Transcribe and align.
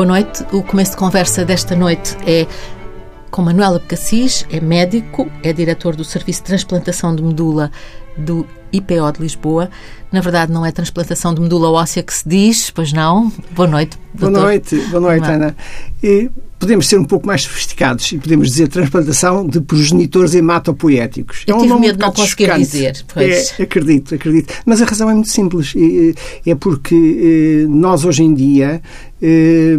Boa 0.00 0.08
noite. 0.08 0.42
O 0.50 0.62
começo 0.62 0.92
de 0.92 0.96
conversa 0.96 1.44
desta 1.44 1.76
noite 1.76 2.16
é 2.26 2.46
com 3.30 3.42
Manuela 3.42 3.78
Becassis, 3.78 4.46
é 4.50 4.58
médico, 4.58 5.30
é 5.42 5.52
diretor 5.52 5.94
do 5.94 6.04
Serviço 6.04 6.40
de 6.40 6.46
Transplantação 6.46 7.14
de 7.14 7.22
Medula 7.22 7.70
do 8.20 8.46
IPO 8.72 9.12
de 9.12 9.22
Lisboa. 9.22 9.70
Na 10.12 10.20
verdade, 10.20 10.52
não 10.52 10.64
é 10.64 10.72
transplantação 10.72 11.34
de 11.34 11.40
medula 11.40 11.70
óssea 11.70 12.02
que 12.02 12.12
se 12.12 12.28
diz, 12.28 12.70
pois 12.70 12.92
não? 12.92 13.32
Boa 13.52 13.68
noite, 13.68 13.98
doutor. 14.14 14.32
Boa 14.32 14.44
noite, 14.44 14.76
boa 14.90 15.00
noite, 15.00 15.24
Ana. 15.24 15.56
E 16.02 16.30
podemos 16.60 16.86
ser 16.86 16.98
um 16.98 17.04
pouco 17.04 17.26
mais 17.26 17.42
sofisticados 17.42 18.12
e 18.12 18.18
podemos 18.18 18.48
dizer 18.48 18.68
transplantação 18.68 19.46
de 19.46 19.60
progenitores 19.62 20.34
hematopoéticos. 20.34 21.42
Eu 21.46 21.56
é 21.56 21.58
um 21.58 21.62
tive 21.62 21.74
medo 21.80 21.98
de 21.98 22.04
não 22.04 22.12
conseguir 22.12 22.54
dizer. 22.54 23.02
Pois. 23.12 23.54
É, 23.58 23.62
acredito, 23.62 24.14
acredito. 24.14 24.52
Mas 24.66 24.82
a 24.82 24.84
razão 24.84 25.08
é 25.08 25.14
muito 25.14 25.30
simples. 25.30 25.72
É 26.46 26.54
porque 26.54 26.94
eh, 26.94 27.66
nós, 27.66 28.04
hoje 28.04 28.22
em 28.22 28.34
dia, 28.34 28.82
eh, 29.22 29.76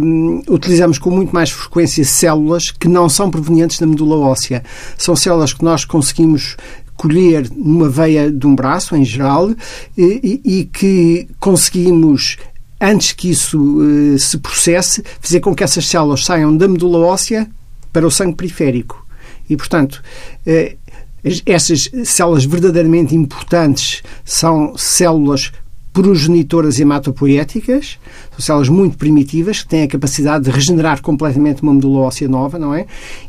utilizamos 0.48 0.98
com 0.98 1.10
muito 1.10 1.32
mais 1.32 1.50
frequência 1.50 2.04
células 2.04 2.72
que 2.72 2.88
não 2.88 3.08
são 3.08 3.30
provenientes 3.30 3.78
da 3.78 3.86
medula 3.86 4.16
óssea. 4.16 4.64
São 4.98 5.14
células 5.14 5.52
que 5.52 5.64
nós 5.64 5.84
conseguimos 5.84 6.56
colher 7.02 7.50
numa 7.50 7.88
veia 7.88 8.30
de 8.30 8.46
um 8.46 8.54
braço, 8.54 8.94
em 8.94 9.04
geral, 9.04 9.50
e, 9.98 10.40
e 10.44 10.64
que 10.66 11.28
conseguimos 11.40 12.36
antes 12.80 13.12
que 13.12 13.28
isso 13.30 13.58
uh, 13.58 14.18
se 14.18 14.38
processe, 14.38 15.02
fazer 15.20 15.40
com 15.40 15.52
que 15.52 15.64
essas 15.64 15.84
células 15.86 16.24
saiam 16.24 16.56
da 16.56 16.68
medula 16.68 16.98
óssea 16.98 17.48
para 17.92 18.06
o 18.06 18.10
sangue 18.10 18.36
periférico. 18.36 19.04
E, 19.50 19.56
portanto, 19.56 20.00
uh, 20.46 20.76
essas 21.44 21.90
células 22.04 22.44
verdadeiramente 22.44 23.16
importantes 23.16 24.02
são 24.24 24.76
células 24.76 25.52
progenitoras 25.92 26.80
hematopoéticas, 26.80 27.98
são 28.32 28.40
células 28.40 28.68
muito 28.68 28.96
primitivas 28.96 29.62
que 29.62 29.68
têm 29.68 29.82
a 29.82 29.88
capacidade 29.88 30.44
de 30.44 30.50
regenerar 30.50 31.02
completamente 31.02 31.62
uma 31.62 31.74
medula 31.74 32.00
óssea 32.00 32.28
nova, 32.28 32.58
não 32.58 32.74
é? 32.74 32.86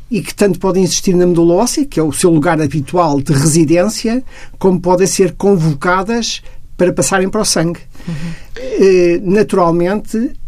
E 0.10 0.22
que 0.22 0.34
tanto 0.34 0.60
podem 0.60 0.84
existir 0.84 1.14
na 1.14 1.26
medula 1.26 1.56
óssea, 1.56 1.86
que 1.86 2.00
é 2.00 2.04
o 2.04 2.12
seu 2.14 2.30
lugar 2.30 2.62
habitual 2.62 3.20
de 3.22 3.34
residência, 3.34 4.24
como 4.58 4.80
podem 4.80 5.08
ser 5.08 5.34
convocadas 5.34 6.42
para 6.78 6.94
passarem 6.94 7.30
para 7.30 7.42
o 7.42 7.46
sangue. 7.46 7.80
Uhum. 8.08 9.34
naturalmente, 9.34 10.18
eh, 10.18 10.24
eh, 10.24 10.43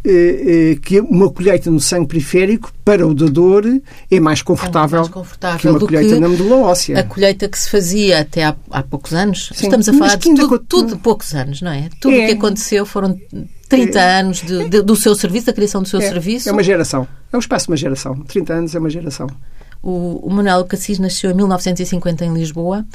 que 0.82 1.00
uma 1.00 1.32
colheita 1.32 1.72
no 1.72 1.80
sangue 1.80 2.08
periférico 2.08 2.72
para 2.84 3.08
o 3.08 3.14
dador 3.14 3.64
é 4.12 4.20
mais 4.20 4.42
confortável, 4.42 5.00
é 5.00 5.02
mais 5.02 5.12
confortável 5.12 5.60
que 5.60 5.68
uma 5.68 5.80
colheita 5.80 6.14
que 6.14 6.20
na 6.20 6.30
medula 6.30 6.58
óssea. 6.58 7.00
A 7.00 7.04
colheita 7.04 7.50
que 7.50 7.58
se 7.58 7.70
fazia 7.70 8.20
até 8.20 8.44
há, 8.44 8.56
há 8.70 8.84
poucos 8.84 9.14
anos. 9.14 9.50
Sim. 9.54 9.66
Estamos 9.66 9.90
a 9.90 9.94
falar 9.94 10.16
de 10.16 10.36
tudo, 10.36 10.60
tudo 10.60 10.96
de 10.96 11.02
poucos 11.02 11.34
anos, 11.34 11.62
não 11.62 11.72
é? 11.72 11.90
Tudo 12.00 12.16
o 12.16 12.20
é. 12.20 12.28
que 12.28 12.34
aconteceu 12.34 12.86
foram 12.86 13.20
30 13.68 14.00
é. 14.00 14.20
anos 14.20 14.42
de, 14.42 14.70
de, 14.70 14.82
do 14.82 14.96
seu 14.96 15.16
serviço, 15.16 15.48
da 15.48 15.54
criação 15.54 15.82
do 15.82 15.88
seu 15.88 16.00
é. 16.00 16.08
serviço. 16.08 16.50
É 16.50 16.52
uma 16.52 16.64
geração. 16.64 17.08
É 17.32 17.36
um 17.36 17.40
espaço 17.40 17.66
de 17.66 17.72
uma 17.72 17.78
geração. 17.78 18.20
30 18.22 18.54
anos 18.54 18.76
é 18.76 18.80
uma 18.80 18.90
geração. 18.90 19.28
O, 19.82 20.20
o 20.24 20.30
Manuel 20.30 20.66
Cassis 20.66 21.00
nasceu 21.00 21.32
em 21.32 21.34
1950 21.34 22.26
em 22.26 22.34
Lisboa 22.34 22.86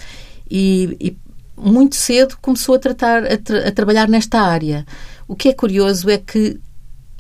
e, 0.50 0.96
e 1.00 1.16
muito 1.56 1.96
cedo 1.96 2.36
começou 2.40 2.74
a, 2.74 2.78
tratar, 2.78 3.24
a, 3.24 3.36
tra 3.36 3.68
a 3.68 3.72
trabalhar 3.72 4.08
nesta 4.08 4.40
área. 4.40 4.86
O 5.28 5.36
que 5.36 5.48
é 5.48 5.52
curioso 5.52 6.08
é 6.08 6.18
que 6.18 6.58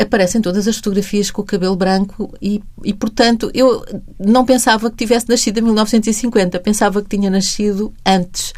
aparecem 0.00 0.40
todas 0.40 0.66
as 0.66 0.76
fotografias 0.76 1.30
com 1.30 1.42
o 1.42 1.44
cabelo 1.44 1.76
branco 1.76 2.32
e, 2.40 2.62
e, 2.84 2.94
portanto, 2.94 3.50
eu 3.52 3.84
não 4.18 4.44
pensava 4.44 4.90
que 4.90 4.96
tivesse 4.96 5.28
nascido 5.28 5.58
em 5.58 5.62
1950, 5.62 6.58
pensava 6.60 7.02
que 7.02 7.08
tinha 7.08 7.30
nascido 7.30 7.92
antes. 8.04 8.52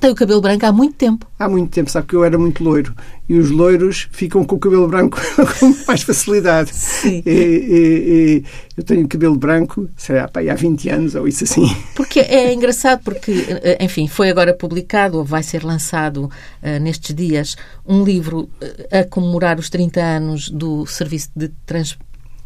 Tem 0.00 0.10
o 0.10 0.14
cabelo 0.14 0.40
branco 0.40 0.66
há 0.66 0.72
muito 0.72 0.94
tempo. 0.96 1.26
Há 1.38 1.48
muito 1.48 1.70
tempo, 1.70 1.90
sabe 1.90 2.06
que 2.08 2.16
eu 2.16 2.24
era 2.24 2.38
muito 2.38 2.64
loiro 2.64 2.94
e 3.28 3.38
os 3.38 3.50
loiros 3.50 4.08
ficam 4.10 4.44
com 4.44 4.56
o 4.56 4.58
cabelo 4.58 4.88
branco 4.88 5.20
com 5.58 5.74
mais 5.86 6.02
facilidade. 6.02 6.74
Sim. 6.74 7.22
E, 7.24 7.30
e, 7.30 7.32
e, 7.32 8.44
eu 8.76 8.82
tenho 8.82 9.06
cabelo 9.06 9.36
branco, 9.36 9.88
sei 9.96 10.16
lá, 10.16 10.30
há 10.34 10.54
20 10.54 10.88
anos 10.88 11.14
ou 11.14 11.28
isso 11.28 11.44
assim. 11.44 11.74
Porque 11.94 12.20
é 12.20 12.52
engraçado, 12.52 13.00
porque, 13.04 13.32
eh, 13.48 13.78
enfim, 13.80 14.08
foi 14.08 14.28
agora 14.28 14.52
publicado, 14.52 15.18
ou 15.18 15.24
vai 15.24 15.42
ser 15.42 15.62
lançado 15.62 16.24
uh, 16.24 16.80
nestes 16.80 17.14
dias, 17.14 17.56
um 17.86 18.04
livro 18.04 18.50
uh, 18.60 18.98
a 18.98 19.04
comemorar 19.04 19.58
os 19.58 19.70
30 19.70 20.00
anos 20.00 20.48
do 20.48 20.86
Serviço 20.86 21.30
de 21.36 21.48
trans, 21.64 21.96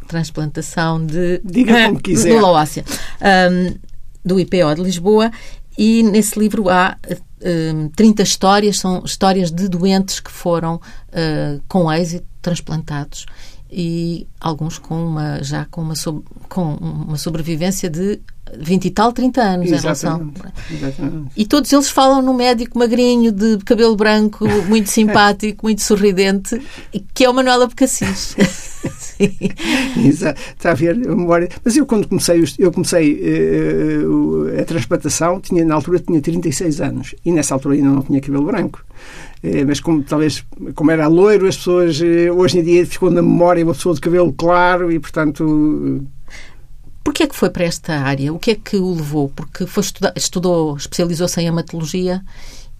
Transplantação 0.07 1.05
de 1.05 1.41
Diga 1.43 1.87
como 1.87 1.99
quiser. 1.99 2.41
óssea, 2.41 2.85
um, 3.51 3.75
do 4.23 4.39
IPO 4.39 4.75
de 4.75 4.81
Lisboa, 4.81 5.31
e 5.77 6.01
nesse 6.03 6.39
livro 6.39 6.69
há 6.69 6.97
uh, 7.41 7.89
30 7.95 8.23
histórias, 8.23 8.79
são 8.79 9.03
histórias 9.05 9.51
de 9.51 9.67
doentes 9.67 10.19
que 10.19 10.31
foram 10.31 10.75
uh, 10.75 11.61
com 11.67 11.91
êxito 11.91 12.27
transplantados 12.41 13.25
e 13.71 14.27
alguns 14.39 14.77
com 14.77 15.07
uma, 15.07 15.43
já 15.43 15.65
com 15.65 15.81
uma, 15.81 15.93
com 16.47 16.73
uma 16.75 17.17
sobrevivência 17.17 17.89
de 17.89 18.19
20 18.57 18.85
e 18.85 18.91
tal, 18.91 19.11
30 19.11 19.41
anos 19.41 19.71
Exatamente. 19.71 19.75
em 19.75 19.81
relação. 19.83 20.33
Exatamente. 20.71 21.31
E 21.35 21.45
todos 21.45 21.71
eles 21.71 21.89
falam 21.89 22.21
no 22.21 22.33
médico 22.33 22.79
magrinho, 22.79 23.31
de 23.31 23.57
cabelo 23.59 23.95
branco, 23.95 24.47
muito 24.67 24.89
simpático, 24.89 25.65
muito 25.65 25.81
sorridente, 25.81 26.61
que 27.13 27.25
é 27.25 27.29
o 27.29 27.33
Manuel 27.33 27.63
Abcacis. 27.63 28.35
Exato. 29.97 30.39
Está 30.55 30.71
a 30.71 30.73
ver 30.73 30.91
a 30.91 30.95
memória. 30.95 31.49
Mas 31.63 31.75
eu, 31.75 31.85
quando 31.85 32.07
comecei, 32.07 32.43
eu 32.59 32.71
comecei 32.71 33.19
uh, 34.05 34.61
a 34.61 34.65
transplantação, 34.65 35.41
tinha, 35.41 35.65
na 35.65 35.75
altura 35.75 35.99
tinha 35.99 36.21
36 36.21 36.81
anos 36.81 37.15
e 37.25 37.31
nessa 37.31 37.53
altura 37.55 37.75
ainda 37.75 37.89
não 37.89 38.01
tinha 38.01 38.21
cabelo 38.21 38.45
branco. 38.45 38.85
Uh, 39.43 39.65
mas 39.67 39.79
como 39.79 40.03
talvez 40.03 40.43
como 40.73 40.91
era 40.91 41.07
loiro, 41.07 41.47
as 41.47 41.57
pessoas 41.57 41.99
uh, 41.99 42.33
hoje 42.35 42.59
em 42.59 42.63
dia 42.63 42.85
ficou 42.85 43.11
na 43.11 43.21
memória 43.21 43.63
uma 43.63 43.73
pessoa 43.73 43.93
de 43.93 44.01
cabelo 44.01 44.33
claro 44.33 44.91
e 44.91 44.99
portanto 44.99 46.05
Porquê 47.07 47.23
é 47.23 47.27
que 47.27 47.35
foi 47.37 47.49
para 47.49 47.63
esta 47.63 47.93
área? 47.93 48.33
O 48.33 48.37
que 48.37 48.51
é 48.51 48.55
que 48.55 48.75
o 48.75 48.93
levou? 48.93 49.29
Porque 49.29 49.65
foi 49.65 49.81
estudar, 49.81 50.11
estudou, 50.13 50.75
especializou-se 50.75 51.39
em 51.39 51.47
hematologia 51.47 52.21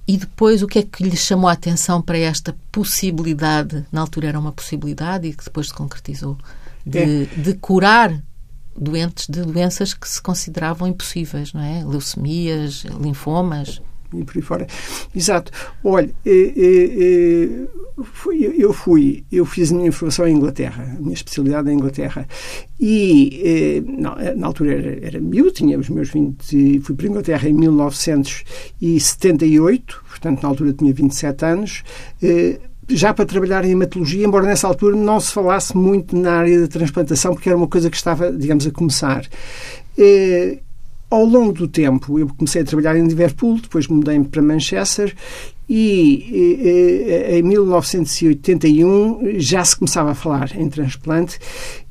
e 0.05 0.17
depois 0.17 0.61
o 0.61 0.67
que 0.67 0.79
é 0.79 0.83
que 0.83 1.01
lhe 1.01 1.15
chamou 1.15 1.49
a 1.49 1.53
atenção 1.53 2.01
para 2.01 2.17
esta 2.17 2.53
possibilidade? 2.69 3.85
Na 3.89 4.01
altura 4.01 4.27
era 4.27 4.37
uma 4.37 4.51
possibilidade 4.51 5.29
e 5.29 5.33
que 5.33 5.45
depois 5.45 5.67
se 5.67 5.73
concretizou 5.73 6.37
de, 6.85 7.23
é. 7.23 7.25
de 7.37 7.53
curar 7.53 8.21
doentes 8.75 9.27
de 9.27 9.43
doenças 9.43 9.93
que 9.93 10.07
se 10.07 10.21
consideravam 10.21 10.89
impossíveis, 10.89 11.53
não 11.53 11.61
é? 11.61 11.85
Leucemias, 11.85 12.83
linfomas 12.99 13.81
e 14.13 14.23
por 14.23 14.37
aí 14.37 14.41
fora. 14.41 14.65
Exato. 15.15 15.51
Olha, 15.83 16.09
eh, 16.25 16.53
eh, 16.55 16.89
eh, 16.97 17.49
eu 18.57 18.73
fui, 18.73 19.23
eu 19.31 19.45
fiz 19.45 19.71
a 19.71 19.75
minha 19.75 19.91
formação 19.91 20.27
em 20.27 20.35
Inglaterra, 20.35 20.95
a 20.97 21.01
minha 21.01 21.13
especialidade 21.13 21.69
em 21.69 21.73
Inglaterra. 21.73 22.27
E 22.79 23.83
na 24.35 24.47
altura 24.47 24.73
era, 24.73 25.07
era 25.07 25.19
miúdo, 25.19 25.51
tinha 25.51 25.79
os 25.79 25.89
meus 25.89 26.11
20, 26.11 26.79
fui 26.81 26.95
para 26.95 27.07
a 27.07 27.09
Inglaterra 27.09 27.49
em 27.49 27.53
1978, 27.53 30.03
portanto 30.07 30.43
na 30.43 30.49
altura 30.49 30.73
tinha 30.73 30.93
27 30.93 31.45
anos. 31.45 31.83
Já 32.89 33.13
para 33.13 33.25
trabalhar 33.25 33.65
em 33.65 33.71
hematologia, 33.71 34.25
embora 34.25 34.45
nessa 34.45 34.65
altura 34.67 34.95
não 34.95 35.19
se 35.19 35.33
falasse 35.33 35.75
muito 35.75 36.15
na 36.15 36.33
área 36.33 36.61
da 36.61 36.67
transplantação, 36.67 37.33
porque 37.33 37.49
era 37.49 37.57
uma 37.57 37.67
coisa 37.67 37.89
que 37.89 37.97
estava, 37.97 38.31
digamos, 38.31 38.67
a 38.67 38.71
começar. 38.71 39.27
Ao 41.09 41.23
longo 41.23 41.53
do 41.53 41.67
tempo, 41.67 42.19
eu 42.19 42.27
comecei 42.27 42.61
a 42.61 42.65
trabalhar 42.65 42.97
em 42.97 43.07
Liverpool, 43.07 43.59
depois 43.61 43.87
mudei-me 43.87 44.25
para 44.25 44.41
Manchester 44.41 45.15
e 45.69 46.59
em 47.29 47.41
1981 47.43 49.39
já 49.39 49.63
se 49.63 49.77
começava 49.77 50.11
a 50.11 50.15
falar 50.15 50.53
em 50.55 50.69
transplante 50.69 51.39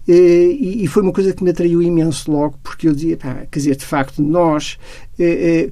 e 0.06 0.86
foi 0.88 1.02
uma 1.02 1.12
coisa 1.12 1.32
que 1.32 1.42
me 1.42 1.50
atraiu 1.50 1.82
imenso 1.82 2.30
logo, 2.30 2.58
porque 2.62 2.88
eu 2.88 2.92
dizia, 2.92 3.16
pá, 3.16 3.46
quer 3.50 3.58
dizer, 3.58 3.76
de 3.76 3.84
facto, 3.84 4.22
nós, 4.22 4.78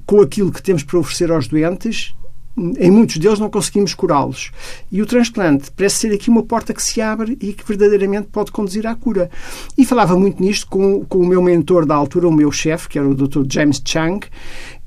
com 0.06 0.22
aquilo 0.22 0.50
que 0.50 0.62
temos 0.62 0.82
para 0.82 0.98
oferecer 0.98 1.30
aos 1.30 1.46
doentes, 1.46 2.14
em 2.56 2.90
muitos 2.90 3.18
deles 3.18 3.38
não 3.38 3.50
conseguimos 3.50 3.94
curá-los. 3.94 4.52
E 4.90 5.02
o 5.02 5.06
transplante 5.06 5.70
parece 5.72 5.96
ser 5.96 6.14
aqui 6.14 6.30
uma 6.30 6.42
porta 6.42 6.72
que 6.72 6.82
se 6.82 7.00
abre 7.00 7.36
e 7.40 7.52
que 7.52 7.66
verdadeiramente 7.66 8.28
pode 8.28 8.52
conduzir 8.52 8.86
à 8.86 8.94
cura. 8.94 9.30
E 9.76 9.84
falava 9.84 10.16
muito 10.16 10.42
nisto 10.42 10.66
com, 10.68 11.04
com 11.04 11.18
o 11.18 11.26
meu 11.26 11.42
mentor 11.42 11.84
da 11.84 11.94
altura, 11.94 12.28
o 12.28 12.32
meu 12.32 12.52
chefe, 12.52 12.88
que 12.88 12.98
era 12.98 13.08
o 13.08 13.14
Dr. 13.14 13.42
James 13.48 13.82
Chang, 13.84 14.26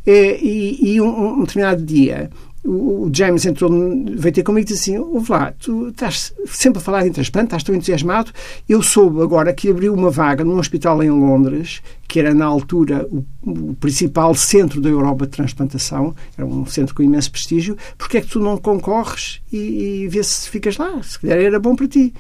eh, 0.06 0.40
e, 0.42 0.94
e 0.94 1.02
um, 1.02 1.40
um 1.40 1.42
determinado 1.42 1.84
dia 1.84 2.30
o 2.70 3.10
James 3.14 3.46
entrou, 3.46 3.72
veio 3.72 4.34
ter 4.34 4.44
comigo 4.44 4.68
e 4.68 4.74
disse 4.74 4.92
assim: 4.92 5.00
Ouve 5.00 5.32
lá, 5.32 5.54
tu 5.58 5.88
estás 5.88 6.34
sempre 6.46 6.80
a 6.80 6.82
falar 6.82 7.08
em 7.08 7.12
transplante, 7.14 7.48
estás 7.48 7.64
tão 7.64 7.74
entusiasmado. 7.74 8.32
Eu 8.68 8.84
soube 8.84 9.22
agora 9.22 9.54
que 9.54 9.70
abriu 9.70 9.94
uma 9.94 10.12
vaga 10.12 10.44
num 10.44 10.58
hospital 10.58 11.02
em 11.02 11.10
Londres, 11.10 11.82
que 12.10 12.20
era 12.20 12.34
na 12.34 12.46
altura 12.46 13.08
o, 13.10 13.24
o 13.42 13.74
principal 13.76 14.36
centro 14.36 14.82
da 14.82 14.90
Europa 14.90 15.26
de 15.26 15.32
transplantação, 15.32 16.14
era 16.38 16.46
um 16.46 16.66
centro 16.66 16.94
com 16.94 17.02
imenso 17.02 17.32
prestígio. 17.32 17.78
Porque 17.98 18.18
é 18.18 18.22
que 18.22 18.28
tu 18.28 18.42
não 18.42 18.58
concorres 18.58 19.40
e, 19.52 20.04
e 20.04 20.08
vês 20.10 20.28
se 20.28 20.50
ficas 20.50 20.76
lá? 20.76 21.02
Se 21.02 21.18
calhar 21.18 21.38
era 21.38 21.60
bom 21.62 21.74
para 21.74 21.88
ti. 21.88 22.14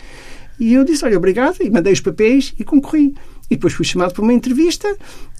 E 0.57 0.73
eu 0.73 0.85
disse: 0.85 1.03
Olha, 1.03 1.17
obrigado, 1.17 1.57
e 1.59 1.69
mandei 1.69 1.91
os 1.91 1.99
papéis 1.99 2.53
e 2.57 2.63
concorri. 2.63 3.13
E 3.49 3.55
depois 3.55 3.73
fui 3.73 3.85
chamado 3.85 4.13
para 4.13 4.23
uma 4.23 4.33
entrevista 4.33 4.87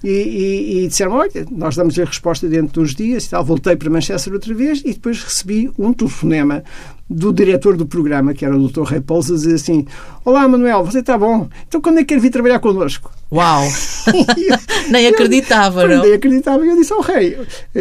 e, 0.02 0.08
e, 0.08 0.84
e 0.84 0.88
disseram: 0.88 1.12
Olha, 1.12 1.46
nós 1.50 1.76
damos 1.76 1.98
a 1.98 2.04
resposta 2.04 2.48
dentro 2.48 2.72
de 2.74 2.80
uns 2.80 2.94
dias 2.94 3.26
e 3.26 3.30
tal. 3.30 3.44
Voltei 3.44 3.76
para 3.76 3.90
Manchester 3.90 4.32
outra 4.32 4.54
vez 4.54 4.80
e 4.80 4.92
depois 4.92 5.22
recebi 5.22 5.70
um 5.78 5.92
telefonema 5.92 6.64
do 7.08 7.32
diretor 7.32 7.76
do 7.76 7.86
programa, 7.86 8.34
que 8.34 8.44
era 8.44 8.56
o 8.56 8.68
Dr. 8.68 8.82
Rei 8.82 9.00
Pouso, 9.00 9.34
a 9.34 9.36
dizer 9.36 9.54
assim: 9.54 9.86
Olá, 10.24 10.46
Manuel, 10.46 10.84
você 10.84 11.00
está 11.00 11.16
bom? 11.16 11.48
Então 11.66 11.80
quando 11.80 11.98
é 11.98 12.00
que 12.00 12.14
quer 12.14 12.20
vir 12.20 12.30
trabalhar 12.30 12.58
connosco? 12.58 13.10
Uau! 13.30 13.62
Nem 14.90 15.06
acreditava, 15.06 15.82
eu, 15.82 15.88
não? 15.88 16.02
Nem 16.02 16.14
acreditava. 16.14 16.64
E 16.64 16.68
eu 16.68 16.76
disse 16.76 16.92
ao 16.94 17.02
rei, 17.02 17.36
eh, 17.74 17.80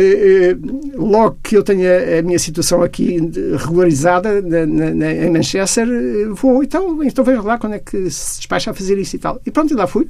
eh, 0.54 0.58
logo 0.96 1.38
que 1.42 1.56
eu 1.56 1.64
tenha 1.64 2.20
a 2.20 2.22
minha 2.22 2.38
situação 2.38 2.84
aqui 2.84 3.32
regularizada 3.58 4.42
na, 4.42 4.66
na, 4.66 5.14
em 5.14 5.32
Manchester, 5.32 5.88
eh, 5.88 6.28
vou, 6.32 6.62
então, 6.62 7.02
então 7.02 7.24
veja 7.24 7.42
lá 7.42 7.58
quando 7.58 7.74
é 7.74 7.80
que 7.80 8.10
se 8.10 8.40
despacha 8.40 8.72
a 8.72 8.74
fazer 8.74 8.98
isso 8.98 9.16
e 9.16 9.20
tal. 9.20 9.40
E 9.46 9.52
pronto, 9.52 9.74
e 9.74 9.78
lá 9.78 9.88
fui. 9.88 10.10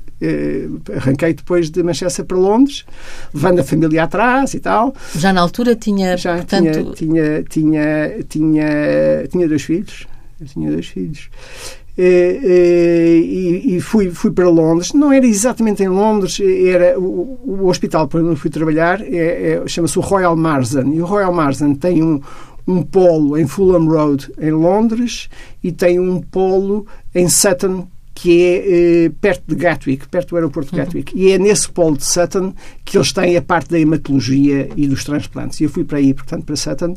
Arranquei 0.95 1.33
depois 1.33 1.69
de 1.69 1.83
Manchester 1.83 2.25
para 2.25 2.37
Londres, 2.37 2.83
levando 3.31 3.59
a 3.59 3.63
família 3.63 4.03
atrás 4.03 4.55
e 4.55 4.59
tal. 4.59 4.95
Já 5.15 5.31
na 5.31 5.41
altura 5.41 5.75
tinha, 5.75 6.17
Já 6.17 6.35
portanto... 6.35 6.93
tinha, 6.95 7.43
tinha, 7.43 7.43
tinha, 7.43 8.23
tinha, 8.27 8.67
tinha 9.29 9.47
dois 9.47 9.63
filhos. 9.63 10.07
Eu 10.39 10.47
tinha 10.47 10.71
dois 10.71 10.87
filhos. 10.87 11.29
Eh, 11.97 12.39
eh, 12.43 13.17
e, 13.17 13.75
e, 13.75 13.81
fui, 13.81 14.11
fui 14.11 14.31
para 14.31 14.47
Londres. 14.47 14.93
Não 14.93 15.11
era 15.11 15.25
exatamente 15.25 15.83
em 15.83 15.87
Londres, 15.87 16.39
era 16.39 16.99
o, 16.99 17.39
o 17.43 17.67
hospital 17.67 18.07
para 18.07 18.21
onde 18.21 18.39
fui 18.39 18.51
trabalhar 18.51 19.01
é, 19.01 19.53
é, 19.53 19.67
chama-se 19.67 19.97
o 19.97 20.01
Royal 20.01 20.35
Marsden. 20.35 20.93
E 20.93 21.01
o 21.01 21.05
Royal 21.05 21.33
Marsden 21.33 21.73
tem 21.73 22.03
um, 22.03 22.21
um 22.67 22.83
polo 22.83 23.35
em 23.35 23.47
Fulham 23.47 23.87
Road, 23.87 24.31
em 24.39 24.51
Londres, 24.51 25.27
e 25.63 25.71
tem 25.71 25.99
um 25.99 26.21
polo 26.21 26.85
em 27.15 27.27
Sutton, 27.27 27.87
que 28.17 28.41
é 28.41 29.05
eh, 29.05 29.11
perto 29.21 29.43
de 29.45 29.55
Gatwick, 29.55 30.07
perto 30.07 30.29
do 30.29 30.37
aeroporto 30.37 30.71
de 30.71 30.79
uhum. 30.79 30.85
Gatwick. 30.85 31.15
E 31.15 31.31
é 31.31 31.37
nesse 31.37 31.69
polo 31.69 31.95
de 31.95 32.03
Sutton 32.03 32.51
que 32.83 32.97
eles 32.97 33.11
têm 33.11 33.37
a 33.37 33.41
parte 33.43 33.69
da 33.69 33.79
hematologia 33.79 34.69
e 34.75 34.87
dos 34.87 35.03
transplantes. 35.03 35.61
E 35.61 35.65
eu 35.65 35.69
fui 35.69 35.83
para 35.83 35.99
aí, 35.99 36.15
portanto, 36.15 36.43
para 36.43 36.55
Sutton, 36.55 36.95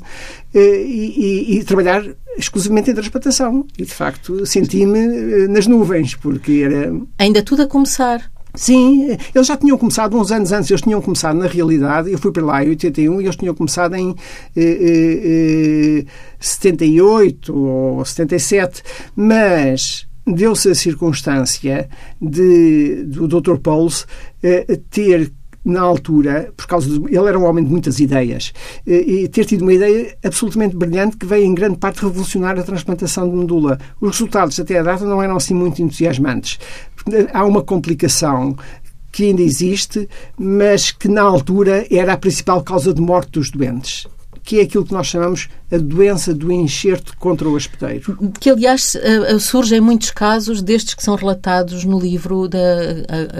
eh, 0.54 0.82
e, 0.82 1.50
e, 1.52 1.58
e, 1.58 1.64
trabalhar 1.64 2.02
exclusivamente 2.38 2.90
em 2.90 2.94
transplantação. 2.94 3.66
E, 3.76 3.84
de 3.84 3.92
facto, 3.92 4.46
senti-me 4.46 4.98
eh, 4.98 5.48
nas 5.48 5.66
nuvens, 5.66 6.14
porque 6.14 6.62
era... 6.64 6.90
Ainda 7.18 7.42
tudo 7.42 7.64
a 7.64 7.66
começar. 7.66 8.30
Sim, 8.54 9.16
eles 9.34 9.46
já 9.46 9.58
tinham 9.58 9.76
começado 9.76 10.16
uns 10.16 10.32
anos 10.32 10.50
antes, 10.52 10.70
eles 10.70 10.80
tinham 10.80 11.02
começado 11.02 11.36
na 11.36 11.46
realidade, 11.46 12.10
eu 12.10 12.18
fui 12.18 12.32
para 12.32 12.44
lá 12.44 12.64
em 12.64 12.70
81 12.70 13.20
e 13.20 13.24
eles 13.24 13.36
tinham 13.36 13.54
começado 13.54 13.94
em 13.94 14.14
eh, 14.56 16.02
eh, 16.02 16.04
78 16.40 17.54
ou 17.54 18.04
77, 18.04 18.82
mas 19.14 20.09
deu-se 20.32 20.70
a 20.70 20.74
circunstância 20.74 21.88
de, 22.20 23.04
do 23.04 23.26
Dr. 23.28 23.56
Pauls 23.56 24.06
eh, 24.42 24.78
ter 24.90 25.32
na 25.64 25.80
altura, 25.80 26.52
por 26.56 26.66
causa 26.66 26.88
de, 26.88 27.14
ele 27.14 27.28
era 27.28 27.38
um 27.38 27.44
homem 27.44 27.62
de 27.62 27.70
muitas 27.70 28.00
ideias, 28.00 28.52
eh, 28.86 29.00
e 29.00 29.28
ter 29.28 29.44
tido 29.44 29.62
uma 29.62 29.74
ideia 29.74 30.16
absolutamente 30.24 30.76
brilhante 30.76 31.16
que 31.16 31.26
veio 31.26 31.44
em 31.44 31.54
grande 31.54 31.78
parte 31.78 32.02
revolucionar 32.02 32.58
a 32.58 32.62
transplantação 32.62 33.28
de 33.28 33.36
medula. 33.36 33.78
Os 34.00 34.10
resultados 34.10 34.58
até 34.58 34.78
a 34.78 34.82
data 34.82 35.04
não 35.04 35.22
eram 35.22 35.36
assim 35.36 35.54
muito 35.54 35.82
entusiasmantes. 35.82 36.58
Há 37.32 37.44
uma 37.44 37.62
complicação 37.62 38.56
que 39.12 39.24
ainda 39.24 39.42
existe, 39.42 40.08
mas 40.38 40.92
que 40.92 41.08
na 41.08 41.22
altura 41.22 41.86
era 41.90 42.12
a 42.12 42.16
principal 42.16 42.62
causa 42.62 42.94
de 42.94 43.00
morte 43.00 43.32
dos 43.32 43.50
doentes 43.50 44.06
que 44.50 44.58
é 44.58 44.62
aquilo 44.62 44.84
que 44.84 44.92
nós 44.92 45.06
chamamos 45.06 45.48
a 45.70 45.78
doença 45.78 46.34
do 46.34 46.50
enxerto 46.50 47.16
contra 47.18 47.48
o 47.48 47.54
hospedeiro. 47.54 48.18
Que, 48.40 48.50
aliás, 48.50 48.96
eh, 48.96 49.34
eh, 49.34 49.38
surge 49.38 49.76
em 49.76 49.80
muitos 49.80 50.10
casos 50.10 50.60
destes 50.60 50.94
que 50.94 51.04
são 51.04 51.14
relatados 51.14 51.84
no 51.84 52.00
livro 52.00 52.48
da, 52.48 52.58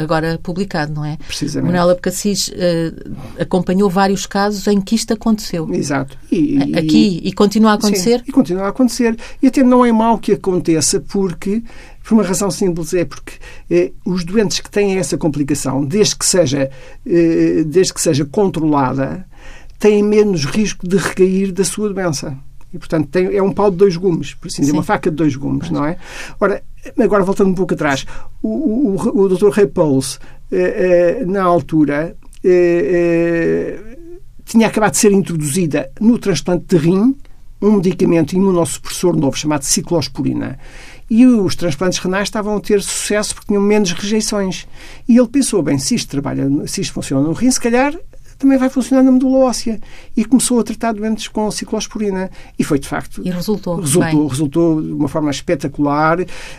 agora 0.00 0.38
publicado, 0.40 0.92
não 0.94 1.04
é? 1.04 1.16
Precisamente. 1.26 1.66
Manuela 1.66 1.96
Becassis 1.96 2.46
uh, 2.46 2.52
acompanhou 3.40 3.90
vários 3.90 4.24
casos 4.24 4.68
em 4.68 4.80
que 4.80 4.94
isto 4.94 5.12
aconteceu. 5.12 5.68
Exato. 5.74 6.16
E, 6.30 6.78
Aqui, 6.78 7.20
e 7.24 7.32
continua 7.32 7.72
a 7.72 7.74
acontecer? 7.74 8.18
Sim, 8.20 8.24
e 8.28 8.30
continua 8.30 8.66
a 8.66 8.68
acontecer. 8.68 9.16
E 9.42 9.48
até 9.48 9.64
não 9.64 9.84
é 9.84 9.90
mau 9.90 10.16
que 10.16 10.30
aconteça 10.30 11.00
porque 11.00 11.60
por 12.04 12.14
uma 12.14 12.22
razão 12.22 12.50
simples, 12.50 12.94
é 12.94 13.04
porque 13.04 13.34
eh, 13.70 13.92
os 14.04 14.24
doentes 14.24 14.60
que 14.60 14.70
têm 14.70 14.96
essa 14.96 15.18
complicação, 15.18 15.84
desde 15.84 16.16
que 16.16 16.24
seja, 16.24 16.70
eh, 17.06 17.62
desde 17.66 17.92
que 17.94 18.00
seja 18.00 18.24
controlada, 18.24 19.26
têm 19.80 20.02
menos 20.02 20.44
risco 20.44 20.86
de 20.86 20.96
recair 20.98 21.50
da 21.52 21.64
sua 21.64 21.92
doença. 21.92 22.36
E, 22.72 22.78
portanto, 22.78 23.08
tem, 23.08 23.34
é 23.34 23.42
um 23.42 23.52
pau 23.52 23.70
de 23.70 23.78
dois 23.78 23.96
gumes, 23.96 24.34
por 24.34 24.46
assim 24.46 24.62
dizer, 24.62 24.72
uma 24.72 24.84
faca 24.84 25.10
de 25.10 25.16
dois 25.16 25.34
gumes, 25.34 25.70
não 25.70 25.84
é? 25.84 25.96
Ora, 26.38 26.62
agora 26.98 27.24
voltando 27.24 27.50
um 27.50 27.54
pouco 27.54 27.74
atrás, 27.74 28.06
o, 28.40 28.48
o, 28.48 29.22
o 29.24 29.28
Dr. 29.28 29.48
Ray 29.48 29.66
Pauls, 29.66 30.20
eh, 30.52 31.18
eh, 31.20 31.24
na 31.24 31.42
altura, 31.42 32.16
eh, 32.44 33.78
eh, 33.84 33.96
tinha 34.44 34.68
acabado 34.68 34.92
de 34.92 34.98
ser 34.98 35.10
introduzida 35.10 35.90
no 36.00 36.18
transplante 36.18 36.66
de 36.68 36.76
rim 36.76 37.16
um 37.60 37.72
medicamento 37.72 38.34
imunossupressor 38.34 39.16
novo 39.16 39.36
chamado 39.36 39.62
ciclosporina. 39.64 40.58
E 41.10 41.26
os 41.26 41.56
transplantes 41.56 41.98
renais 41.98 42.28
estavam 42.28 42.56
a 42.56 42.60
ter 42.60 42.80
sucesso 42.82 43.34
porque 43.34 43.48
tinham 43.48 43.62
menos 43.62 43.92
rejeições. 43.92 44.66
E 45.08 45.18
ele 45.18 45.28
pensou, 45.28 45.62
bem, 45.62 45.76
se 45.76 45.96
isto 45.96 46.08
trabalha, 46.08 46.48
se 46.66 46.80
isto 46.80 46.94
funciona 46.94 47.26
no 47.26 47.32
rim, 47.32 47.50
se 47.50 47.60
calhar 47.60 47.94
também 48.40 48.56
vai 48.56 48.70
funcionar 48.70 49.02
na 49.02 49.12
medula 49.12 49.38
óssea. 49.44 49.78
E 50.16 50.24
começou 50.24 50.58
a 50.58 50.64
tratar 50.64 50.92
doentes 50.92 51.28
com 51.28 51.48
ciclosporina. 51.50 52.30
E 52.58 52.64
foi, 52.64 52.78
de 52.78 52.88
facto... 52.88 53.22
E 53.24 53.30
resultou. 53.30 53.76
Resultou, 53.76 54.26
resultou 54.26 54.82
de 54.82 54.92
uma 54.92 55.08
forma 55.08 55.30
espetacular, 55.30 56.18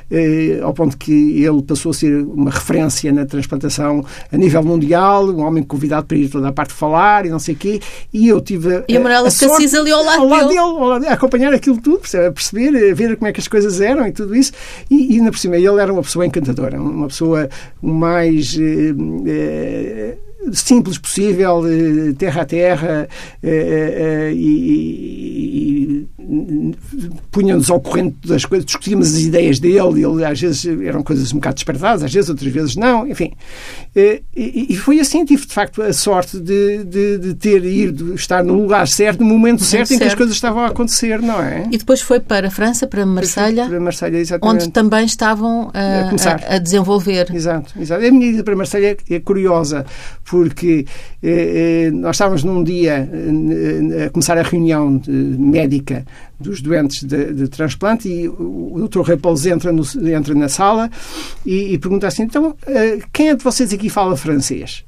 eh, 0.10 0.60
ao 0.62 0.74
ponto 0.74 0.96
que 0.96 1.44
ele 1.44 1.62
passou 1.64 1.90
a 1.90 1.94
ser 1.94 2.24
uma 2.24 2.52
referência 2.52 3.12
na 3.12 3.26
transplantação 3.26 4.06
a 4.32 4.38
nível 4.38 4.64
mundial, 4.64 5.26
um 5.26 5.42
homem 5.42 5.64
convidado 5.64 6.06
para 6.06 6.18
ir 6.18 6.30
toda 6.30 6.50
a 6.50 6.52
parte 6.52 6.72
falar 6.72 7.26
e 7.26 7.30
não 7.30 7.40
sei 7.40 7.56
o 7.56 7.58
quê. 7.58 7.82
E 8.14 8.28
eu 8.28 8.40
tive 8.40 8.76
a, 8.76 8.84
E 8.88 8.96
a 8.96 9.00
Manuela 9.00 9.32
Cassis 9.32 9.74
ali 9.74 9.92
ao 9.92 10.04
lado, 10.04 10.22
ao 10.22 10.28
lado 10.28 10.48
dele. 10.48 10.60
Ao 10.60 10.88
lado 10.88 11.02
dele, 11.02 11.12
a 11.12 11.16
acompanhar 11.16 11.52
aquilo 11.52 11.82
tudo, 11.82 12.02
a 12.28 12.32
perceber, 12.32 12.92
a 12.92 12.94
ver 12.94 13.18
como 13.18 13.28
é 13.28 13.34
que 13.34 13.40
as 13.40 13.48
coisas 13.48 13.82
eram 13.82 14.08
e 14.08 14.12
tudo 14.12 14.36
isso. 14.36 14.52
E, 14.90 15.16
e 15.16 15.20
ainda 15.20 15.32
por 15.32 15.40
cima, 15.40 15.58
ele 15.58 15.82
era 15.82 15.92
uma 15.92 16.04
pessoa 16.04 16.26
encantadora, 16.26 16.80
uma 16.80 17.08
pessoa 17.08 17.50
mais... 17.82 18.56
Eh, 18.56 18.94
eh, 19.26 20.18
simples 20.54 20.98
possível, 20.98 21.64
terra 22.18 22.42
a 22.42 22.46
terra, 22.46 23.08
eh, 23.44 24.30
eh, 24.30 24.34
e 24.34 26.08
punham-nos 27.32 27.70
ao 27.70 27.80
corrente 27.80 28.16
das 28.26 28.46
coisas, 28.46 28.66
discutíamos 28.66 29.14
as 29.14 29.22
ideias 29.22 29.60
dele, 29.60 30.06
ele 30.06 30.26
às 30.26 30.40
vezes 30.40 30.66
eram 30.66 31.04
coisas 31.04 31.32
um 31.32 31.36
bocado 31.36 31.56
despertadas, 31.56 32.04
às 32.04 32.14
vezes 32.14 32.30
outras 32.30 32.52
vezes 32.52 32.76
não, 32.76 33.08
enfim. 33.08 33.34
Eh, 33.96 34.22
e, 34.36 34.68
e 34.70 34.76
foi 34.76 35.00
assim, 35.00 35.26
tive 35.26 35.46
de 35.46 35.54
facto 35.54 35.82
a 35.82 35.92
sorte 35.92 36.40
de, 36.40 36.84
de, 36.84 37.18
de 37.18 37.34
ter 37.36 37.64
ido, 37.66 38.16
estar 38.16 38.44
no 38.44 38.54
lugar 38.54 38.88
certo, 38.88 39.24
no 39.24 39.26
momento 39.26 39.64
certo, 39.64 39.88
certo, 39.88 39.94
em 39.94 40.04
que 40.04 40.08
as 40.08 40.16
coisas 40.16 40.36
estavam 40.36 40.64
a 40.64 40.68
acontecer, 40.68 41.22
não 41.22 41.42
é? 41.42 41.68
E 41.72 41.78
depois 41.78 42.02
foi 42.02 42.20
para 42.20 42.48
a 42.48 42.52
França, 42.52 42.88
para 42.88 43.06
Marselha, 43.06 43.68
para 43.68 43.80
Marselha 43.80 44.22
onde 44.42 44.70
também 44.70 45.06
estavam 45.06 45.70
a, 45.74 46.10
a, 46.10 46.56
a, 46.56 46.58
desenvolver. 46.58 47.34
Exato, 47.34 47.74
exato. 47.80 48.06
A 48.06 48.12
minha 48.12 48.28
ida 48.28 48.44
para 48.44 48.56
Marselha 48.56 48.98
é 49.10 49.20
curiosa, 49.20 49.86
porque 50.24 50.86
eh, 51.22 51.88
eh, 51.88 51.92
nós 51.92 52.16
estávamos 52.16 52.44
num 52.44 52.64
dia 52.64 53.10
eh, 53.12 54.06
a 54.06 54.10
começar 54.10 54.38
a 54.38 54.44
reunião 54.44 54.98
de, 54.98 55.12
médica 55.12 56.06
dos 56.40 56.62
doentes 56.62 57.04
de, 57.04 57.34
de, 57.34 57.48
transplante 57.48 58.10
e 58.10 58.28
o, 58.28 58.88
Dr. 58.88 59.02
Repouso 59.02 59.48
entra, 59.50 59.72
entra 59.72 60.34
na 60.34 60.50
sala 60.50 60.90
e, 61.46 61.74
e, 61.74 61.78
pergunta 61.78 62.08
assim: 62.08 62.24
então, 62.24 62.56
eh, 62.66 63.00
quem 63.14 63.30
é 63.30 63.36
de 63.36 63.44
vocês 63.44 63.72
aqui 63.74 63.90
fala 63.90 64.18
francês? 64.18 64.84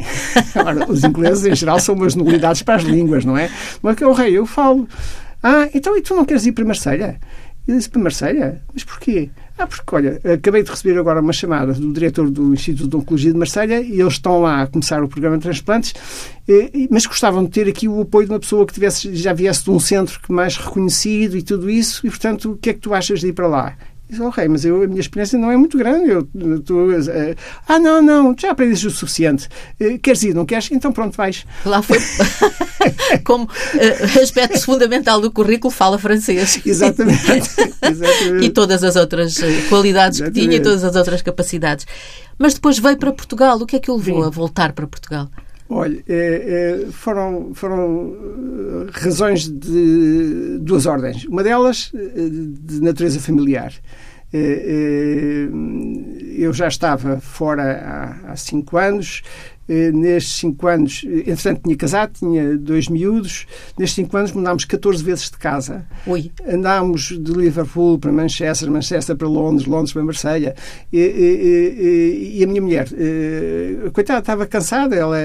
Ora, 0.54 0.90
os 0.90 1.04
ingleses, 1.04 1.44
em 1.46 1.54
geral, 1.54 1.80
são 1.80 1.94
umas 1.94 2.14
nulidades 2.14 2.62
para 2.62 2.76
as 2.76 2.82
línguas, 2.82 3.24
não 3.24 3.36
é? 3.36 3.50
Mas 3.82 3.96
que 3.96 4.04
é 4.04 4.06
o 4.06 4.12
rei, 4.12 4.36
eu 4.36 4.46
falo. 4.46 4.86
Ah, 5.42 5.68
então 5.72 5.96
e 5.96 6.02
tu 6.02 6.14
não 6.14 6.24
queres 6.24 6.46
ir 6.46 6.52
para 6.52 6.64
Marselha? 6.64 7.18
Eu 7.68 7.76
disse 7.76 7.90
para 7.90 8.00
Marselha? 8.00 8.62
Mas 8.72 8.82
porquê? 8.82 9.28
Ah, 9.58 9.66
porque, 9.66 9.94
olha, 9.94 10.18
acabei 10.24 10.62
de 10.62 10.70
receber 10.70 10.98
agora 10.98 11.20
uma 11.20 11.34
chamada 11.34 11.74
do 11.74 11.92
diretor 11.92 12.30
do 12.30 12.54
Instituto 12.54 12.88
de 12.88 12.96
Oncologia 12.96 13.30
de 13.30 13.38
Marselha 13.38 13.82
e 13.82 14.00
eles 14.00 14.14
estão 14.14 14.40
lá 14.40 14.62
a 14.62 14.66
começar 14.66 15.02
o 15.02 15.08
programa 15.08 15.36
de 15.36 15.42
transplantes, 15.42 15.92
mas 16.88 17.04
gostavam 17.04 17.44
de 17.44 17.50
ter 17.50 17.68
aqui 17.68 17.86
o 17.86 18.00
apoio 18.00 18.26
de 18.26 18.32
uma 18.32 18.40
pessoa 18.40 18.64
que 18.64 18.72
tivesse, 18.72 19.14
já 19.14 19.34
viesse 19.34 19.64
de 19.64 19.70
um 19.70 19.78
centro 19.78 20.18
mais 20.30 20.56
reconhecido 20.56 21.36
e 21.36 21.42
tudo 21.42 21.68
isso, 21.68 22.06
e, 22.06 22.08
portanto, 22.08 22.52
o 22.52 22.56
que 22.56 22.70
é 22.70 22.72
que 22.72 22.80
tu 22.80 22.94
achas 22.94 23.20
de 23.20 23.26
ir 23.26 23.32
para 23.34 23.46
lá? 23.46 23.76
Ok, 24.20 24.48
mas 24.48 24.64
eu, 24.64 24.82
a 24.82 24.86
minha 24.86 25.00
experiência 25.00 25.38
não 25.38 25.50
é 25.50 25.56
muito 25.56 25.76
grande. 25.76 26.10
Eu, 26.10 26.28
tu, 26.64 26.90
uh, 26.90 27.36
ah, 27.66 27.78
não, 27.78 28.00
não, 28.00 28.34
já 28.38 28.52
aprendeste 28.52 28.86
o 28.86 28.90
suficiente. 28.90 29.48
Uh, 29.78 29.98
queres 29.98 30.22
ir, 30.22 30.34
não 30.34 30.46
queres? 30.46 30.70
Então 30.72 30.90
pronto, 30.92 31.14
vais. 31.14 31.44
Lá 31.64 31.82
foi. 31.82 31.98
Como 33.24 33.44
uh, 33.44 34.20
aspecto 34.22 34.64
fundamental 34.64 35.20
do 35.20 35.30
currículo, 35.30 35.70
fala 35.70 35.98
francês. 35.98 36.60
Exatamente. 36.64 37.20
Exatamente. 37.82 38.44
e 38.44 38.50
todas 38.50 38.82
as 38.82 38.96
outras 38.96 39.36
qualidades 39.68 40.20
Exatamente. 40.20 40.40
que 40.40 40.46
tinha 40.46 40.56
e 40.56 40.62
todas 40.62 40.84
as 40.84 40.96
outras 40.96 41.20
capacidades. 41.20 41.86
Mas 42.38 42.54
depois 42.54 42.78
veio 42.78 42.96
para 42.96 43.12
Portugal. 43.12 43.58
O 43.58 43.66
que 43.66 43.76
é 43.76 43.78
que 43.78 43.90
o 43.90 43.96
levou 43.96 44.22
Sim. 44.22 44.26
a 44.26 44.30
voltar 44.30 44.72
para 44.72 44.86
Portugal? 44.86 45.28
Olha, 45.70 46.02
é, 46.08 46.84
é, 46.86 46.92
foram, 46.92 47.52
foram 47.54 48.16
razões 48.92 49.48
de 49.48 50.58
duas 50.60 50.86
ordens. 50.86 51.24
Uma 51.26 51.42
delas 51.42 51.92
de 51.92 52.80
natureza 52.80 53.20
familiar. 53.20 53.72
É, 54.32 55.48
eu 56.36 56.52
já 56.52 56.68
estava 56.68 57.20
fora 57.20 57.82
há, 58.24 58.32
há 58.32 58.36
cinco 58.36 58.76
anos, 58.76 59.22
Eh, 59.22 59.57
nestes 59.68 60.38
cinco 60.38 60.66
anos, 60.66 61.04
eh, 61.06 61.30
entretanto 61.30 61.62
tinha 61.62 61.76
casado, 61.76 62.12
tinha 62.18 62.56
dois 62.56 62.88
miúdos, 62.88 63.46
nestes 63.78 63.96
cinco 63.96 64.16
anos 64.16 64.32
mudámos 64.32 64.64
14 64.64 65.04
vezes 65.04 65.30
de 65.30 65.36
casa. 65.36 65.86
Ui. 66.06 66.32
Andámos 66.48 67.18
de 67.18 67.32
Liverpool 67.32 67.98
para 67.98 68.10
Manchester, 68.10 68.70
Manchester 68.70 69.14
para 69.16 69.28
Londres, 69.28 69.66
Londres 69.66 69.92
para 69.92 70.02
Marselha. 70.02 70.54
E, 70.90 70.98
e, 70.98 72.38
e, 72.38 72.44
a 72.44 72.46
minha 72.46 72.62
mulher, 72.62 72.88
coitada, 73.92 74.20
estava 74.20 74.46
cansada, 74.46 74.96
ela 74.96 75.18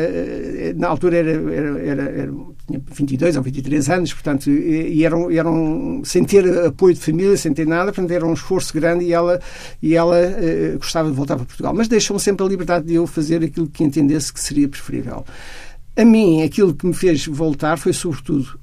na 0.75 0.88
altura 0.88 1.17
era, 1.17 1.31
era, 1.31 1.79
era, 1.79 2.03
era 2.03 2.33
tinha 2.67 2.81
22 2.93 3.38
ou 3.38 3.43
23 3.43 3.89
anos, 3.89 4.13
portanto, 4.13 4.50
e, 4.50 5.03
eram, 5.05 5.29
eram 5.29 6.01
sem 6.03 6.23
ter 6.23 6.65
apoio 6.65 6.93
de 6.93 7.00
família, 7.00 7.38
sem 7.38 7.53
ter 7.53 7.67
nada, 7.67 7.91
portanto 7.91 8.12
era 8.12 8.25
um 8.25 8.33
esforço 8.33 8.73
grande 8.73 9.05
e 9.05 9.13
ela, 9.13 9.39
e 9.81 9.95
ela 9.95 10.17
gostava 10.77 11.09
de 11.09 11.15
voltar 11.15 11.35
para 11.35 11.45
Portugal. 11.45 11.73
Mas 11.73 11.88
deixou-me 11.88 12.21
sempre 12.21 12.45
a 12.45 12.50
liberdade 12.50 12.85
de 12.85 12.95
eu 12.95 13.05
fazer 13.05 13.43
aquilo 13.43 13.67
que 13.67 13.83
entendesse 13.83 14.33
que 14.34 14.40
seria 14.40 14.68
preferível. 14.68 15.25
A 15.96 16.04
mim, 16.04 16.42
aquilo 16.42 16.74
que 16.74 16.86
me 16.86 16.94
fez 16.94 17.28
voltar 17.28 17.78
foi, 17.78 17.94
sobretudo, 17.94 18.60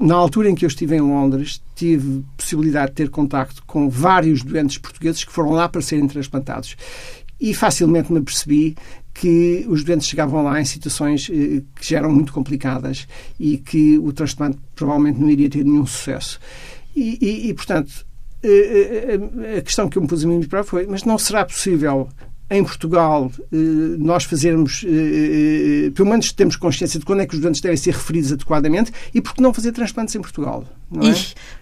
na 0.00 0.14
altura 0.14 0.50
em 0.50 0.54
que 0.54 0.64
eu 0.64 0.68
estive 0.68 0.96
em 0.96 1.00
Londres, 1.00 1.62
tive 1.74 2.24
possibilidade 2.36 2.90
de 2.90 2.96
ter 2.96 3.08
contacto 3.08 3.62
com 3.66 3.88
vários 3.88 4.42
doentes 4.42 4.78
portugueses 4.78 5.24
que 5.24 5.32
foram 5.32 5.50
lá 5.50 5.68
para 5.68 5.80
serem 5.80 6.08
transplantados. 6.08 6.76
E 7.40 7.54
facilmente 7.54 8.12
me 8.12 8.18
apercebi 8.18 8.76
que 9.14 9.64
os 9.68 9.84
doentes 9.84 10.08
chegavam 10.08 10.42
lá 10.42 10.60
em 10.60 10.64
situações 10.64 11.28
eh, 11.30 11.62
que 11.74 11.90
já 11.90 11.98
eram 11.98 12.12
muito 12.12 12.32
complicadas 12.32 13.06
e 13.38 13.58
que 13.58 13.98
o 13.98 14.12
transplante 14.12 14.58
provavelmente 14.74 15.20
não 15.20 15.30
iria 15.30 15.48
ter 15.48 15.64
nenhum 15.64 15.86
sucesso. 15.86 16.38
E, 16.94 17.18
e, 17.20 17.48
e 17.48 17.54
portanto, 17.54 18.06
eh, 18.42 19.18
eh, 19.42 19.58
a 19.58 19.62
questão 19.62 19.88
que 19.88 19.98
eu 19.98 20.02
me 20.02 20.08
pus 20.08 20.24
a 20.24 20.28
mim 20.28 20.42
para 20.44 20.64
foi: 20.64 20.86
mas 20.86 21.04
não 21.04 21.18
será 21.18 21.44
possível 21.44 22.08
em 22.50 22.64
Portugal 22.64 23.30
eh, 23.40 23.56
nós 23.98 24.24
fazermos, 24.24 24.84
eh, 24.84 25.86
eh, 25.86 25.90
pelo 25.90 26.08
menos 26.08 26.32
temos 26.32 26.56
consciência 26.56 26.98
de 26.98 27.06
quando 27.06 27.20
é 27.20 27.26
que 27.26 27.34
os 27.34 27.40
doentes 27.40 27.60
devem 27.60 27.76
ser 27.76 27.94
referidos 27.94 28.32
adequadamente 28.32 28.92
e 29.14 29.20
por 29.20 29.34
que 29.34 29.40
não 29.40 29.54
fazer 29.54 29.70
transplantes 29.70 30.14
em 30.16 30.20
Portugal? 30.20 30.64
Não 30.90 31.08
é? 31.08 31.12
E, 31.12 31.14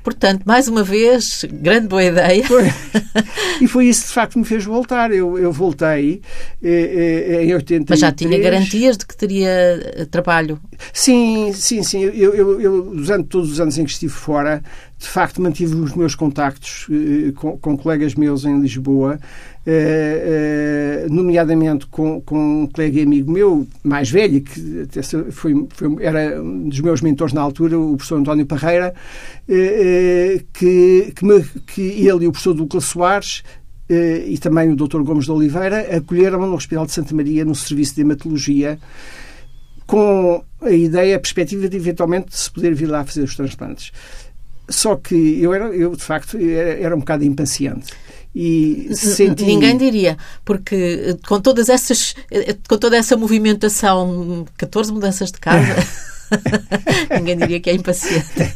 portanto, 0.03 0.45
mais 0.47 0.67
uma 0.67 0.83
vez, 0.83 1.45
grande 1.53 1.89
boa 1.89 2.03
ideia. 2.03 2.43
Foi. 2.47 2.65
E 3.61 3.67
foi 3.67 3.87
isso 3.87 4.07
de 4.07 4.13
facto 4.13 4.35
que 4.35 4.39
me 4.39 4.45
fez 4.45 4.65
voltar. 4.65 5.11
Eu, 5.11 5.37
eu 5.37 5.51
voltei 5.53 6.23
em 6.63 7.53
80. 7.53 7.87
Mas 7.91 7.99
já 7.99 8.13
tinha 8.13 8.39
garantias 8.39 8.97
de 8.97 9.05
que 9.05 9.17
teria 9.17 10.07
trabalho? 10.13 10.61
Sim, 10.93 11.53
sim, 11.53 11.83
sim. 11.83 12.03
Eu, 12.03 12.35
eu, 12.35 12.61
eu, 12.61 12.83
durante 12.95 13.27
todos 13.27 13.51
os 13.51 13.61
anos 13.61 13.77
em 13.77 13.85
que 13.85 13.91
estive 13.91 14.13
fora, 14.13 14.63
de 14.97 15.09
facto 15.09 15.43
mantive 15.43 15.75
os 15.75 15.93
meus 15.93 16.15
contactos 16.15 16.87
com, 17.35 17.59
com 17.59 17.77
colegas 17.77 18.15
meus 18.15 18.45
em 18.45 18.61
Lisboa 18.61 19.19
Uh, 19.69 21.05
uh, 21.11 21.13
nomeadamente 21.15 21.85
com, 21.89 22.23
com 22.23 22.63
um 22.63 22.67
colega 22.69 23.01
e 23.01 23.03
amigo 23.03 23.31
meu, 23.31 23.67
mais 23.85 24.09
velho, 24.09 24.41
que 24.41 24.89
foi, 25.31 25.67
foi, 25.69 25.95
era 26.01 26.43
um 26.43 26.71
dos 26.71 26.81
meus 26.81 27.03
mentores 27.03 27.35
na 27.35 27.43
altura, 27.43 27.79
o 27.79 27.95
professor 27.95 28.19
António 28.19 28.47
Parreira, 28.47 28.95
uh, 29.47 30.45
que, 30.55 31.13
que, 31.15 31.23
me, 31.23 31.45
que, 31.67 31.83
ele 31.83 32.25
e 32.25 32.29
o 32.29 32.33
professor 32.33 32.55
Douglas 32.55 32.85
Soares 32.85 33.43
e 33.91 34.39
também 34.39 34.71
o 34.71 34.77
Dr. 34.77 35.03
Gomes 35.03 35.27
de 35.27 35.33
Oliveira 35.33 35.97
acolheram-me 35.97 36.47
no 36.47 36.55
Hospital 36.55 36.87
de 36.87 36.93
Santa 36.93 37.15
Maria, 37.15 37.45
no 37.45 37.55
serviço 37.55 37.95
de 37.95 38.03
hematologia, 38.03 38.79
com 39.87 40.45
a 40.61 40.71
ideia, 40.71 41.17
a 41.17 41.21
perspectiva 41.21 41.69
de 41.69 41.77
eventualmente 41.77 42.37
se 42.37 42.51
poder 42.51 42.75
vir 42.75 42.87
lá 42.87 43.05
fazer 43.05 43.23
os 43.23 43.35
transplantes. 43.35 43.93
Só 44.69 44.97
que 44.97 45.43
eu, 45.43 45.55
era, 45.55 45.67
eu 45.75 45.97
de 45.97 46.03
facto, 46.03 46.37
era, 46.37 46.81
era 46.81 46.97
um 46.97 47.01
bocado 47.01 47.25
impaciente 47.25 47.93
e 48.35 48.91
senti... 48.95 49.45
Ninguém 49.45 49.77
diria, 49.77 50.17
porque 50.45 50.75
eh, 51.07 51.17
com 51.27 51.41
todas 51.41 51.69
essas, 51.69 52.15
eh, 52.31 52.57
com 52.69 52.79
toda 52.79 52.97
essa 52.97 53.17
movimentação, 53.17 54.45
14 54.57 54.93
mudanças 54.93 55.33
de 55.33 55.41
casa. 55.41 55.75
Ninguém 57.19 57.39
diria 57.39 57.59
que 57.59 57.71
é 57.71 57.75
impaciente. 57.75 58.53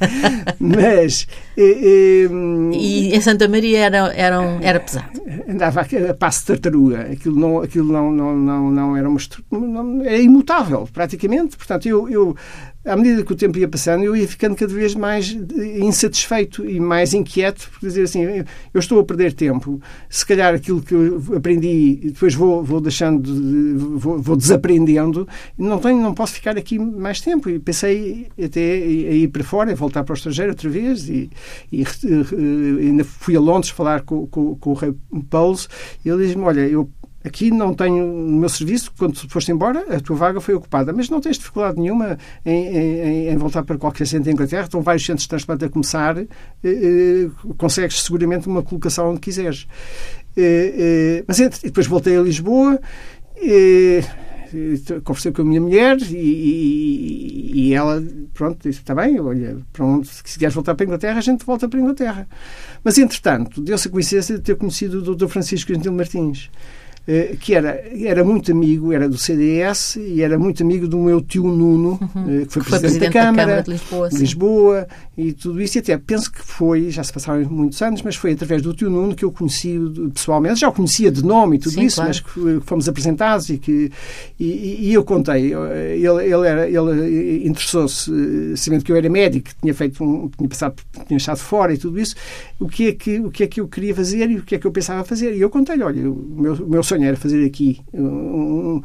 Mas. 0.60 1.26
Eh, 1.56 2.28
e 2.72 3.14
em 3.14 3.20
Santa 3.20 3.48
Maria 3.48 3.80
era, 3.80 4.12
era, 4.14 4.40
um, 4.40 4.60
era 4.60 4.78
pesado. 4.78 5.20
Andava 5.48 5.80
a 5.80 6.14
passo 6.14 6.40
de 6.40 6.46
tartaruga. 6.46 7.08
Aquilo 7.10 7.40
não, 7.40 7.62
aquilo 7.62 7.92
não, 7.92 8.12
não, 8.12 8.36
não, 8.36 8.70
não 8.70 8.96
era 8.96 9.08
uma. 9.08 9.18
Não, 9.50 10.04
era 10.04 10.18
imutável, 10.18 10.88
praticamente. 10.92 11.56
Portanto, 11.56 11.88
eu, 11.88 12.08
eu 12.08 12.36
à 12.84 12.96
medida 12.96 13.22
que 13.22 13.32
o 13.32 13.36
tempo 13.36 13.58
ia 13.58 13.68
passando, 13.68 14.02
eu 14.02 14.16
ia 14.16 14.26
ficando 14.26 14.56
cada 14.56 14.72
vez 14.72 14.94
mais 14.94 15.30
insatisfeito 15.30 16.68
e 16.68 16.80
mais 16.80 17.14
inquieto, 17.14 17.70
por 17.70 17.86
dizer 17.86 18.02
assim, 18.02 18.22
eu 18.22 18.80
estou 18.80 18.98
a 18.98 19.04
perder 19.04 19.32
tempo. 19.32 19.80
Se 20.10 20.26
calhar 20.26 20.54
aquilo 20.54 20.82
que 20.82 20.92
eu 20.92 21.22
aprendi, 21.36 22.00
depois 22.04 22.34
vou, 22.34 22.62
vou 22.62 22.80
deixando, 22.80 23.22
de, 23.22 23.74
vou, 23.76 24.20
vou, 24.20 24.36
desaprendendo, 24.36 25.28
não 25.56 25.78
tenho, 25.78 26.00
não 26.00 26.12
posso 26.12 26.34
ficar 26.34 26.56
aqui 26.58 26.78
mais 26.78 27.20
tempo. 27.20 27.48
E 27.48 27.58
pensei 27.58 28.26
até 28.42 28.60
a 28.60 29.14
ir 29.14 29.28
para 29.28 29.44
fora, 29.44 29.70
a 29.70 29.76
voltar 29.76 30.02
para 30.02 30.12
o 30.12 30.16
estrangeiro 30.16 30.50
outra 30.50 30.68
vez, 30.68 31.08
e, 31.08 31.30
e, 31.70 31.82
e 31.82 32.86
ainda 32.88 33.04
fui 33.04 33.36
a 33.36 33.40
Londres 33.40 33.70
falar 33.70 34.02
com, 34.02 34.26
com, 34.26 34.56
com 34.56 34.70
o 34.70 34.74
rei 34.74 34.92
Paulo, 35.30 35.56
e 36.04 36.08
ele 36.08 36.26
diz-me, 36.26 36.42
olha, 36.42 36.60
eu 36.60 36.88
Aqui 37.24 37.50
não 37.50 37.74
tenho 37.74 38.06
no 38.06 38.38
meu 38.38 38.48
serviço, 38.48 38.92
quando 38.98 39.16
foste 39.28 39.52
embora, 39.52 39.96
a 39.96 40.00
tua 40.00 40.16
vaga 40.16 40.40
foi 40.40 40.54
ocupada, 40.54 40.92
mas 40.92 41.08
não 41.08 41.20
tens 41.20 41.38
dificuldade 41.38 41.80
nenhuma 41.80 42.18
em, 42.44 42.66
em, 42.66 43.28
em 43.28 43.36
voltar 43.36 43.62
para 43.62 43.78
qualquer 43.78 44.06
centro 44.06 44.30
em 44.30 44.32
Inglaterra. 44.32 44.64
Estão 44.64 44.80
vários 44.80 45.04
centros 45.04 45.22
de 45.22 45.28
transplante 45.28 45.64
a 45.64 45.68
começar, 45.68 46.18
eh, 46.18 46.26
eh, 46.64 47.28
consegues 47.56 48.02
seguramente 48.02 48.48
uma 48.48 48.62
colocação 48.62 49.10
onde 49.10 49.20
quiseres. 49.20 49.66
Eh, 50.36 50.74
eh 50.76 51.24
mas 51.26 51.38
entre, 51.40 51.60
depois 51.62 51.86
voltei 51.86 52.16
a 52.16 52.22
Lisboa. 52.22 52.80
Eh, 53.36 54.02
conversei 55.04 55.32
com 55.32 55.42
a 55.42 55.44
minha 55.44 55.60
mulher 55.60 55.98
e, 56.10 56.16
e, 56.16 57.52
e, 57.54 57.74
ela, 57.74 58.02
pronto, 58.34 58.68
disse: 58.68 58.80
está 58.80 58.94
bem, 58.94 59.18
olha, 59.18 59.58
pronto, 59.72 60.06
se 60.06 60.22
quiseres 60.22 60.54
voltar 60.54 60.74
para 60.74 60.84
a 60.84 60.86
Inglaterra, 60.86 61.18
a 61.18 61.22
gente 61.22 61.44
volta 61.44 61.68
para 61.68 61.78
a 61.78 61.82
Inglaterra. 61.82 62.28
Mas, 62.84 62.98
entretanto, 62.98 63.60
deu-se 63.60 63.88
a 63.88 63.90
coincidência 63.90 64.36
de 64.36 64.42
ter 64.42 64.56
conhecido 64.56 64.98
o 64.98 65.16
Dr. 65.16 65.28
Francisco 65.28 65.72
Gentil 65.72 65.92
Martins. 65.92 66.50
Eh, 67.04 67.36
que 67.40 67.52
era, 67.52 67.82
era 67.92 68.22
muito 68.22 68.52
amigo, 68.52 68.92
era 68.92 69.08
do 69.08 69.18
CDS 69.18 69.96
e 69.96 70.22
era 70.22 70.38
muito 70.38 70.62
amigo 70.62 70.86
do 70.86 70.96
meu 70.98 71.20
tio 71.20 71.42
Nuno, 71.42 71.98
uhum. 72.00 72.44
que 72.44 72.52
foi, 72.52 72.62
foi 72.62 72.62
presidente, 72.62 72.80
presidente, 72.80 73.00
da, 73.00 73.10
Câmara, 73.10 73.34
da 73.34 73.42
Câmara 73.42 73.62
de 73.62 73.70
Lisboa, 73.72 74.08
Lisboa, 74.12 74.88
e 75.18 75.32
tudo 75.32 75.60
isso. 75.60 75.78
E 75.78 75.80
até 75.80 75.98
penso 75.98 76.30
que 76.30 76.40
foi, 76.40 76.92
já 76.92 77.02
se 77.02 77.12
passaram 77.12 77.44
muitos 77.50 77.82
anos, 77.82 78.02
mas 78.02 78.14
foi 78.14 78.32
através 78.32 78.62
do 78.62 78.72
tio 78.72 78.88
Nuno 78.88 79.16
que 79.16 79.24
eu 79.24 79.32
conheci 79.32 79.76
pessoalmente. 80.14 80.60
Já 80.60 80.68
o 80.68 80.72
conhecia 80.72 81.10
de 81.10 81.24
nome 81.24 81.56
e 81.56 81.58
tudo 81.58 81.72
Sim, 81.72 81.86
isso, 81.86 81.96
claro. 81.96 82.08
mas 82.08 82.20
que 82.20 82.60
fomos 82.66 82.88
apresentados 82.88 83.48
e 83.48 83.58
que 83.58 83.90
e, 84.38 84.90
e 84.90 84.94
eu 84.94 85.02
contei. 85.02 85.52
Ele, 85.52 86.24
ele, 86.24 86.46
era, 86.46 86.68
ele 86.68 87.48
interessou-se, 87.48 88.56
sabendo 88.56 88.84
que 88.84 88.92
eu 88.92 88.96
era 88.96 89.10
médico, 89.10 89.50
tinha 89.60 89.74
feito 89.74 90.04
um, 90.04 90.28
tinha 90.28 90.48
passado, 90.48 90.76
tinha 91.08 91.16
estado 91.16 91.38
fora 91.38 91.74
e 91.74 91.78
tudo 91.78 91.98
isso, 91.98 92.14
o 92.60 92.68
que 92.68 92.86
é 92.86 92.92
que, 92.92 93.18
o 93.18 93.28
que, 93.28 93.42
é 93.42 93.46
que 93.48 93.60
eu 93.60 93.66
queria 93.66 93.92
fazer 93.92 94.30
e 94.30 94.36
o 94.36 94.44
que 94.44 94.54
é 94.54 94.58
que 94.58 94.66
eu 94.68 94.70
pensava 94.70 95.02
fazer. 95.02 95.34
E 95.34 95.40
eu 95.40 95.50
contei-lhe, 95.50 95.82
olha, 95.82 96.08
o 96.08 96.36
meu, 96.40 96.54
o 96.54 96.70
meu 96.70 96.82
sonho 96.92 97.06
era 97.06 97.16
fazer 97.16 97.44
aqui, 97.44 97.80
um, 97.94 98.82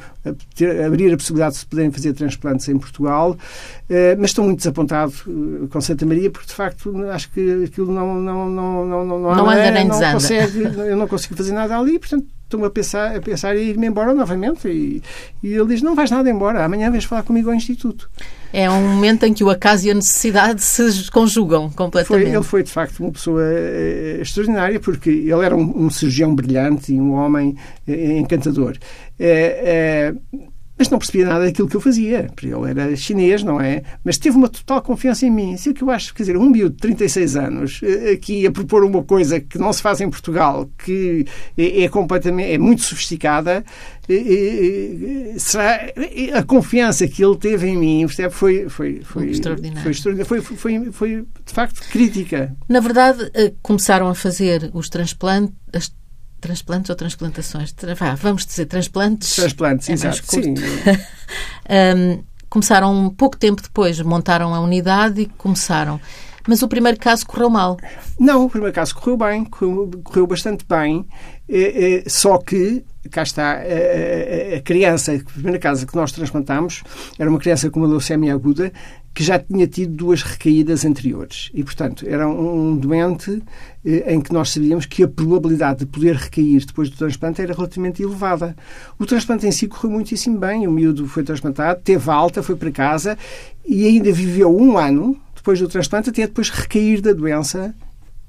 ter, 0.56 0.84
abrir 0.84 1.14
a 1.14 1.18
possibilidade 1.18 1.54
de 1.54 1.60
se 1.60 1.66
poderem 1.66 1.92
fazer 1.92 2.14
transplantes 2.14 2.68
em 2.70 2.78
Portugal, 2.78 3.32
uh, 3.32 4.18
mas 4.18 4.32
estou 4.32 4.46
muito 4.46 4.60
desapontado 4.60 5.14
uh, 5.28 5.68
com 5.68 5.82
Santa 5.82 6.06
Maria 6.06 6.32
porque 6.32 6.48
de 6.48 6.54
facto 6.54 6.96
acho 7.12 7.32
que 7.32 7.64
aquilo 7.66 7.92
não 7.92 8.16
não 8.16 8.50
não 8.50 8.86
não 8.86 9.06
não, 9.06 9.20
não, 9.20 9.36
não 9.36 9.50
anda 9.50 9.72
nem 9.72 9.88
não 9.88 10.00
consegue, 10.14 10.60
eu 10.64 10.96
não 10.96 11.08
consigo 11.08 11.36
fazer 11.36 11.54
nada 11.54 11.78
ali, 11.78 12.00
portanto 12.00 12.37
estou-me 12.48 12.66
a 12.66 12.70
pensar, 12.70 13.16
a 13.16 13.22
pensar 13.22 13.56
em 13.56 13.70
ir-me 13.70 13.88
embora 13.88 14.14
novamente. 14.14 14.68
E, 14.68 15.04
e, 15.44 15.54
ele 15.54 15.68
diz: 15.68 15.82
Não 15.82 15.94
vais 15.94 16.10
nada 16.10 16.30
embora, 16.30 16.64
amanhã 16.64 16.90
vais 16.90 17.04
falar 17.04 17.24
comigo 17.24 17.50
ao 17.50 17.56
Instituto. 17.56 18.10
É 18.52 18.70
um 18.70 18.96
momento 18.96 19.26
em 19.26 19.34
que 19.34 19.44
o 19.44 19.50
acaso 19.50 19.86
e 19.88 19.92
a 19.92 19.94
necessidade 19.94 20.62
se 20.62 21.12
conjugam 21.12 21.70
completamente. 21.70 22.26
Foi, 22.26 22.36
ele 22.36 22.44
foi, 22.44 22.64
de 22.64 22.72
facto, 22.72 23.02
uma 23.02 23.12
pessoa 23.12 23.42
eh, 23.44 24.20
extraordinária, 24.22 24.80
porque 24.80 25.10
ele 25.10 25.46
era 25.46 25.56
um, 25.56 25.86
um 25.86 25.90
cirurgião 25.90 26.34
brilhante 26.34 26.94
e 26.94 27.00
um 27.00 27.12
homem 27.12 27.58
eh, 27.86 28.18
encantador. 28.18 28.78
É, 29.20 30.14
mas 30.78 30.90
não 30.90 31.00
percebia 31.00 31.26
nada 31.26 31.46
daquilo 31.46 31.68
que 31.68 31.76
eu 31.76 31.82
fazia, 31.82 32.30
porque 32.34 32.48
ele 32.48 32.70
era 32.70 32.96
chinês, 32.96 33.44
não 33.44 33.60
é? 33.60 33.82
Mas 34.04 34.18
teve 34.18 34.38
uma 34.38 34.48
total 34.48 34.82
confiança 34.82 35.26
em 35.26 35.32
mim. 35.32 35.54
Isso 35.54 35.70
é 35.70 35.74
que 35.74 35.84
eu 35.84 35.90
acho, 35.90 36.14
quer 36.14 36.24
dizer, 36.24 36.38
um 36.38 36.50
miúdo 36.50 36.76
de 36.76 36.82
36 36.82 37.36
anos 37.36 37.80
eh, 37.84 38.12
aqui 38.12 38.46
a 38.46 38.52
propor 38.52 38.84
uma 38.84 39.04
coisa 39.04 39.40
que 39.40 39.58
não 39.58 39.74
se 39.74 39.82
faz 39.82 40.00
em 40.02 40.10
Portugal, 40.10 40.70
que 40.78 41.26
é, 41.58 41.84
é 41.84 41.90
completamente, 41.90 42.52
é 42.52 42.58
muito 42.58 42.84
sofisticada, 42.84 43.64
eh, 44.08 45.34
eh, 45.34 45.40
será 45.40 45.92
a 46.34 46.44
confiança 46.44 47.08
que 47.08 47.24
ele 47.24 47.38
teve 47.38 47.68
em 47.68 47.78
mim 47.78 48.06
percebe, 48.06 48.34
foi, 48.34 48.70
foi, 48.70 49.02
foi, 49.04 49.30
extraordinário. 49.32 49.82
Foi, 49.82 49.92
extraordinário. 49.92 50.28
Foi, 50.28 50.42
foi, 50.42 50.92
foi, 50.92 51.10
de 51.46 51.54
facto 51.54 51.82
crítica. 51.90 52.56
Na 52.70 52.80
verdade, 52.80 53.32
começaram 53.62 54.08
a 54.08 54.16
fazer 54.16 54.70
os 54.74 54.90
transplantes 54.90 55.54
Transplantes 56.40 56.90
ou 56.90 56.96
transplantações? 56.96 57.74
Vá, 57.98 58.16
vamos 58.16 58.46
dizer 58.46 58.66
transplantes. 58.66 59.36
Transplantes, 59.36 59.90
é 59.90 59.94
exato. 59.94 60.22
Sim. 60.24 60.54
um, 61.70 62.24
começaram 62.50 63.10
pouco 63.10 63.38
tempo 63.38 63.62
depois, 63.62 64.00
montaram 64.02 64.54
a 64.54 64.60
unidade 64.60 65.22
e 65.22 65.26
começaram. 65.26 66.00
Mas 66.48 66.62
o 66.62 66.68
primeiro 66.68 66.98
caso 66.98 67.26
correu 67.26 67.50
mal. 67.50 67.78
Não, 68.18 68.46
o 68.46 68.50
primeiro 68.50 68.74
caso 68.74 68.96
correu 68.96 69.18
bem, 69.18 69.44
correu, 69.44 69.92
correu 70.04 70.26
bastante 70.26 70.66
bem, 70.68 71.06
é, 71.50 71.96
é, 71.96 72.10
só 72.10 72.38
que 72.38 72.86
cá 73.12 73.24
está, 73.24 73.54
a, 73.54 74.58
a, 74.58 74.62
criança, 74.62 75.14
a 75.14 75.20
primeira 75.20 75.60
casa 75.60 75.86
que 75.86 75.96
nós 75.96 76.12
transplantámos 76.12 76.84
era 77.20 77.30
uma 77.30 77.40
criança 77.40 77.70
com 77.70 77.80
uma 77.80 77.88
leucemia 77.88 78.34
aguda 78.34 78.72
que 79.18 79.24
já 79.24 79.40
tinha 79.40 79.66
tido 79.66 79.96
duas 79.96 80.22
recaídas 80.22 80.86
anteriores. 80.86 81.50
E, 81.52 81.64
portanto, 81.64 82.06
era 82.08 82.30
um 82.30 82.78
doente 82.78 83.42
eh, 83.84 84.14
em 84.14 84.22
que 84.22 84.32
nós 84.32 84.52
sabíamos 84.52 84.86
que 84.86 85.02
a 85.02 85.08
probabilidade 85.08 85.80
de 85.80 85.86
poder 85.88 86.16
recair 86.16 86.64
depois 86.64 86.88
do 86.88 86.96
transplante 86.96 87.42
era 87.42 87.52
relativamente 87.52 88.04
elevada. 88.04 88.56
O 89.00 89.08
transplante 89.08 89.48
em 89.48 89.52
si 89.52 89.68
correu 89.68 89.90
muitíssimo 89.90 90.38
bem. 90.38 90.68
O 90.68 90.72
miúdo 90.72 91.08
foi 91.08 91.24
transplantado, 91.24 91.82
teve 91.84 92.12
alta, 92.12 92.44
foi 92.44 92.56
para 92.56 92.70
casa 92.70 93.18
e 93.66 93.88
ainda 93.88 94.12
viveu 94.12 94.56
um 94.56 94.78
ano 94.78 95.20
depois 95.36 95.60
do 95.60 95.68
transplante 95.68 96.12
até 96.12 96.28
depois 96.28 96.52
recair 96.52 97.02
da 97.02 97.12
doença 97.12 97.74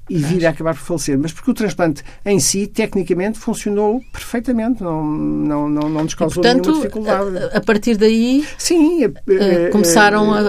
e 0.09 0.17
vir 0.17 0.45
a 0.45 0.49
acabar 0.49 0.73
por 0.73 0.81
falecer. 0.81 1.17
Mas 1.17 1.31
porque 1.31 1.51
o 1.51 1.53
transplante 1.53 2.03
em 2.25 2.39
si, 2.39 2.67
tecnicamente, 2.67 3.37
funcionou 3.37 4.01
perfeitamente, 4.11 4.83
não, 4.83 5.03
não, 5.03 5.69
não, 5.69 5.89
não 5.89 6.03
nos 6.03 6.13
causou 6.13 6.43
e, 6.43 6.45
portanto, 6.45 6.65
nenhuma 6.65 6.81
dificuldade. 6.81 7.37
A, 7.37 7.57
a 7.57 7.61
partir 7.61 7.97
daí 7.97 8.45
Sim, 8.57 9.05
a, 9.05 9.07
a, 9.07 9.71
começaram, 9.71 10.33
a, 10.33 10.45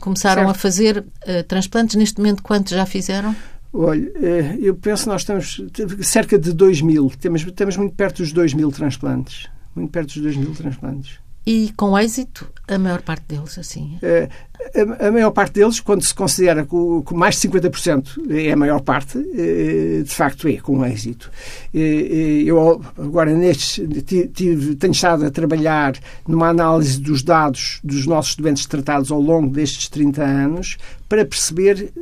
começaram 0.00 0.48
a 0.48 0.54
fazer 0.54 1.04
transplantes. 1.48 1.96
Neste 1.96 2.18
momento, 2.18 2.42
quantos 2.42 2.72
já 2.72 2.86
fizeram? 2.86 3.34
Olha, 3.76 4.08
eh, 4.22 4.56
eu 4.60 4.76
penso 4.76 5.02
que 5.02 5.08
nós 5.08 5.22
estamos 5.22 5.60
cerca 6.02 6.38
de 6.38 6.52
2 6.52 6.80
mil. 6.80 7.10
Temos, 7.20 7.42
estamos 7.42 7.76
muito 7.76 7.96
perto 7.96 8.18
dos 8.18 8.32
2 8.32 8.54
mil 8.54 8.70
transplantes. 8.70 9.48
Muito 9.74 9.90
perto 9.90 10.14
dos 10.14 10.22
2 10.22 10.36
mil 10.36 10.54
transplantes. 10.54 11.18
E 11.46 11.72
com 11.76 11.98
êxito, 11.98 12.48
a 12.66 12.78
maior 12.78 13.02
parte 13.02 13.24
deles, 13.28 13.58
assim? 13.58 13.98
É, 14.02 14.30
a, 14.74 15.08
a, 15.08 15.12
maior 15.12 15.30
parte 15.30 15.54
deles, 15.54 15.78
quando 15.78 16.02
se 16.02 16.14
considera 16.14 16.64
que, 16.64 16.76
que 17.06 17.14
mais 17.14 17.38
de 17.38 17.46
50% 17.48 18.30
é 18.30 18.50
a 18.52 18.56
maior 18.56 18.80
parte, 18.80 19.18
é, 19.18 20.02
de 20.02 20.10
facto 20.10 20.48
é 20.48 20.56
com 20.56 20.84
êxito. 20.86 21.30
É, 21.74 21.78
eu, 21.78 22.82
agora, 22.96 23.34
nestes, 23.34 23.86
tive, 24.32 24.74
tenho 24.76 24.92
estado 24.92 25.26
a 25.26 25.30
trabalhar 25.30 25.94
numa 26.26 26.48
análise 26.48 26.98
dos 26.98 27.22
dados 27.22 27.80
dos 27.84 28.06
nossos 28.06 28.34
doentes 28.36 28.64
tratados 28.64 29.12
ao 29.12 29.20
longo 29.20 29.50
destes 29.50 29.88
30 29.88 30.22
anos 30.22 30.78
para 31.06 31.26
perceber 31.26 31.92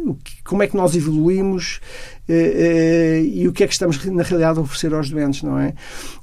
como 0.45 0.63
é 0.63 0.69
que 0.69 0.77
nós 0.77 0.95
evoluímos 0.95 1.81
e 2.29 3.47
o 3.49 3.53
que 3.53 3.65
é 3.65 3.67
que 3.67 3.73
estamos, 3.73 4.03
na 4.07 4.23
realidade, 4.23 4.59
a 4.59 4.63
oferecer 4.63 4.95
aos 4.95 5.11
doentes, 5.11 5.43
não 5.43 5.59
é? 5.59 5.75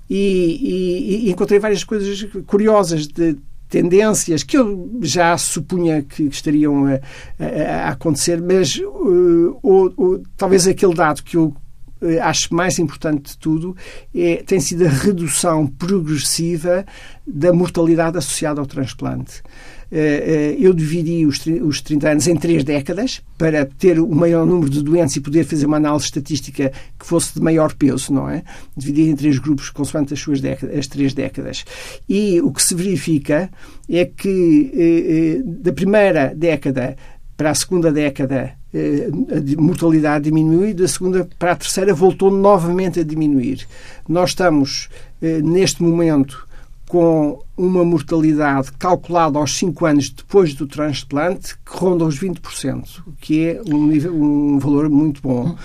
E, 0.09 0.15
e, 0.15 1.27
e 1.27 1.31
encontrei 1.31 1.59
várias 1.59 1.83
coisas 1.83 2.27
curiosas 2.47 3.07
de 3.07 3.37
tendências 3.69 4.41
que 4.41 4.57
eu 4.57 4.97
já 5.01 5.37
supunha 5.37 6.01
que 6.01 6.23
estariam 6.23 6.87
a, 6.87 6.99
a, 7.39 7.87
a 7.87 7.89
acontecer, 7.89 8.41
mas 8.41 8.75
uh, 8.77 9.59
ou, 9.61 9.93
ou, 9.95 10.23
talvez 10.35 10.67
aquele 10.67 10.95
dado 10.95 11.21
que 11.21 11.37
eu 11.37 11.55
uh, 12.01 12.21
acho 12.23 12.53
mais 12.53 12.79
importante 12.79 13.31
de 13.31 13.37
tudo 13.37 13.77
é, 14.13 14.37
tem 14.37 14.59
sido 14.59 14.87
a 14.87 14.89
redução 14.89 15.67
progressiva 15.67 16.83
da 17.25 17.53
mortalidade 17.53 18.17
associada 18.17 18.59
ao 18.59 18.65
transplante. 18.65 19.43
Eh, 19.91 20.55
eh, 20.57 20.57
eu 20.59 20.71
dividi 20.71 21.25
os, 21.25 21.43
os 21.63 21.81
30 21.81 22.09
anos 22.09 22.27
em 22.27 22.35
três 22.35 22.63
décadas 22.63 23.21
para 23.37 23.65
ter 23.65 23.99
o 23.99 24.07
maior 24.07 24.45
número 24.45 24.69
de 24.69 24.83
doentes 24.83 25.15
e 25.15 25.21
poder 25.21 25.43
fazer 25.43 25.65
uma 25.65 25.77
análise 25.77 26.05
estatística 26.05 26.71
que 26.97 27.05
fosse 27.05 27.33
de 27.33 27.41
maior 27.41 27.73
peso, 27.73 28.13
não 28.13 28.29
é? 28.29 28.43
Dividi 28.77 29.09
em 29.09 29.15
três 29.15 29.39
grupos 29.39 29.69
consoante 29.69 30.13
as 30.13 30.19
suas 30.19 30.41
décadas, 30.41 30.77
as 30.77 30.87
três 30.87 31.13
décadas. 31.13 31.65
E 32.07 32.39
o 32.41 32.51
que 32.51 32.61
se 32.61 32.75
verifica 32.75 33.49
é 33.89 34.05
que 34.05 34.71
eh, 34.75 35.41
da 35.43 35.73
primeira 35.73 36.33
década 36.35 36.95
para 37.35 37.51
a 37.51 37.55
segunda 37.55 37.91
década 37.91 38.53
a 38.71 39.59
mortalidade 39.61 40.25
diminui, 40.25 40.75
da 40.75 40.87
segunda 40.87 41.27
para 41.39 41.53
a 41.53 41.55
terceira 41.55 41.93
voltou 41.93 42.29
novamente 42.29 42.99
a 42.99 43.03
diminuir. 43.03 43.65
Nós 44.07 44.31
estamos, 44.31 44.89
neste 45.21 45.81
momento, 45.81 46.47
com 46.89 47.39
uma 47.55 47.85
mortalidade 47.85 48.71
calculada 48.71 49.37
aos 49.37 49.55
5 49.59 49.85
anos 49.85 50.09
depois 50.09 50.55
do 50.55 50.65
transplante 50.65 51.55
que 51.57 51.77
ronda 51.77 52.03
os 52.03 52.19
20%, 52.19 53.03
o 53.05 53.11
que 53.11 53.45
é 53.45 53.61
um, 53.67 53.85
nível, 53.85 54.11
um 54.11 54.57
valor 54.57 54.89
muito 54.89 55.21
bom. 55.21 55.55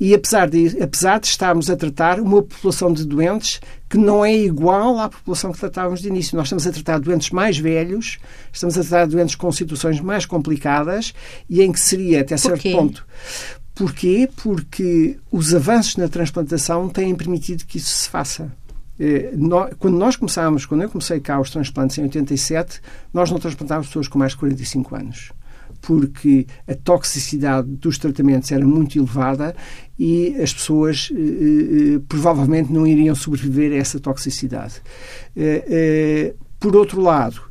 E 0.00 0.12
apesar 0.12 0.50
de, 0.50 0.82
apesar 0.82 1.20
de 1.20 1.28
estarmos 1.28 1.70
a 1.70 1.76
tratar 1.76 2.18
uma 2.18 2.42
população 2.42 2.92
de 2.92 3.04
doentes 3.04 3.60
que 3.88 3.96
não 3.96 4.24
é 4.24 4.36
igual 4.36 4.98
à 4.98 5.08
população 5.08 5.52
que 5.52 5.60
tratávamos 5.60 6.02
de 6.02 6.08
início. 6.08 6.36
Nós 6.36 6.48
estamos 6.48 6.66
a 6.66 6.72
tratar 6.72 6.98
doentes 6.98 7.30
mais 7.30 7.56
velhos, 7.56 8.18
estamos 8.52 8.76
a 8.76 8.80
tratar 8.80 9.06
doentes 9.06 9.36
com 9.36 9.52
situações 9.52 10.00
mais 10.00 10.26
complicadas 10.26 11.14
e 11.48 11.62
em 11.62 11.70
que 11.70 11.78
seria, 11.78 12.22
até 12.22 12.36
certo 12.36 12.54
Porquê? 12.54 12.72
ponto. 12.72 13.06
Porquê? 13.76 14.28
Porque 14.42 15.20
os 15.30 15.54
avanços 15.54 15.96
na 15.98 16.08
transplantação 16.08 16.88
têm 16.88 17.14
permitido 17.14 17.64
que 17.64 17.78
isso 17.78 17.96
se 17.96 18.08
faça. 18.08 18.50
Eh, 18.98 19.32
quando 19.78 19.98
nós 19.98 20.16
começámos, 20.16 20.66
quando 20.66 20.82
eu 20.82 20.88
comecei 20.88 21.18
cá 21.20 21.40
os 21.40 21.50
transplantes 21.50 21.98
em 21.98 22.02
87, 22.02 22.80
nós 23.12 23.30
não 23.30 23.38
transplantávamos 23.38 23.88
pessoas 23.88 24.08
com 24.08 24.18
mais 24.18 24.32
de 24.32 24.38
45 24.38 24.94
anos 24.94 25.32
porque 25.80 26.46
a 26.66 26.74
toxicidade 26.74 27.68
dos 27.68 27.98
tratamentos 27.98 28.50
era 28.50 28.64
muito 28.64 28.98
elevada 28.98 29.54
e 29.98 30.34
as 30.40 30.54
pessoas 30.54 31.10
eh, 31.12 31.16
eh, 31.16 32.00
provavelmente 32.08 32.72
não 32.72 32.86
iriam 32.86 33.14
sobreviver 33.14 33.72
a 33.72 33.76
essa 33.76 34.00
toxicidade. 34.00 34.80
Por 36.58 36.74
outro 36.74 37.02
lado, 37.02 37.42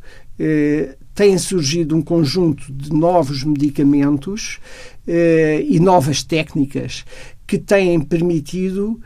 tem 1.13 1.37
surgido 1.37 1.95
um 1.95 2.01
conjunto 2.01 2.73
de 2.73 2.91
novos 2.91 3.43
medicamentos 3.43 4.59
e 5.05 5.79
novas 5.79 6.23
técnicas 6.23 7.05
que 7.45 7.59
têm 7.59 7.99
permitido 7.99 8.99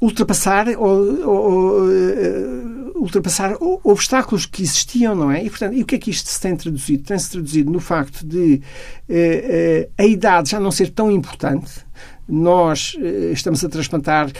ultrapassar 0.00 0.68
ou, 0.76 1.26
ou 1.26 1.82
uh, 1.86 2.92
ultrapassar 3.00 3.56
obstáculos 3.60 4.46
que 4.46 4.62
existiam, 4.62 5.14
não 5.14 5.30
é? 5.30 5.44
E, 5.44 5.50
portanto, 5.50 5.74
e 5.74 5.82
o 5.82 5.86
que 5.86 5.96
é 5.96 5.98
que 5.98 6.10
isto 6.10 6.28
se 6.28 6.40
tem 6.40 6.54
traduzido? 6.56 7.02
Tem-se 7.02 7.30
traduzido 7.30 7.70
no 7.70 7.80
facto 7.80 8.24
de 8.24 8.60
uh, 9.08 9.90
a 9.98 10.04
idade 10.04 10.50
já 10.50 10.60
não 10.60 10.70
ser 10.70 10.90
tão 10.90 11.10
importante. 11.10 11.86
Nós 12.28 12.94
estamos 13.32 13.64
a 13.64 13.70
transplantar 13.70 14.30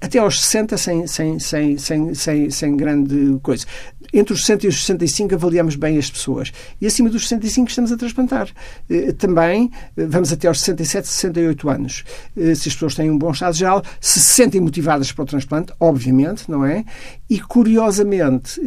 até 0.00 0.18
aos 0.18 0.40
60 0.40 0.76
sem, 0.76 1.06
sem, 1.06 1.38
sem, 1.38 1.78
sem, 1.78 2.14
sem, 2.14 2.50
sem 2.50 2.76
grande 2.76 3.38
coisa. 3.42 3.64
Entre 4.12 4.32
os 4.32 4.40
60 4.40 4.66
e 4.66 4.68
os 4.68 4.80
65 4.80 5.34
avaliamos 5.34 5.76
bem 5.76 5.98
as 5.98 6.10
pessoas. 6.10 6.52
E 6.80 6.86
acima 6.86 7.08
dos 7.08 7.28
65 7.28 7.68
estamos 7.68 7.92
a 7.92 7.96
transplantar. 7.96 8.48
Eh, 8.88 9.12
também 9.12 9.70
eh, 9.96 10.06
vamos 10.06 10.32
até 10.32 10.48
aos 10.48 10.60
67, 10.60 11.08
68 11.08 11.68
anos. 11.68 12.04
Eh, 12.36 12.54
se 12.54 12.68
as 12.68 12.74
pessoas 12.74 12.94
têm 12.94 13.10
um 13.10 13.18
bom 13.18 13.30
estado 13.30 13.54
geral, 13.54 13.82
se 14.00 14.20
se 14.20 14.34
sentem 14.34 14.60
motivadas 14.60 15.12
para 15.12 15.22
o 15.22 15.26
transplante, 15.26 15.72
obviamente, 15.80 16.50
não 16.50 16.64
é? 16.64 16.84
E 17.28 17.40
curiosamente 17.40 18.60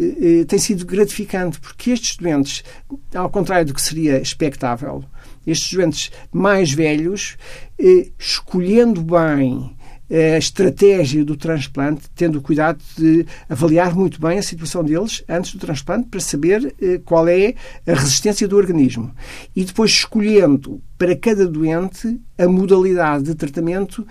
tem 0.48 0.60
sido 0.60 0.86
gratificante 0.86 1.60
porque 1.60 1.92
estes 1.92 2.18
doentes, 2.18 2.64
ao 3.14 3.30
contrário 3.30 3.66
do 3.66 3.74
que 3.74 3.82
seria 3.82 4.20
expectável, 4.20 5.04
estes 5.46 5.74
doentes 5.74 6.12
mais 6.32 6.72
velhos, 6.72 7.38
escolhendo 8.20 9.02
bem 9.02 9.76
a 10.10 10.38
estratégia 10.38 11.24
do 11.24 11.38
transplante, 11.38 12.10
tendo 12.16 12.40
o 12.40 12.42
cuidado 12.42 12.80
de 12.98 13.26
avaliar 13.48 13.96
muito 13.96 14.20
bem 14.20 14.40
a 14.40 14.44
situação 14.44 14.84
deles 14.84 15.24
antes 15.30 15.54
do 15.54 15.60
transplante 15.60 16.08
para 16.10 16.20
saber 16.20 16.74
eh, 16.82 17.00
qual 17.06 17.28
é 17.28 17.54
a 17.86 17.94
resistência 17.94 18.48
do 18.48 18.58
organismo. 18.58 19.14
E 19.56 19.64
depois 19.64 19.92
escolhendo 19.92 20.82
para 20.98 21.16
cada 21.16 21.48
doente 21.48 22.20
a 22.38 22.48
modalidade 22.48 23.26
de 23.26 23.36
tratamento 23.36 24.06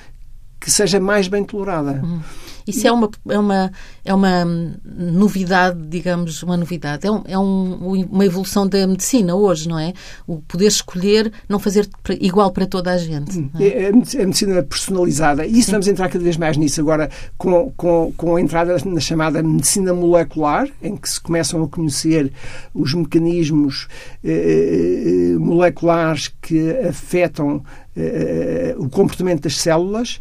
que 0.61 0.71
seja 0.71 1.01
mais 1.01 1.29
bem 1.29 1.45
tolerada. 1.45 2.01
Uhum. 2.03 2.21
Isso 2.69 2.87
é 2.87 2.93
uma, 2.93 3.11
é, 3.29 3.39
uma, 3.39 3.73
é 4.05 4.15
uma 4.15 4.45
novidade, 4.85 5.81
digamos, 5.89 6.43
uma 6.43 6.57
novidade. 6.57 7.07
É, 7.07 7.11
um, 7.11 7.23
é 7.27 7.39
um, 7.39 8.07
uma 8.11 8.25
evolução 8.25 8.67
da 8.67 8.87
medicina 8.87 9.35
hoje, 9.35 9.69
não 9.69 9.79
é? 9.79 9.93
O 10.27 10.41
poder 10.43 10.67
escolher 10.67 11.33
não 11.49 11.59
fazer 11.59 11.89
igual 12.21 12.51
para 12.51 12.67
toda 12.67 12.93
a 12.93 12.99
gente. 12.99 13.51
É? 13.59 13.65
É, 13.65 13.83
é? 13.85 13.89
a 13.89 13.93
medicina 13.93 14.63
personalizada. 14.63 15.47
E 15.47 15.59
isso 15.59 15.71
vamos 15.71 15.89
entrar 15.89 16.09
cada 16.09 16.23
vez 16.23 16.37
mais 16.37 16.57
nisso 16.57 16.81
agora 16.81 17.11
com, 17.37 17.73
com, 17.77 18.13
com 18.17 18.37
a 18.37 18.41
entrada 18.41 18.77
na 18.85 19.01
chamada 19.01 19.43
medicina 19.43 19.95
molecular, 19.95 20.69
em 20.83 20.97
que 20.97 21.09
se 21.09 21.21
começam 21.21 21.63
a 21.63 21.69
conhecer 21.69 22.33
os 22.75 22.95
mecanismos 22.95 23.89
eh, 24.23 24.31
eh, 24.31 25.35
eh 25.35 25.39
moleculares 25.39 26.29
que 26.41 26.71
afetam 26.87 27.63
eh, 27.97 28.75
o 28.79 28.89
comportamento 28.89 29.43
das 29.43 29.59
células 29.59 30.21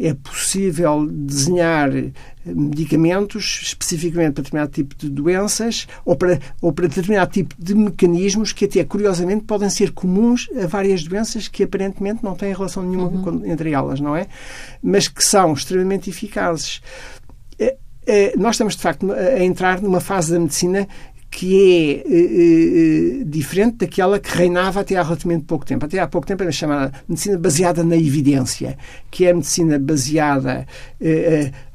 é 0.00 0.14
possível 0.14 1.06
desenhar 1.10 1.90
medicamentos 2.44 3.60
especificamente 3.62 4.34
para 4.34 4.42
determinado 4.42 4.70
tipo 4.70 4.94
de 4.94 5.08
doenças 5.08 5.86
ou 6.04 6.14
para, 6.14 6.38
ou 6.60 6.72
para 6.72 6.86
determinado 6.86 7.30
tipo 7.30 7.54
de 7.58 7.74
mecanismos 7.74 8.52
que 8.52 8.66
até, 8.66 8.84
curiosamente, 8.84 9.44
podem 9.44 9.68
ser 9.70 9.92
comuns 9.92 10.48
a 10.62 10.66
várias 10.66 11.02
doenças 11.02 11.48
que 11.48 11.64
aparentemente 11.64 12.22
não 12.22 12.34
têm 12.34 12.52
relação 12.52 12.82
nenhuma 12.82 13.08
uhum. 13.08 13.44
entre 13.44 13.72
elas, 13.72 14.00
não 14.00 14.14
é? 14.14 14.26
Mas 14.82 15.08
que 15.08 15.24
são 15.24 15.52
extremamente 15.52 16.10
eficazes. 16.10 16.80
É, 17.58 17.76
é, 18.06 18.36
nós 18.36 18.54
estamos, 18.54 18.76
de 18.76 18.82
facto, 18.82 19.10
a 19.12 19.42
entrar 19.42 19.80
numa 19.80 20.00
fase 20.00 20.32
da 20.32 20.38
medicina 20.38 20.86
que 21.36 21.54
é 21.54 23.20
eh, 23.20 23.24
diferente 23.26 23.76
daquela 23.76 24.18
que 24.18 24.34
reinava 24.34 24.80
até 24.80 24.96
há 24.96 25.02
relativamente 25.02 25.44
pouco 25.44 25.66
tempo. 25.66 25.84
Até 25.84 25.98
há 25.98 26.06
pouco 26.08 26.26
tempo 26.26 26.42
era 26.42 26.50
chamada 26.50 26.90
medicina 27.06 27.36
baseada 27.36 27.84
na 27.84 27.94
evidência, 27.94 28.78
que 29.10 29.26
é 29.26 29.32
a 29.32 29.34
medicina 29.34 29.78
baseada 29.78 30.66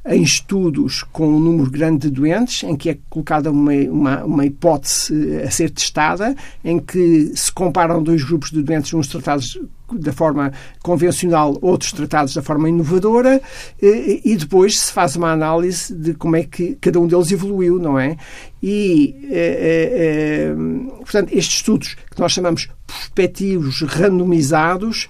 em 0.03 0.23
estudos 0.23 1.03
com 1.03 1.27
um 1.27 1.39
número 1.39 1.69
grande 1.69 2.09
de 2.09 2.09
doentes, 2.09 2.63
em 2.63 2.75
que 2.75 2.89
é 2.89 2.97
colocada 3.07 3.51
uma, 3.51 3.71
uma, 3.71 4.23
uma, 4.23 4.45
hipótese 4.47 5.13
a 5.45 5.51
ser 5.51 5.69
testada, 5.69 6.35
em 6.65 6.79
que 6.79 7.31
se 7.35 7.51
comparam 7.51 8.01
dois 8.01 8.23
grupos 8.23 8.49
de 8.49 8.63
doentes, 8.63 8.91
uns 8.95 9.09
tratados 9.09 9.59
da 9.97 10.13
forma 10.13 10.51
convencional, 10.81 11.57
outros 11.61 11.91
tratados 11.91 12.33
da 12.33 12.41
forma 12.41 12.69
inovadora, 12.69 13.41
e 13.81 14.35
depois 14.35 14.79
se 14.79 14.91
faz 14.91 15.15
uma 15.15 15.31
análise 15.31 15.93
de 15.93 16.13
como 16.13 16.35
é 16.35 16.43
que 16.43 16.77
cada 16.81 16.99
um 16.99 17.07
deles 17.07 17.31
evoluiu, 17.31 17.79
não 17.79 17.97
é? 17.97 18.17
E, 18.61 19.15
é, 19.29 20.51
é, 20.51 20.55
portanto, 20.99 21.31
estes 21.31 21.57
estudos 21.57 21.95
que 22.09 22.19
nós 22.19 22.31
chamamos 22.31 22.69
prospectivos 22.85 23.81
randomizados 23.81 25.07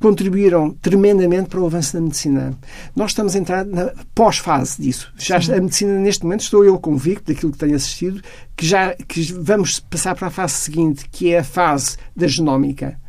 contribuíram 0.00 0.70
tremendamente 0.82 1.48
para 1.48 1.60
o 1.60 1.66
avanço 1.66 1.94
da 1.94 2.00
medicina. 2.00 2.52
Nós 2.94 3.12
estamos 3.12 3.34
a 3.34 3.38
entrar 3.38 3.64
na 3.64 3.90
pós-fase 4.14 4.82
disso. 4.82 5.10
Já 5.16 5.36
a 5.38 5.60
medicina, 5.60 5.98
neste 5.98 6.24
momento, 6.24 6.42
estou 6.42 6.62
eu 6.62 6.78
convicto 6.78 7.32
daquilo 7.32 7.52
que 7.52 7.58
tenho 7.58 7.74
assistido, 7.74 8.20
que 8.54 8.66
já 8.66 8.94
que 8.94 9.22
vamos 9.32 9.80
passar 9.80 10.14
para 10.14 10.28
a 10.28 10.30
fase 10.30 10.54
seguinte, 10.54 11.06
que 11.10 11.32
é 11.32 11.38
a 11.38 11.44
fase 11.44 11.96
da 12.14 12.26
genómica. 12.26 13.00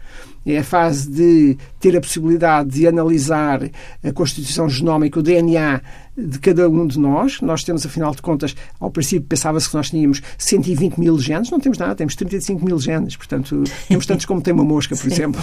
É 0.46 0.60
a 0.60 0.64
fase 0.64 1.10
de 1.10 1.58
ter 1.80 1.98
a 1.98 2.02
possibilidade 2.02 2.70
de 2.70 2.88
analisar 2.88 3.70
a 4.04 4.12
constituição 4.12 4.70
genómica, 4.70 5.20
o 5.20 5.24
DNA 5.24 5.82
de 6.18 6.40
cada 6.40 6.70
um 6.70 6.88
de 6.88 7.00
nós. 7.00 7.42
Nós 7.42 7.64
temos, 7.64 7.86
afinal 7.86 8.14
de 8.14 8.22
contas, 8.22 8.56
ao 8.80 8.90
princípio 8.90 9.28
pensava-se 9.28 9.68
que 9.70 9.76
nós 9.76 9.90
tínhamos 9.90 10.22
120 10.38 10.98
mil 11.00 11.18
genes, 11.20 11.50
não 11.50 11.60
temos 11.60 11.78
nada, 11.78 11.96
temos 11.96 12.16
35 12.16 12.64
mil 12.64 12.80
genes, 12.80 13.16
portanto, 13.16 13.64
temos 13.88 14.06
tantos 14.06 14.26
como 14.26 14.42
tem 14.42 14.54
uma 14.54 14.64
mosca, 14.64 14.96
por 14.96 15.12
exemplo. 15.12 15.42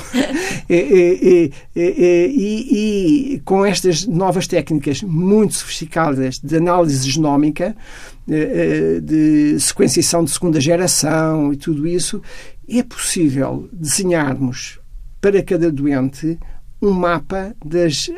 E, 0.69 1.51
e, 1.75 1.81
e, 1.81 3.35
e, 3.35 3.41
com 3.45 3.65
estas 3.65 4.07
novas 4.07 4.47
técnicas 4.47 5.03
muito 5.03 5.55
sofisticadas 5.55 6.39
de 6.39 6.57
análise 6.57 7.11
genómica, 7.11 7.77
de 9.03 9.59
sequenciação 9.59 10.25
de 10.25 10.31
segunda 10.31 10.61
geração 10.61 11.53
e 11.53 11.57
tudo 11.57 11.87
isso, 11.87 12.23
é 12.69 12.83
possível 12.83 13.69
desenharmos 13.73 14.79
para 15.23 15.41
cada 15.43 15.71
doente 15.71 16.37
um 16.83 16.91
mapa 16.91 17.55
das 17.65 18.11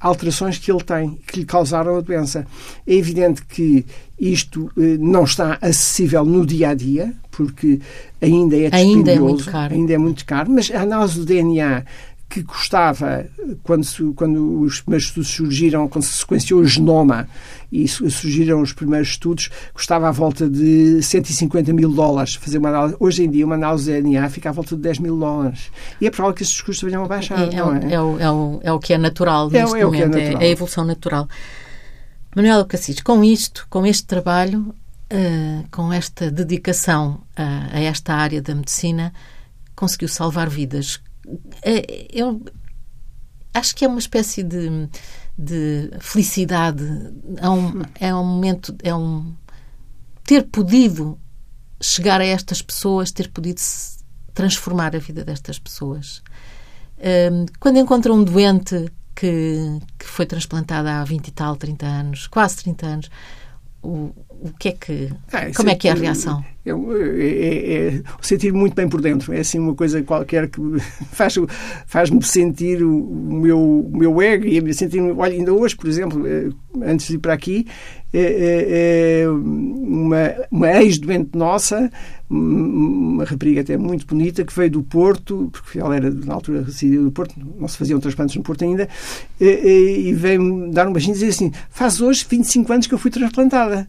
alterações 0.00 0.58
que 0.58 0.70
ele 0.70 0.82
tem, 0.82 1.18
que 1.26 1.40
lhe 1.40 1.46
causaram 1.46 1.96
a 1.96 2.00
doença. 2.00 2.44
É 2.84 2.94
evidente 2.94 3.44
que 3.46 3.86
isto 4.18 4.70
eh, 4.76 4.96
não 4.98 5.22
está 5.22 5.56
acessível 5.60 6.24
no 6.24 6.44
dia 6.44 6.70
a 6.70 6.74
dia, 6.74 7.14
porque 7.30 7.80
ainda 8.20 8.56
é 8.56 8.70
ainda 8.72 9.12
é 9.12 9.18
muito 9.20 9.48
caro. 9.50 9.74
ainda 9.74 9.92
é 9.92 9.98
muito 9.98 10.24
caro, 10.26 10.50
mas 10.50 10.70
a 10.72 10.82
análise 10.82 11.18
do 11.20 11.24
DNA 11.24 11.84
que 12.28 12.42
custava, 12.42 13.26
quando, 13.62 13.86
quando 14.14 14.60
os 14.60 14.82
primeiros 14.82 15.06
estudos 15.06 15.30
surgiram, 15.30 15.88
quando 15.88 16.04
se 16.04 16.12
sequenciou 16.12 16.60
o 16.60 16.66
genoma 16.66 17.26
e 17.72 17.88
surgiram 17.88 18.60
os 18.60 18.72
primeiros 18.72 19.08
estudos, 19.08 19.48
custava 19.72 20.08
à 20.08 20.10
volta 20.10 20.48
de 20.48 21.02
150 21.02 21.72
mil 21.72 21.90
dólares 21.90 22.34
fazer 22.34 22.58
uma 22.58 22.68
análise. 22.68 22.96
Hoje 23.00 23.24
em 23.24 23.30
dia, 23.30 23.46
uma 23.46 23.54
análise 23.54 23.90
de 23.90 24.02
DNA 24.02 24.28
fica 24.28 24.50
à 24.50 24.52
volta 24.52 24.76
de 24.76 24.82
10 24.82 24.98
mil 24.98 25.18
dólares. 25.18 25.70
E 26.00 26.06
é 26.06 26.10
provável 26.10 26.34
que 26.34 26.42
esses 26.42 26.60
custos 26.60 26.82
venham 26.82 27.02
a 27.02 27.08
baixar. 27.08 27.38
É, 27.38 27.56
é, 27.56 27.64
o, 27.64 27.74
é? 27.74 27.92
é, 27.92 28.00
o, 28.00 28.18
é, 28.20 28.30
o, 28.30 28.60
é 28.62 28.72
o 28.72 28.78
que 28.78 28.92
é 28.92 28.98
natural 28.98 29.48
é, 29.48 29.62
neste 29.62 29.76
é 29.76 29.84
momento, 29.84 30.02
é, 30.02 30.20
natural. 30.20 30.42
é, 30.42 30.44
a 30.44 30.48
evolução 30.48 30.84
natural. 30.84 31.28
Manuel 32.36 32.66
Cassis, 32.66 33.00
com 33.00 33.24
isto, 33.24 33.66
com 33.70 33.86
este 33.86 34.04
trabalho, 34.04 34.74
uh, 35.12 35.64
com 35.70 35.90
esta 35.90 36.30
dedicação 36.30 37.22
a, 37.34 37.76
a 37.76 37.80
esta 37.80 38.14
área 38.14 38.42
da 38.42 38.54
medicina, 38.54 39.14
conseguiu 39.74 40.08
salvar 40.08 40.50
vidas 40.50 41.00
é, 41.00 41.07
eu 42.12 42.42
acho 43.54 43.74
que 43.74 43.84
é 43.84 43.88
uma 43.88 43.98
espécie 43.98 44.42
de, 44.42 44.88
de 45.36 45.90
felicidade. 46.00 46.84
É 47.36 47.48
um, 47.48 47.82
é 48.00 48.14
um 48.14 48.24
momento, 48.24 48.74
é 48.82 48.94
um 48.94 49.34
ter 50.24 50.44
podido 50.44 51.18
chegar 51.80 52.20
a 52.20 52.24
estas 52.24 52.60
pessoas, 52.60 53.10
ter 53.10 53.30
podido 53.30 53.60
transformar 54.34 54.94
a 54.94 54.98
vida 54.98 55.24
destas 55.24 55.58
pessoas. 55.58 56.22
Hum, 56.98 57.46
quando 57.58 57.78
encontra 57.78 58.12
um 58.12 58.22
doente 58.22 58.90
que, 59.14 59.78
que 59.98 60.06
foi 60.06 60.26
transplantado 60.26 60.88
há 60.88 61.02
20 61.04 61.28
e 61.28 61.30
tal, 61.30 61.56
30 61.56 61.86
anos, 61.86 62.26
quase 62.26 62.56
30 62.56 62.86
anos, 62.86 63.10
o, 63.82 64.12
o 64.28 64.52
que 64.58 64.68
é 64.68 64.72
que. 64.72 65.12
Ah, 65.32 65.50
como 65.54 65.70
é 65.70 65.74
que 65.74 65.88
é 65.88 65.92
a 65.92 65.94
reação? 65.94 66.44
É, 66.70 67.26
é, 67.26 67.86
é, 67.86 68.02
sentir 68.20 68.52
muito 68.52 68.74
bem 68.74 68.88
por 68.88 69.00
dentro. 69.00 69.32
É 69.32 69.40
assim 69.40 69.58
uma 69.58 69.74
coisa 69.74 70.02
qualquer 70.02 70.48
que 70.48 70.60
faz, 71.12 71.34
faz-me 71.86 72.22
sentir 72.22 72.82
o, 72.82 72.88
meu, 72.88 73.58
o 73.60 73.96
meu 73.96 74.20
ego 74.20 74.46
e 74.46 74.74
sentir 74.74 75.00
Olha, 75.00 75.32
ainda 75.32 75.52
hoje, 75.52 75.76
por 75.76 75.88
exemplo, 75.88 76.26
eh, 76.26 76.50
antes 76.82 77.08
de 77.08 77.14
ir 77.14 77.18
para 77.18 77.32
aqui, 77.32 77.66
é, 78.12 79.22
é 79.22 79.28
uma, 79.28 80.34
uma 80.50 80.82
ex-doente 80.82 81.36
nossa, 81.36 81.90
uma 82.30 83.24
rapariga 83.24 83.60
até 83.60 83.76
muito 83.76 84.06
bonita, 84.06 84.44
que 84.44 84.54
veio 84.54 84.70
do 84.70 84.82
Porto, 84.82 85.50
porque 85.52 85.78
ela 85.78 85.94
era, 85.94 86.10
na 86.10 86.34
altura, 86.34 86.62
residia 86.62 87.00
do 87.00 87.10
Porto, 87.10 87.34
não 87.58 87.68
se 87.68 87.76
faziam 87.76 88.00
transplantes 88.00 88.36
no 88.36 88.42
Porto 88.42 88.64
ainda, 88.64 88.88
e, 89.40 90.12
veio-me 90.14 90.70
dar 90.72 90.88
um 90.88 90.92
beijinho 90.92 91.12
e 91.12 91.18
dizer 91.18 91.28
assim: 91.28 91.52
faz 91.70 92.00
hoje 92.00 92.26
25 92.28 92.72
anos 92.72 92.86
que 92.86 92.94
eu 92.94 92.98
fui 92.98 93.10
transplantada. 93.10 93.86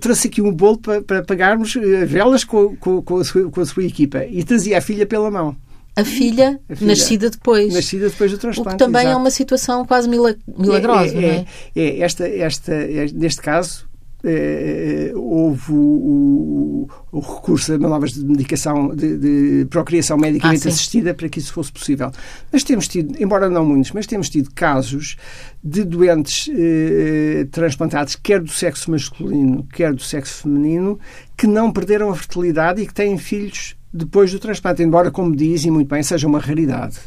Trouxe 0.00 0.28
aqui 0.28 0.42
um 0.42 0.52
bolo 0.52 0.78
para, 0.78 1.02
para 1.02 1.22
pagarmos 1.22 1.76
eh, 1.76 2.04
velas 2.14 2.44
com, 2.44 2.76
com, 2.76 3.02
com, 3.02 3.16
a 3.18 3.24
sua, 3.24 3.50
com 3.50 3.60
a 3.60 3.66
sua 3.66 3.84
equipa. 3.84 4.24
E 4.24 4.42
trazia 4.44 4.78
a 4.78 4.80
filha 4.80 5.06
pela 5.06 5.30
mão. 5.30 5.56
A 5.96 6.04
filha, 6.04 6.60
a 6.68 6.74
filha, 6.74 6.88
nascida 6.88 7.30
depois. 7.30 7.72
Nascida 7.72 8.08
depois 8.08 8.30
do 8.30 8.38
transplante. 8.38 8.68
O 8.68 8.72
que 8.72 8.78
também 8.78 9.02
é 9.02 9.04
exato. 9.04 9.18
é 9.18 9.20
uma 9.20 9.30
situação 9.30 9.84
quase 9.86 10.08
milagrosa, 10.08 11.16
é, 11.16 11.18
é, 11.18 11.24
é, 11.26 11.46
é, 11.76 11.88
é? 11.88 12.00
Esta, 12.00 12.26
esta, 12.26 12.72
neste 13.14 13.40
caso, 13.40 13.88
eh, 14.24 15.12
houve 15.14 15.72
o, 15.72 16.88
o, 17.12 17.20
recurso 17.20 17.74
a 17.74 17.78
manobras 17.78 18.12
de 18.12 18.24
medicação, 18.24 18.94
de, 18.94 19.18
de 19.18 19.66
procriação 19.66 20.16
medicamente 20.16 20.66
ah, 20.66 20.70
assistida 20.70 21.12
para 21.12 21.28
que 21.28 21.38
isso 21.38 21.52
fosse 21.52 21.70
possível. 21.70 22.10
Mas 22.50 22.62
temos 22.62 22.88
tido, 22.88 23.14
embora 23.22 23.50
não 23.50 23.64
muitos, 23.64 23.92
mas 23.92 24.06
temos 24.06 24.30
tido 24.30 24.50
casos 24.54 25.16
de 25.62 25.84
doentes 25.84 26.48
eh, 26.50 27.46
transplantados, 27.50 28.16
quer 28.16 28.40
do 28.40 28.50
sexo 28.50 28.90
masculino, 28.90 29.66
quer 29.72 29.92
do 29.92 30.02
sexo 30.02 30.42
feminino, 30.42 30.98
que 31.36 31.46
não 31.46 31.70
perderam 31.70 32.10
a 32.10 32.16
fertilidade 32.16 32.80
e 32.80 32.86
que 32.86 32.94
têm 32.94 33.18
filhos 33.18 33.76
depois 33.92 34.32
do 34.32 34.38
transplante, 34.38 34.82
embora, 34.82 35.10
como 35.10 35.36
dizem 35.36 35.70
muito 35.70 35.88
bem, 35.88 36.02
seja 36.02 36.26
uma 36.26 36.40
raridade. 36.40 36.98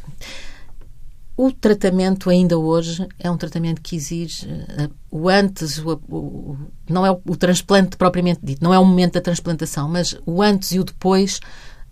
O 1.38 1.52
tratamento 1.52 2.32
ainda 2.32 2.58
hoje 2.58 3.08
é 3.20 3.30
um 3.30 3.38
tratamento 3.38 3.80
que 3.80 3.96
exige 3.96 4.48
uh, 4.48 4.92
o 5.12 5.30
antes, 5.30 5.78
o, 5.78 6.02
o, 6.10 6.58
não 6.90 7.06
é 7.06 7.12
o, 7.12 7.22
o, 7.28 7.38
transplante 7.38 7.96
propriamente 7.96 8.40
dito, 8.42 8.64
não 8.64 8.74
é 8.74 8.80
o 8.80 8.84
momento 8.84 9.14
da 9.14 9.22
transplantação, 9.22 9.88
mas 9.88 10.18
o 10.26 10.42
antes 10.42 10.72
e 10.72 10.80
o 10.80 10.84
depois 10.84 11.40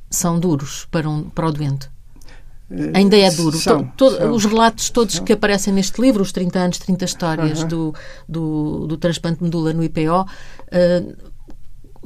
são 0.10 0.39
duros 0.39 0.88
para, 0.89 1.08
um, 1.08 1.29
para 1.29 1.47
o 1.47 1.51
doente. 1.51 1.88
Uh, 2.71 2.89
ainda 2.95 3.15
é 3.15 3.29
duro. 3.29 3.55
São, 3.55 3.84
to, 3.84 4.10
to, 4.10 4.17
são, 4.17 4.31
os 4.31 4.45
relatos 4.45 4.89
todos 4.89 5.13
são. 5.13 5.23
que 5.23 5.34
aparecem 5.34 5.71
neste 5.71 6.01
livro, 6.01 6.23
os 6.23 6.31
30 6.31 6.58
anos, 6.58 6.79
30 6.79 7.05
histórias 7.05 7.60
uh 7.60 7.65
-huh. 7.65 7.67
do, 7.67 7.95
do, 8.27 8.88
do 8.88 8.97
transplante 8.97 9.38
de 9.38 9.43
medula 9.43 9.71
no 9.73 9.84
IPO, 9.84 10.21
uh, 10.21 11.36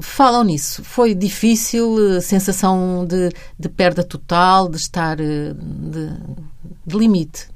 falam 0.02 0.44
nisso. 0.44 0.84
Foi 0.84 1.14
difícil, 1.14 2.16
eh, 2.16 2.22
sensação 2.22 3.06
de, 3.06 3.30
de 3.58 3.70
perda 3.70 4.04
total, 4.04 4.70
de 4.70 4.78
estar 4.78 5.20
eh, 5.20 5.54
de, 5.54 6.12
de 6.90 6.98
limite. 6.98 7.48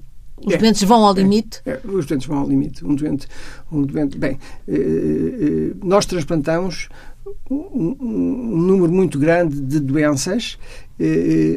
Os 0.45 0.53
é, 0.53 0.57
doentes 0.57 0.83
vão 0.83 1.05
ao 1.05 1.15
é, 1.15 1.21
limite? 1.21 1.61
É, 1.65 1.79
os 1.83 2.05
doentes 2.05 2.27
vão 2.27 2.39
ao 2.39 2.47
limite. 2.47 2.85
Um 2.85 2.95
doente, 2.95 3.27
um 3.71 3.81
doente 3.83 4.17
bem, 4.17 4.37
eh, 4.67 5.73
nós 5.81 6.05
transplantamos 6.05 6.89
um, 7.49 7.95
um, 7.99 8.57
número 8.57 8.91
muito 8.91 9.17
grande 9.17 9.59
de 9.61 9.79
doenças. 9.79 10.57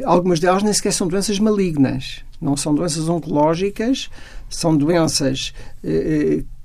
algumas 0.05 0.39
delas 0.39 0.63
nem 0.63 0.73
sequer 0.73 0.93
são 0.93 1.07
doenças 1.07 1.37
malignas. 1.39 2.23
Não 2.39 2.55
são 2.55 2.73
doenças 2.73 3.09
oncológicas, 3.09 4.09
são 4.49 4.77
doenças 4.77 5.53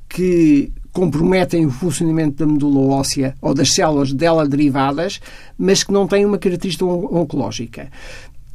que 0.08 0.72
comprometem 0.92 1.64
o 1.66 1.70
funcionamento 1.70 2.44
da 2.44 2.52
medula 2.52 2.94
óssea 2.94 3.34
ou 3.40 3.54
das 3.54 3.72
células 3.72 4.12
dela 4.12 4.46
derivadas, 4.46 5.20
mas 5.56 5.82
que 5.82 5.92
não 5.92 6.06
têm 6.06 6.26
uma 6.26 6.38
característica 6.38 6.84
oncológica. 6.84 7.90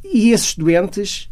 E 0.04 0.30
esses 0.30 0.56
doentes, 0.56 1.28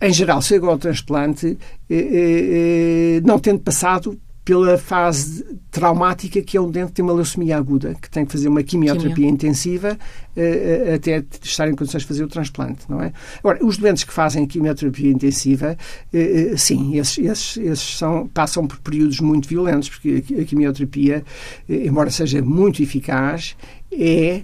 em 0.00 0.12
geral, 0.12 0.40
chegam 0.40 0.70
ao 0.70 0.78
transplante 0.78 1.58
eh, 1.88 1.94
eh, 1.94 3.16
eh, 3.16 3.20
não 3.22 3.38
tendo 3.38 3.60
passado 3.60 4.18
pela 4.50 4.78
fase 4.78 5.44
traumática 5.70 6.40
que 6.42 6.56
é 6.56 6.60
um 6.60 6.70
dente 6.70 6.88
que 6.88 6.92
tem 6.94 7.04
uma 7.04 7.12
leucemia 7.12 7.56
aguda, 7.56 7.94
que 7.94 8.10
tem 8.10 8.24
que 8.24 8.32
fazer 8.32 8.48
uma 8.48 8.62
quimioterapia 8.62 9.14
Quimio. 9.14 9.30
intensiva 9.30 9.96
uh, 10.36 10.94
até 10.94 11.22
estar 11.42 11.68
em 11.68 11.74
condições 11.76 12.00
de 12.00 12.08
fazer 12.08 12.24
o 12.24 12.28
transplante, 12.28 12.80
não 12.88 13.00
é? 13.00 13.12
Agora, 13.38 13.64
os 13.64 13.76
doentes 13.76 14.02
que 14.02 14.12
fazem 14.12 14.46
quimioterapia 14.46 15.12
intensiva, 15.12 15.76
uh, 16.12 16.58
sim, 16.58 16.98
esses, 16.98 17.18
esses, 17.18 17.56
esses 17.58 17.98
são, 17.98 18.26
passam 18.28 18.66
por 18.66 18.78
períodos 18.78 19.20
muito 19.20 19.46
violentos, 19.46 19.88
porque 19.88 20.24
a 20.40 20.44
quimioterapia, 20.44 21.22
embora 21.68 22.10
seja 22.10 22.42
muito 22.42 22.82
eficaz, 22.82 23.54
é 23.92 24.42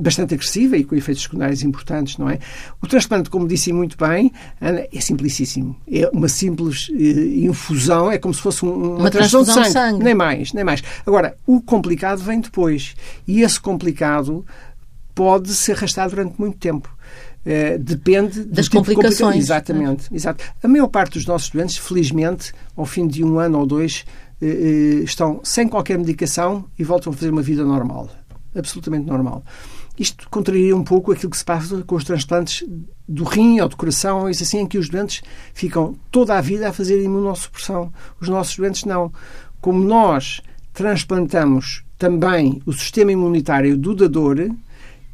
bastante 0.00 0.34
agressiva 0.34 0.76
e 0.76 0.84
com 0.84 0.94
efeitos 0.94 1.22
secundários 1.22 1.62
importantes, 1.62 2.16
não 2.16 2.30
é? 2.30 2.38
O 2.80 2.86
transplante, 2.86 3.28
como 3.28 3.46
disse 3.48 3.72
muito 3.72 3.96
bem, 3.96 4.32
Ana, 4.60 4.86
é 4.92 5.00
simplicíssimo. 5.00 5.76
É 5.90 6.08
uma 6.12 6.28
simples 6.28 6.88
eh, 6.92 7.46
infusão, 7.46 8.10
é 8.10 8.18
como 8.18 8.32
se 8.32 8.40
fosse 8.40 8.64
um, 8.64 8.72
uma, 8.72 8.98
uma 8.98 9.10
transfusão 9.10 9.42
de 9.42 9.52
sangue. 9.52 9.66
de 9.66 9.72
sangue. 9.72 10.04
Nem 10.04 10.14
mais, 10.14 10.52
nem 10.52 10.64
mais. 10.64 10.82
Agora, 11.04 11.36
o 11.46 11.60
complicado 11.60 12.22
vem 12.22 12.40
depois. 12.40 12.94
E 13.26 13.42
esse 13.42 13.60
complicado 13.60 14.44
pode 15.14 15.52
se 15.54 15.72
arrastar 15.72 16.08
durante 16.08 16.38
muito 16.38 16.58
tempo. 16.58 16.88
Uh, 17.44 17.78
depende 17.78 18.44
das 18.44 18.66
tipo 18.66 18.78
complicações. 18.78 19.18
Complica... 19.18 19.38
Exatamente, 19.38 20.12
é. 20.12 20.16
exato. 20.16 20.44
A 20.62 20.68
maior 20.68 20.88
parte 20.88 21.14
dos 21.14 21.26
nossos 21.26 21.50
doentes, 21.50 21.76
felizmente, 21.78 22.52
ao 22.76 22.86
fim 22.86 23.06
de 23.06 23.24
um 23.24 23.38
ano 23.38 23.58
ou 23.58 23.66
dois, 23.66 24.04
uh, 24.40 25.02
estão 25.02 25.40
sem 25.42 25.66
qualquer 25.66 25.98
medicação 25.98 26.64
e 26.78 26.84
voltam 26.84 27.12
a 27.12 27.16
fazer 27.16 27.30
uma 27.30 27.42
vida 27.42 27.64
normal 27.64 28.08
absolutamente 28.54 29.06
normal. 29.06 29.44
Isto 29.98 30.28
contraria 30.30 30.76
um 30.76 30.84
pouco 30.84 31.10
aquilo 31.10 31.30
que 31.30 31.38
se 31.38 31.44
passa 31.44 31.82
com 31.82 31.96
os 31.96 32.04
transplantes 32.04 32.66
do 33.08 33.24
rim 33.24 33.60
ou 33.60 33.68
do 33.68 33.76
coração, 33.76 34.30
isso 34.30 34.42
assim, 34.42 34.58
em 34.58 34.66
que 34.66 34.78
os 34.78 34.88
doentes 34.88 35.22
ficam 35.52 35.96
toda 36.10 36.36
a 36.36 36.40
vida 36.40 36.68
a 36.68 36.72
fazer 36.72 37.02
imunossupressão. 37.02 37.92
Os 38.20 38.28
nossos 38.28 38.56
doentes 38.56 38.84
não. 38.84 39.12
Como 39.60 39.82
nós 39.82 40.40
transplantamos 40.72 41.82
também 41.98 42.62
o 42.64 42.72
sistema 42.72 43.10
imunitário 43.10 43.76
do 43.76 43.94
dador, 43.94 44.50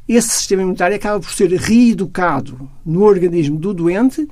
esse 0.07 0.29
sistema 0.29 0.63
imunitário 0.63 0.97
acaba 0.97 1.19
por 1.19 1.33
ser 1.33 1.51
reeducado 1.53 2.69
no 2.85 3.03
organismo 3.05 3.59
do 3.59 3.73
doente 3.73 4.29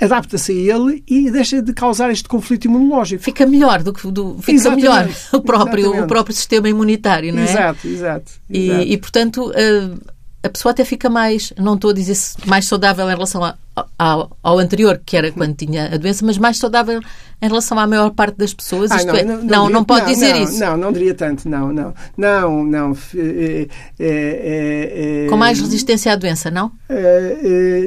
adapta-se 0.00 0.52
a 0.52 0.76
ele 0.76 1.02
e 1.06 1.30
deixa 1.30 1.60
de 1.60 1.72
causar 1.72 2.10
este 2.10 2.28
conflito 2.28 2.64
imunológico. 2.64 3.22
Fica 3.22 3.46
melhor 3.46 3.82
do 3.82 3.92
que 3.92 4.10
do, 4.10 4.36
fica 4.38 4.52
exatamente, 4.52 4.82
melhor 4.82 5.08
o 5.32 5.40
próprio 5.40 6.02
o 6.02 6.06
próprio 6.06 6.34
sistema 6.34 6.68
imunitário, 6.68 7.32
não 7.32 7.42
é? 7.42 7.44
Exato, 7.44 7.86
exato. 7.86 8.32
E, 8.48 8.70
exato. 8.70 8.82
e 8.82 8.98
portanto 8.98 9.52
a, 9.54 10.46
a 10.46 10.48
pessoa 10.48 10.72
até 10.72 10.84
fica 10.84 11.10
mais, 11.10 11.52
não 11.58 11.74
estou 11.74 11.90
a 11.90 11.94
dizer 11.94 12.16
mais 12.46 12.66
saudável 12.66 13.06
em 13.06 13.14
relação 13.14 13.44
a, 13.44 13.56
ao, 13.98 14.36
ao, 14.42 14.58
anterior, 14.58 15.00
que 15.04 15.16
era 15.16 15.30
quando 15.30 15.54
tinha 15.54 15.86
a 15.94 15.96
doença, 15.96 16.24
mas 16.24 16.36
mais 16.38 16.58
saudável 16.58 17.00
em 17.42 17.48
relação 17.48 17.78
à 17.78 17.86
maior 17.86 18.10
parte 18.10 18.36
das 18.36 18.52
pessoas. 18.52 18.90
Isto 18.90 19.06
não, 19.06 19.14
é, 19.14 19.22
não, 19.22 19.36
não, 19.36 19.44
não, 19.44 19.70
não 19.70 19.84
pode 19.84 20.06
dizer 20.06 20.36
isso. 20.36 20.58
Não, 20.58 20.76
não 20.76 20.92
diria 20.92 21.14
tanto, 21.14 21.48
não, 21.48 21.72
não. 21.72 21.94
Não, 22.16 22.64
não. 22.64 22.96
É, 23.16 23.66
é, 23.98 25.26
Com 25.30 25.36
mais 25.36 25.58
resistência 25.58 26.12
à 26.12 26.16
doença, 26.16 26.50
não? 26.50 26.70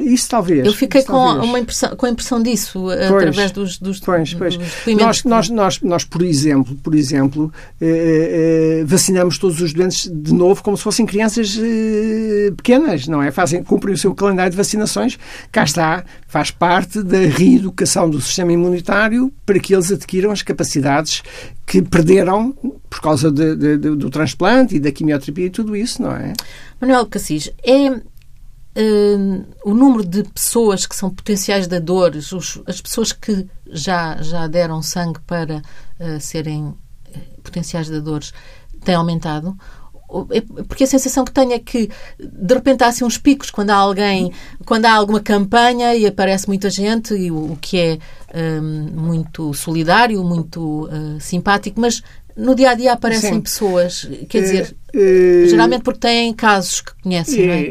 isso 0.04 0.28
talvez. 0.28 0.66
Eu 0.66 0.72
fiquei 0.72 1.02
com, 1.02 1.12
talvez. 1.12 1.44
Uma 1.48 1.58
impressão, 1.60 1.96
com 1.96 2.06
a 2.06 2.10
impressão 2.10 2.42
disso 2.42 2.80
pois, 2.82 3.00
através 3.00 3.52
dos, 3.52 3.78
dos, 3.78 4.00
pois, 4.00 4.34
pois. 4.34 4.56
Dos 4.56 4.96
nós, 4.96 5.24
nós, 5.24 5.50
nós, 5.50 5.80
nós, 5.82 6.04
por 6.04 6.22
exemplo, 6.22 6.74
por 6.82 6.94
exemplo 6.94 7.52
vacinamos 8.86 9.38
todos 9.38 9.60
os 9.60 9.72
doentes 9.72 10.10
de 10.12 10.32
novo 10.32 10.62
como 10.62 10.76
se 10.76 10.82
fossem 10.82 11.06
crianças 11.06 11.56
pequenas, 12.56 13.06
não 13.06 13.22
é? 13.22 13.30
Fazem, 13.30 13.62
cumprem 13.62 13.94
o 13.94 13.98
seu 13.98 14.14
calendário 14.14 14.50
de 14.50 14.56
vacinações, 14.56 15.18
cá 15.52 15.62
está, 15.74 16.04
faz 16.28 16.50
parte 16.50 17.02
da 17.02 17.18
reeducação 17.18 18.08
do 18.08 18.20
sistema 18.20 18.52
imunitário 18.52 19.32
para 19.44 19.58
que 19.58 19.74
eles 19.74 19.90
adquiram 19.90 20.30
as 20.30 20.42
capacidades 20.42 21.22
que 21.66 21.82
perderam 21.82 22.52
por 22.88 23.00
causa 23.00 23.30
de, 23.30 23.56
de, 23.56 23.76
de, 23.76 23.96
do 23.96 24.08
transplante 24.08 24.76
e 24.76 24.80
da 24.80 24.92
quimioterapia 24.92 25.46
e 25.46 25.50
tudo 25.50 25.74
isso, 25.74 26.00
não 26.00 26.12
é? 26.12 26.32
Manuel 26.80 27.06
Cassis, 27.06 27.50
é 27.64 27.90
uh, 27.90 29.44
o 29.64 29.74
número 29.74 30.04
de 30.04 30.22
pessoas 30.22 30.86
que 30.86 30.94
são 30.94 31.10
potenciais 31.10 31.66
dadores, 31.66 32.30
os, 32.32 32.62
as 32.66 32.80
pessoas 32.80 33.12
que 33.12 33.46
já, 33.66 34.22
já 34.22 34.46
deram 34.46 34.80
sangue 34.80 35.18
para 35.26 35.56
uh, 35.98 36.20
serem 36.20 36.74
eh, 37.12 37.18
potenciais 37.42 37.88
dadores, 37.88 38.32
tem 38.84 38.94
aumentado? 38.94 39.56
É, 40.30 40.40
porque 40.68 40.84
a 40.84 40.86
sensação 40.86 41.24
que 41.24 41.32
tenho 41.32 41.52
é 41.52 41.58
que 41.58 41.90
de 42.18 42.54
repente 42.54 42.84
há 42.84 42.88
assim 42.88 43.04
uns 43.04 43.18
picos 43.18 43.50
quando 43.50 43.70
há 43.70 43.74
alguém, 43.74 44.32
quando 44.64 44.84
há 44.86 44.92
alguma 44.92 45.20
campanha 45.20 45.94
e 45.94 46.06
aparece 46.06 46.46
muita 46.46 46.70
gente, 46.70 47.14
e 47.14 47.30
o, 47.30 47.52
o 47.52 47.58
que 47.60 47.78
é 47.78 47.98
um, 48.34 48.88
muito 48.94 49.52
solidário, 49.54 50.22
muito 50.22 50.84
uh, 50.84 51.20
simpático, 51.20 51.80
mas 51.80 52.02
no 52.36 52.54
dia 52.54 52.70
a 52.70 52.74
dia 52.74 52.92
aparecem 52.92 53.34
Sim. 53.34 53.40
pessoas, 53.40 54.08
quer 54.28 54.42
dizer, 54.42 54.76
uh, 54.94 55.48
geralmente 55.48 55.82
porque 55.82 56.00
têm 56.00 56.32
casos 56.32 56.80
que 56.80 56.92
conhecem, 57.02 57.46
não 57.46 57.54
é? 57.54 57.64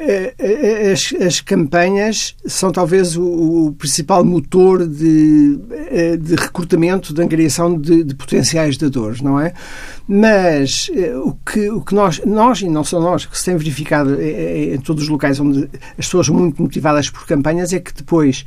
Eh, 0.00 0.32
eh, 0.38 0.92
as, 0.92 1.12
as, 1.20 1.40
campanhas 1.40 2.36
são 2.46 2.70
talvez 2.70 3.16
o, 3.16 3.66
o 3.66 3.72
principal 3.72 4.24
motor 4.24 4.86
de, 4.86 5.58
eh, 5.90 6.16
de, 6.16 6.36
recrutamento, 6.36 7.12
de 7.12 7.20
angariação 7.20 7.76
de, 7.76 8.04
de 8.04 8.14
potenciais 8.14 8.76
dadores, 8.76 9.20
não 9.20 9.40
é? 9.40 9.52
Mas 10.06 10.88
o 11.24 11.34
que, 11.44 11.68
o 11.68 11.80
que 11.80 11.94
nós, 11.94 12.20
nós, 12.24 12.60
e 12.60 12.68
não 12.68 12.84
só 12.84 13.00
nós, 13.00 13.26
que 13.26 13.36
se 13.36 13.46
tem 13.46 13.56
verificado 13.56 14.22
em 14.22 14.78
todos 14.78 15.02
os 15.02 15.08
locais 15.08 15.38
onde 15.38 15.68
as 15.98 16.06
pessoas 16.06 16.26
são 16.26 16.34
muito 16.34 16.62
motivadas 16.62 17.10
por 17.10 17.26
campanhas, 17.26 17.72
é 17.72 17.80
que 17.80 17.92
depois 17.92 18.44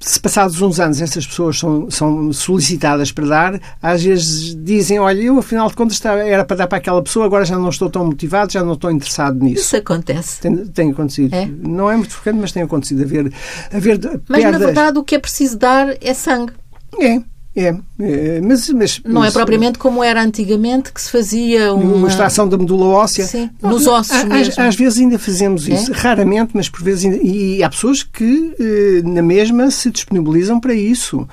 se 0.00 0.20
passados 0.20 0.60
uns 0.60 0.78
anos 0.78 1.00
essas 1.00 1.26
pessoas 1.26 1.58
são, 1.58 1.90
são 1.90 2.32
solicitadas 2.32 3.10
para 3.10 3.26
dar, 3.26 3.60
às 3.82 4.02
vezes 4.02 4.54
dizem, 4.54 4.98
olha, 4.98 5.22
eu 5.22 5.38
afinal 5.38 5.68
de 5.68 5.74
contas 5.74 6.04
era 6.04 6.44
para 6.44 6.56
dar 6.56 6.66
para 6.66 6.78
aquela 6.78 7.02
pessoa, 7.02 7.26
agora 7.26 7.44
já 7.44 7.58
não 7.58 7.68
estou 7.68 7.88
tão 7.88 8.04
motivado, 8.04 8.52
já 8.52 8.62
não 8.62 8.74
estou 8.74 8.90
interessado 8.90 9.42
nisso. 9.42 9.62
Isso 9.62 9.76
acontece. 9.76 10.40
Tem, 10.40 10.56
tem 10.66 10.90
acontecido. 10.90 11.34
É? 11.34 11.46
Não 11.46 11.90
é 11.90 11.96
muito 11.96 12.12
frequente, 12.12 12.40
mas 12.40 12.52
tem 12.52 12.62
acontecido. 12.62 13.02
Haver, 13.02 13.32
haver 13.72 14.00
mas, 14.28 14.42
perdas. 14.42 14.60
na 14.60 14.66
verdade, 14.66 14.98
o 14.98 15.04
que 15.04 15.14
é 15.14 15.18
preciso 15.18 15.56
dar 15.56 15.96
é 16.00 16.14
sangue. 16.14 16.52
É. 17.00 17.33
É, 17.56 17.72
é, 18.00 18.40
mas, 18.40 18.68
mas, 18.70 19.00
não 19.04 19.24
é 19.24 19.30
propriamente 19.30 19.78
como 19.78 20.02
era 20.02 20.20
antigamente 20.20 20.92
que 20.92 21.00
se 21.00 21.08
fazia 21.08 21.72
uma, 21.72 21.94
uma 21.94 22.08
extração 22.08 22.48
da 22.48 22.58
medula 22.58 22.86
óssea. 22.86 23.24
Sim, 23.26 23.48
nos 23.62 23.86
ossos 23.86 24.10
às, 24.10 24.24
mesmo. 24.24 24.62
Às 24.62 24.74
vezes 24.74 24.98
ainda 24.98 25.18
fazemos 25.20 25.68
isso, 25.68 25.92
é? 25.92 25.96
raramente, 25.96 26.50
mas 26.52 26.68
por 26.68 26.82
vezes 26.82 27.04
ainda, 27.04 27.18
e 27.22 27.62
há 27.62 27.70
pessoas 27.70 28.02
que 28.02 28.54
eh, 28.58 29.02
na 29.04 29.22
mesma 29.22 29.70
se 29.70 29.88
disponibilizam 29.88 30.58
para 30.58 30.74
isso. 30.74 31.28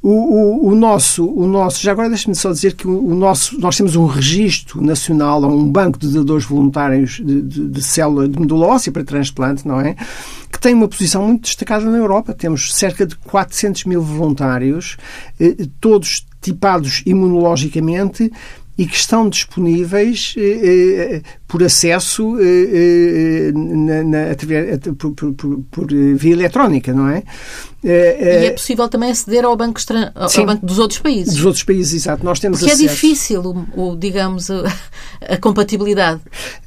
O, 0.00 0.10
o, 0.10 0.68
o, 0.68 0.74
nosso, 0.76 1.26
o 1.26 1.44
nosso, 1.46 1.82
já 1.82 1.90
agora 1.90 2.08
deixe-me 2.08 2.34
só 2.34 2.52
dizer 2.52 2.74
que 2.74 2.86
o, 2.86 3.08
o, 3.08 3.14
nosso, 3.16 3.60
nós 3.60 3.76
temos 3.76 3.96
um 3.96 4.06
registro 4.06 4.80
nacional, 4.80 5.42
um 5.44 5.68
banco 5.68 5.98
de 5.98 6.08
dadores 6.08 6.44
voluntários 6.44 7.20
de, 7.22 7.42
de, 7.42 7.68
de 7.68 7.82
célula 7.82 8.28
de 8.28 8.38
medula 8.38 8.68
óssea 8.68 8.92
para 8.92 9.02
transplante, 9.02 9.66
não 9.66 9.80
é? 9.80 9.96
Que 10.52 10.60
tem 10.60 10.72
uma 10.72 10.86
posição 10.86 11.26
muito 11.26 11.42
destacada 11.42 11.84
na 11.84 11.96
Europa. 11.96 12.32
Temos 12.32 12.74
cerca 12.74 13.04
de 13.04 13.16
400 13.16 13.84
mil 13.84 14.00
voluntários, 14.00 14.96
eh, 15.40 15.56
todos 15.80 16.26
tipados 16.40 17.02
imunologicamente 17.04 18.30
e 18.78 18.86
que 18.86 18.94
estão 18.94 19.28
disponíveis 19.28 20.34
eh, 20.38 21.20
eh, 21.20 21.22
por 21.48 21.64
acesso 21.64 22.38
eh, 22.38 23.50
eh 23.50 23.52
na, 23.52 24.04
na, 24.04 24.18
por, 24.96 25.12
por, 25.14 25.32
por, 25.34 25.58
por, 25.68 25.86
via 26.14 26.32
eletrónica, 26.32 26.94
não 26.94 27.08
é? 27.08 27.24
Eh, 27.82 28.44
e 28.44 28.46
é 28.46 28.50
possível 28.52 28.88
também 28.88 29.10
aceder 29.10 29.44
ao 29.44 29.56
banco, 29.56 29.80
ao 30.14 30.28
sim, 30.28 30.46
banco 30.46 30.64
dos 30.64 30.78
outros 30.78 31.00
países. 31.00 31.34
Dos 31.34 31.44
outros 31.44 31.64
países, 31.64 31.92
exato. 31.92 32.24
Nós 32.24 32.38
temos 32.38 32.60
Porque 32.60 32.70
é 32.70 32.74
acesso. 32.74 32.88
é 32.88 32.92
difícil, 32.92 33.66
o, 33.74 33.90
o 33.90 33.96
digamos, 33.96 34.48
a, 34.48 34.62
a 35.28 35.36
compatibilidade. 35.38 36.20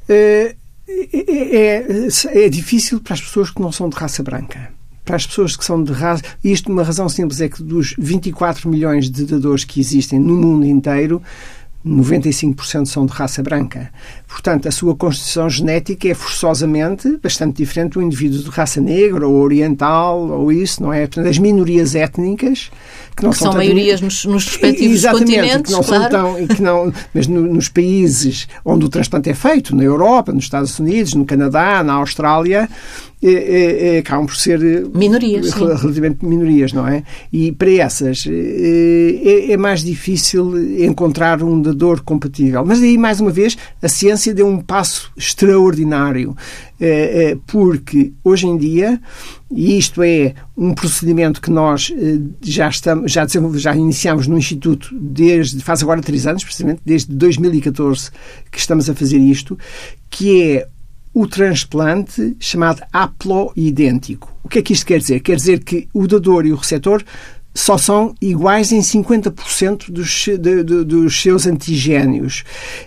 É, 0.09 0.53
é, 0.89 2.07
é 2.45 2.49
difícil 2.49 2.99
para 2.99 3.13
as 3.13 3.21
pessoas 3.21 3.49
que 3.51 3.61
não 3.61 3.71
são 3.71 3.87
de 3.87 3.95
raça 3.95 4.21
branca 4.21 4.80
para 5.03 5.15
as 5.15 5.25
pessoas 5.25 5.55
que 5.55 5.65
são 5.65 5.83
de 5.83 5.91
raça. 5.91 6.23
Isto, 6.43 6.71
uma 6.71 6.83
razão 6.83 7.09
simples, 7.09 7.41
é 7.41 7.49
que 7.49 7.61
dos 7.61 7.95
24 7.97 8.69
milhões 8.69 9.09
de 9.09 9.25
dadores 9.25 9.63
que 9.63 9.79
existem 9.79 10.19
no 10.19 10.35
mundo 10.35 10.65
inteiro, 10.65 11.21
95% 11.85 12.85
são 12.85 13.05
de 13.05 13.11
raça 13.11 13.41
branca. 13.41 13.91
Portanto, 14.27 14.67
a 14.67 14.71
sua 14.71 14.95
constituição 14.95 15.49
genética 15.49 16.07
é 16.07 16.13
forçosamente 16.13 17.17
bastante 17.17 17.57
diferente 17.57 17.93
do 17.93 18.01
indivíduo 18.01 18.43
de 18.43 18.49
raça 18.49 18.79
negra 18.79 19.27
ou 19.27 19.35
oriental 19.35 20.19
ou 20.29 20.51
isso, 20.51 20.81
não 20.83 20.93
é? 20.93 21.07
Portanto, 21.07 21.27
as 21.27 21.39
minorias 21.39 21.95
étnicas 21.95 22.69
que 23.21 23.25
não 23.25 23.31
que 23.31 23.37
são, 23.37 23.51
são 23.51 23.57
maiorias 23.57 24.01
nos, 24.01 24.25
nos 24.25 24.45
respectivos 24.47 24.97
Exatamente, 24.97 25.25
continentes, 25.25 25.61
que 25.61 25.71
não 25.71 25.83
claro. 25.83 26.01
são 26.01 26.09
tão, 26.09 26.47
que 26.47 26.61
não, 26.61 26.93
mas 27.13 27.27
no, 27.27 27.41
nos 27.41 27.69
países 27.69 28.47
onde 28.65 28.85
o 28.85 28.89
transplante 28.89 29.29
é 29.29 29.33
feito, 29.35 29.75
na 29.75 29.83
Europa, 29.83 30.33
nos 30.33 30.45
Estados 30.45 30.77
Unidos, 30.79 31.13
no 31.13 31.23
Canadá, 31.23 31.83
na 31.83 31.93
Austrália, 31.93 32.67
é, 33.23 33.95
é, 33.95 33.99
acabam 33.99 34.25
por 34.25 34.35
ser 34.35 34.59
minorias, 34.95 35.51
relativamente 35.53 36.25
minorias, 36.25 36.73
não 36.73 36.87
é? 36.87 37.03
E 37.31 37.51
para 37.51 37.71
essas 37.73 38.25
é, 38.27 39.51
é, 39.51 39.57
mais 39.57 39.83
difícil 39.83 40.83
encontrar 40.83 41.43
um 41.43 41.61
dador 41.61 42.01
compatível. 42.01 42.65
Mas 42.65 42.81
aí, 42.81 42.97
mais 42.97 43.21
uma 43.21 43.29
vez, 43.29 43.55
a 43.79 43.87
ciência 43.87 44.33
deu 44.33 44.47
um 44.47 44.59
passo 44.59 45.11
extraordinário, 45.15 46.35
porque 47.47 48.13
hoje 48.23 48.47
em 48.47 48.57
dia, 48.57 48.99
e 49.51 49.77
isto 49.77 50.01
é 50.01 50.33
um 50.57 50.73
procedimento 50.73 51.41
que 51.41 51.51
nós 51.51 51.93
já 52.41 52.69
estamos, 52.69 53.11
já, 53.11 53.25
já 53.55 53.75
iniciamos 53.75 54.27
no 54.27 54.37
Instituto 54.37 54.89
desde, 54.99 55.61
faz 55.61 55.83
agora 55.83 56.01
três 56.01 56.25
anos, 56.25 56.43
precisamente, 56.43 56.81
desde 56.85 57.13
2014 57.13 58.09
que 58.51 58.57
estamos 58.57 58.89
a 58.89 58.95
fazer 58.95 59.19
isto, 59.19 59.57
que 60.09 60.41
é 60.41 60.67
o 61.13 61.27
transplante 61.27 62.35
chamado 62.39 62.81
haploidêntico. 62.91 64.33
O 64.43 64.49
que 64.49 64.59
é 64.59 64.61
que 64.61 64.73
isto 64.73 64.85
quer 64.85 64.99
dizer? 64.99 65.19
Quer 65.19 65.35
dizer 65.35 65.63
que 65.63 65.87
o 65.93 66.07
dador 66.07 66.45
e 66.45 66.53
o 66.53 66.55
receptor 66.55 67.03
só 67.53 67.77
são 67.77 68.15
iguais 68.21 68.71
em 68.71 68.79
50% 68.79 69.91
dos, 69.91 70.25
de, 70.25 70.63
de, 70.63 70.83
dos 70.85 71.21
seus 71.21 71.45
antigénios. 71.45 72.43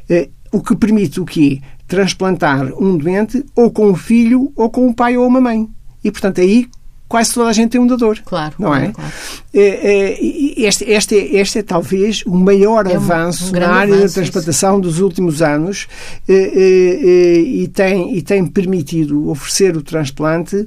Eh, 0.08 0.30
o 0.50 0.62
que 0.62 0.74
permite 0.74 1.20
o 1.20 1.24
quê? 1.24 1.60
Transplantar 1.86 2.72
um 2.80 2.96
doente 2.96 3.44
ou 3.54 3.70
com 3.70 3.88
um 3.88 3.94
filho 3.94 4.52
ou 4.56 4.70
com 4.70 4.86
um 4.86 4.92
pai 4.92 5.16
ou 5.16 5.26
uma 5.26 5.40
mãe. 5.40 5.68
E, 6.02 6.10
portanto, 6.10 6.40
aí 6.40 6.68
quase 7.08 7.32
toda 7.32 7.48
a 7.48 7.52
gente 7.52 7.70
tem 7.70 7.80
um 7.80 7.86
dador. 7.86 8.18
Claro. 8.24 8.54
Não 8.58 8.74
é? 8.74 8.90
Claro. 8.90 9.12
é, 9.52 9.60
é 9.60 10.64
este, 10.66 10.84
este, 10.90 11.16
é, 11.16 11.36
este 11.36 11.58
é 11.60 11.62
talvez 11.62 12.22
o 12.26 12.34
maior 12.34 12.86
é 12.86 12.94
um, 12.94 12.96
avanço 12.96 13.54
um 13.54 13.60
na 13.60 13.68
área 13.68 13.94
avanço, 13.94 14.14
da 14.14 14.22
transplantação 14.22 14.72
isso. 14.72 14.82
dos 14.82 14.98
últimos 14.98 15.40
anos 15.40 15.86
é, 16.28 16.34
é, 16.34 17.38
e, 17.40 17.68
tem, 17.68 18.16
e 18.16 18.22
tem 18.22 18.44
permitido 18.46 19.28
oferecer 19.28 19.76
o 19.76 19.82
transplante 19.82 20.66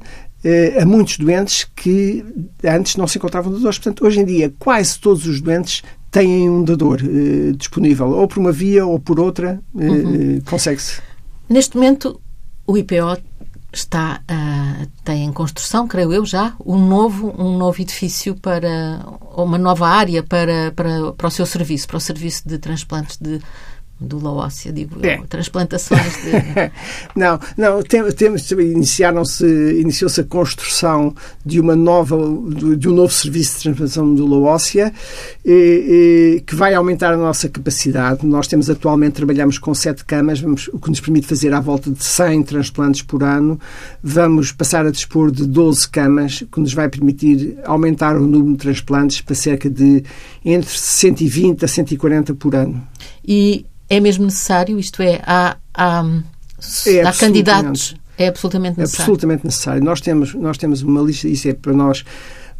a 0.80 0.86
muitos 0.86 1.17
doentes 1.17 1.67
que 1.75 2.23
antes 2.63 2.95
não 2.95 3.06
se 3.06 3.17
encontravam 3.17 3.51
dadores. 3.51 3.77
Portanto, 3.80 4.06
hoje 4.06 4.21
em 4.21 4.25
dia, 4.25 4.53
quase 4.58 4.97
todos 4.97 5.27
os 5.27 5.41
doentes 5.41 5.84
têm 6.10 6.49
um 6.49 6.63
dador 6.63 7.01
disponível, 7.58 8.12
ou 8.12 8.25
por 8.30 8.39
uma 8.39 8.53
via 8.53 8.86
ou 8.86 8.97
por 8.97 9.19
outra, 9.19 9.60
uhum. 9.73 10.39
consegue-se. 10.45 11.01
Neste 11.50 11.76
momento, 11.76 12.22
o 12.66 12.78
IPO 12.78 13.18
está 13.72 14.22
uh, 14.30 14.88
tem 15.04 15.26
em 15.26 15.32
construção, 15.32 15.88
creio 15.88 16.14
eu 16.14 16.26
já, 16.26 16.56
um 16.66 16.78
novo 16.78 17.34
um 17.38 17.58
novo 17.58 17.82
edifício 17.82 18.36
para 18.36 19.06
uma 19.36 19.58
nova 19.58 19.88
área 19.88 20.24
para, 20.24 20.72
para, 20.76 21.14
para 21.14 21.28
o 21.28 21.32
seu 21.32 21.46
serviço, 21.46 21.88
para 21.88 21.98
o 21.98 22.02
serviço 22.02 22.48
de 22.48 22.58
transplantes 22.58 23.18
de 23.18 23.40
medula 24.00 24.32
óssea, 24.32 24.72
digo 24.72 25.04
é. 25.06 25.18
transplantações 25.28 26.14
de... 26.18 26.72
não, 27.16 27.40
não, 27.58 27.82
temos, 27.82 28.52
iniciaram-se, 28.52 29.46
iniciou-se 29.80 30.22
a 30.22 30.24
construção 30.24 31.16
de 31.44 31.60
uma 31.60 31.76
nova, 31.76 32.16
de 32.78 32.88
um 32.88 32.94
novo 32.94 33.12
serviço 33.12 33.58
de 33.58 33.64
transplantação 33.64 34.06
de 34.06 34.22
medula 34.22 34.50
óssea 34.50 34.94
e, 35.44 36.38
e, 36.38 36.42
que 36.42 36.56
vai 36.56 36.76
aumentar 36.76 37.14
a 37.14 37.18
nossa 37.18 37.50
capacidade. 37.50 38.26
Nós 38.26 38.48
temos 38.48 38.70
atualmente, 38.70 39.14
trabalhamos 39.14 39.58
com 39.58 39.74
sete 39.74 40.06
camas, 40.06 40.40
vamos, 40.40 40.70
o 40.72 40.80
que 40.80 40.90
nos 40.90 41.00
permite 41.00 41.26
fazer 41.26 41.54
à 41.54 41.60
volta 41.60 41.90
de 41.90 42.04
100 42.04 42.44
transplantes 42.44 43.02
por 43.02 43.24
ano. 43.24 43.60
Vamos 44.04 44.52
passar 44.52 44.86
a 44.86 44.92
dispor 44.92 45.32
de 45.32 45.46
12 45.48 45.90
camas, 45.90 46.44
que 46.52 46.60
nos 46.60 46.74
vai 46.74 46.88
permitir 46.88 47.58
aumentar 47.66 48.16
o 48.16 48.28
número 48.28 48.52
de 48.52 48.58
transplantes 48.60 49.22
para 49.22 49.34
cerca 49.36 49.70
de 49.70 50.04
entre 50.46 50.70
120 50.70 51.66
a 51.66 51.68
140 51.68 52.36
por 52.36 52.56
ano. 52.56 52.88
E 53.26 53.66
é 53.89 54.00
mesmo 54.00 54.26
necessário? 54.26 54.80
Isto 54.80 55.02
é, 55.02 55.21
há, 55.26 55.58
há, 55.73 56.06
é 56.88 57.02
há 57.02 57.13
candidatos? 57.13 57.95
É 58.17 58.28
absolutamente 58.28 58.80
necessário. 58.80 59.02
É 59.02 59.04
absolutamente 59.04 59.45
necessário. 59.45 59.84
Nós 59.84 60.02
temos, 60.02 60.34
nós 60.34 60.58
temos 60.58 60.82
uma 60.82 61.02
lista, 61.02 61.28
isso 61.28 61.47
é 61.47 61.54
para 61.54 61.73
nós 61.73 62.04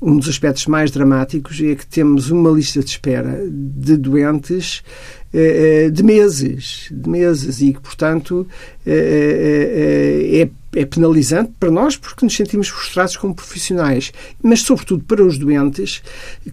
um 0.02 0.18
dos 0.18 0.30
aspectos 0.30 0.68
mais 0.68 0.92
dramáticos, 0.92 1.60
é 1.60 1.74
que 1.74 1.86
temos 1.86 2.30
uma 2.30 2.52
lista 2.52 2.82
de 2.82 2.90
espera 2.90 3.42
de 3.50 3.98
doentes 3.98 4.84
de 5.92 6.04
meses, 6.04 6.88
de 6.92 7.10
meses, 7.10 7.62
e 7.62 7.74
que, 7.74 7.82
portanto, 7.82 8.48
eh, 8.86 10.42
é 10.44 10.50
é 10.76 10.86
penalizante 10.86 11.52
para 11.60 11.72
nós 11.72 11.96
porque 11.96 12.24
nos 12.24 12.36
sentimos 12.36 12.68
frustrados 12.68 13.18
como 13.18 13.34
profissionais, 13.34 14.12
mas 14.44 14.62
sobretudo 14.62 15.04
para 15.04 15.24
os 15.24 15.38
doentes 15.38 16.04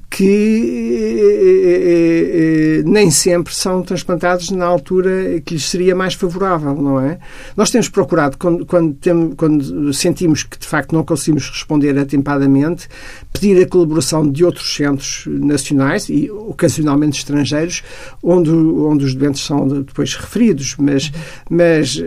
que 0.08 1.18
eh, 1.18 2.80
eh, 2.80 2.82
nem 2.86 3.10
sempre 3.10 3.54
são 3.54 3.82
transplantados 3.82 4.50
na 4.50 4.64
altura 4.64 5.40
que 5.44 5.54
lhes 5.54 5.68
seria 5.68 5.94
mais 5.94 6.14
favorável, 6.14 6.74
não 6.74 7.00
é? 7.00 7.18
Nós 7.56 7.70
temos 7.70 7.88
procurado, 7.88 8.38
quando, 8.38 8.64
quando, 8.64 8.94
temos, 8.94 9.34
quando 9.36 9.92
sentimos 9.92 10.42
que 10.42 10.58
de 10.58 10.66
facto 10.66 10.94
não 10.94 11.04
conseguimos 11.04 11.48
responder 11.50 11.98
atempadamente, 11.98 12.88
pedir 13.32 13.62
a 13.62 13.68
colaboração 13.68 14.30
de 14.30 14.44
outros 14.44 14.74
centros 14.74 15.24
nacionais 15.26 16.08
e 16.08 16.30
ocasionalmente 16.30 17.18
estrangeiros, 17.18 17.82
onde, 18.22 18.50
onde 18.64 19.04
os 19.04 19.14
doentes 19.14 19.44
são 19.44 19.66
depois 19.66 20.14
referidos, 20.14 20.76
mas, 20.78 21.12
mas 21.48 22.02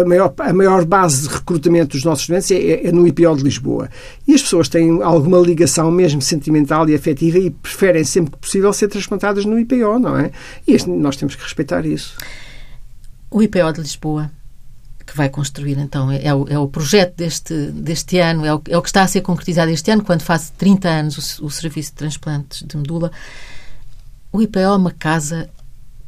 a, 0.00 0.04
maior, 0.04 0.34
a 0.38 0.52
maior 0.52 0.84
base 0.84 1.28
de 1.28 1.34
recrutamento 1.34 1.96
dos 1.96 2.04
nossos 2.04 2.26
doentes 2.26 2.50
é, 2.50 2.86
é, 2.86 2.92
no 2.92 3.06
IPO 3.06 3.36
de 3.36 3.42
Lisboa. 3.42 3.88
E 4.26 4.34
as 4.34 4.42
pessoas 4.42 4.68
têm 4.68 5.02
alguma 5.02 5.38
ligação 5.38 5.90
mesmo 5.90 6.22
sentimental 6.22 6.88
e 6.88 6.94
afetiva 6.94 7.38
e 7.38 7.50
preferem 7.50 8.04
sempre 8.04 8.32
que 8.32 8.38
possível 8.38 8.72
ser 8.72 8.88
transplantadas 8.88 9.44
no 9.44 9.58
IPO, 9.58 9.98
não 9.98 10.18
é? 10.18 10.30
E 10.66 10.76
nós 10.86 11.16
temos 11.16 11.34
que 11.34 11.42
respeitar 11.42 11.84
isso. 11.84 12.16
O 13.30 13.42
IPO 13.42 13.72
de 13.72 13.80
Lisboa 13.80 14.30
que 15.06 15.16
vai 15.16 15.28
construir, 15.28 15.78
então, 15.78 16.10
é 16.10 16.34
o, 16.34 16.46
é 16.48 16.58
o 16.58 16.66
projeto 16.66 17.16
deste, 17.16 17.54
deste 17.72 18.18
ano, 18.18 18.44
é 18.44 18.54
o, 18.54 18.62
é 18.68 18.76
o 18.76 18.82
que 18.82 18.88
está 18.88 19.02
a 19.02 19.06
ser 19.06 19.20
concretizado 19.20 19.70
este 19.70 19.90
ano, 19.90 20.02
quando 20.02 20.22
faz 20.22 20.50
30 20.56 20.88
anos 20.88 21.38
o, 21.38 21.46
o 21.46 21.50
Serviço 21.50 21.90
de 21.90 21.96
Transplantes 21.96 22.62
de 22.66 22.76
Medula. 22.76 23.12
O 24.32 24.40
IPO 24.42 24.58
é 24.58 24.70
uma 24.70 24.90
casa 24.90 25.48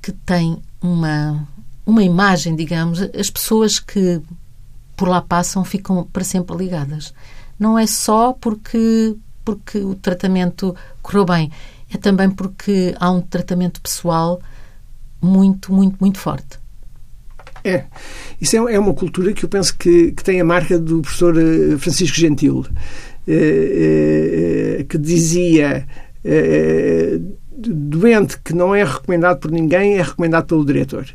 que 0.06 0.12
tem 0.12 0.62
uma, 0.80 1.48
uma 1.84 2.00
imagem, 2.00 2.54
digamos, 2.54 3.00
as 3.02 3.28
pessoas 3.28 3.80
que 3.80 4.22
por 4.96 5.08
lá 5.08 5.20
passam 5.20 5.64
ficam 5.64 6.04
para 6.04 6.22
sempre 6.22 6.56
ligadas. 6.56 7.12
Não 7.58 7.76
é 7.76 7.88
só 7.88 8.32
porque, 8.32 9.16
porque 9.44 9.78
o 9.78 9.96
tratamento 9.96 10.76
correu 11.02 11.24
bem, 11.24 11.50
é 11.92 11.96
também 11.96 12.30
porque 12.30 12.94
há 13.00 13.10
um 13.10 13.20
tratamento 13.20 13.80
pessoal 13.80 14.40
muito, 15.20 15.72
muito, 15.72 15.96
muito 16.00 16.20
forte. 16.20 16.60
É. 17.64 17.82
Isso 18.40 18.54
é, 18.54 18.74
é 18.74 18.78
uma 18.78 18.94
cultura 18.94 19.32
que 19.32 19.44
eu 19.44 19.48
penso 19.48 19.76
que, 19.76 20.12
que 20.12 20.22
tem 20.22 20.40
a 20.40 20.44
marca 20.44 20.78
do 20.78 21.02
professor 21.02 21.36
eh, 21.36 21.76
Francisco 21.78 22.16
Gentil, 22.16 22.64
eh, 23.26 24.78
eh, 24.78 24.84
que 24.84 24.96
dizia 24.96 25.84
doente 27.56 28.38
que 28.44 28.54
não 28.54 28.74
é 28.74 28.84
recomendado 28.84 29.38
por 29.38 29.50
ninguém 29.50 29.94
é 29.94 30.02
recomendado 30.02 30.46
pelo 30.46 30.64
diretor. 30.64 31.06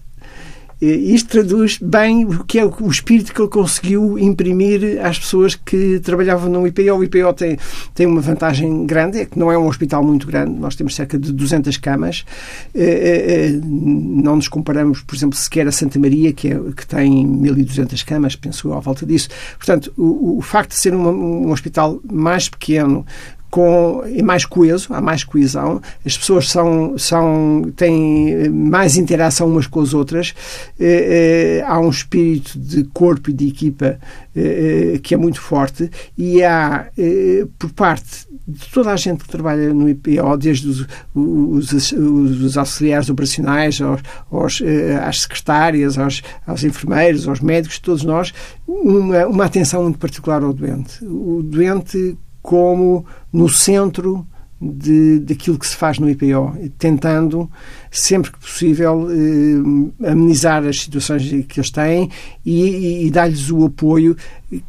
Isto 0.82 1.30
traduz 1.30 1.78
bem 1.78 2.26
o 2.26 2.44
que 2.44 2.58
é 2.58 2.66
o 2.66 2.90
espírito 2.90 3.32
que 3.32 3.40
ele 3.40 3.50
conseguiu 3.50 4.18
imprimir 4.18 5.00
às 5.06 5.20
pessoas 5.20 5.54
que 5.54 6.00
trabalhavam 6.00 6.50
no 6.50 6.66
IPO. 6.66 6.96
O 6.96 7.04
IPO 7.04 7.34
tem, 7.34 7.60
tem 7.94 8.08
uma 8.08 8.20
vantagem 8.20 8.84
grande, 8.88 9.20
é 9.20 9.26
que 9.28 9.38
não 9.38 9.52
é 9.52 9.58
um 9.60 9.68
hospital 9.68 10.04
muito 10.04 10.26
grande, 10.26 10.60
nós 10.60 10.76
temos 10.76 10.96
cerca 10.96 11.20
de 11.20 11.32
200 11.32 11.78
camas. 11.78 12.26
Eh, 12.74 12.82
eh, 12.82 13.46
eh, 13.46 13.60
não 13.64 14.38
nos 14.38 14.48
comparamos, 14.48 15.04
por 15.04 15.16
exemplo, 15.16 15.38
sequer 15.38 15.68
a 15.68 15.72
Santa 15.72 16.00
Maria, 16.00 16.34
que, 16.34 16.48
é, 16.48 16.60
que 16.76 16.88
tem 16.88 17.28
1.200 17.28 18.04
camas, 18.04 18.36
penso 18.36 18.74
à 18.74 18.80
volta 18.80 19.06
disso. 19.06 19.30
Portanto, 19.60 19.94
o, 19.96 20.40
o 20.40 20.42
facto 20.42 20.72
de 20.72 20.78
ser 20.78 20.96
um 20.96 21.52
hospital 21.52 22.00
mais 22.12 22.50
pequeno, 22.50 23.06
com, 23.52 24.02
é 24.06 24.24
mais 24.24 24.46
coeso, 24.46 24.94
há 24.94 25.02
mais 25.02 25.26
coesão, 25.26 25.82
as 26.06 26.18
pessoas 26.18 26.50
são, 26.50 26.98
são, 26.98 27.72
têm 27.76 28.50
mais 28.50 28.96
interação 28.96 29.48
umas 29.48 29.68
com 29.68 29.82
as 29.82 29.94
outras, 29.94 30.34
eh, 30.80 31.60
eh, 31.60 31.66
há 31.68 31.78
um 31.78 31.90
espírito 31.90 32.58
de 32.58 32.86
corpo 32.86 33.30
e 33.30 33.34
de 33.34 33.50
equipa 33.50 34.00
eh, 34.34 34.94
eh 34.96 35.00
que 35.00 35.14
é 35.14 35.18
muito 35.18 35.42
forte. 35.42 35.92
E 36.18 36.42
há, 36.44 36.88
eh, 36.98 37.46
por 37.60 37.72
parte 37.74 38.26
de 38.48 38.68
toda 38.70 38.92
a 38.92 38.96
gente 38.96 39.24
que 39.24 39.30
trabalha 39.30 39.74
no 39.74 39.90
IPO, 39.90 40.38
desde 40.38 40.70
os, 40.70 40.88
os, 41.14 41.92
os 41.92 42.58
auxiliares 42.58 43.10
operacionais, 43.10 43.82
aos, 43.82 44.02
aos, 44.32 44.62
eh, 44.62 44.98
às 45.04 45.22
secretárias, 45.22 45.98
aos, 45.98 46.22
aos 46.48 46.64
enfermeiros, 46.64 47.28
aos 47.28 47.42
médicos, 47.42 47.80
todos 47.80 48.04
nós, 48.04 48.34
uma, 48.66 49.28
uma 49.28 49.46
atenção 49.46 49.84
muito 49.84 50.00
particular 50.00 50.42
ao 50.42 50.54
doente. 50.54 51.04
O 51.04 51.42
doente 51.44 52.18
como 52.42 53.06
no 53.32 53.48
centro 53.48 54.26
de, 54.62 55.20
daquilo 55.20 55.58
que 55.58 55.68
se 55.68 55.76
faz 55.76 55.98
no 55.98 56.08
IPO, 56.08 56.56
tentando, 56.78 57.50
sempre 57.90 58.32
que 58.32 58.38
possível, 58.38 59.08
eh, 59.10 60.08
amenizar 60.12 60.64
as 60.66 60.82
situações 60.82 61.24
que 61.48 61.60
eles 61.60 61.72
têm 61.72 62.10
e, 62.46 62.62
e, 62.62 63.08
e 63.08 63.12
dar-lhes 63.12 63.50
o 63.50 63.66
apoio 63.66 64.16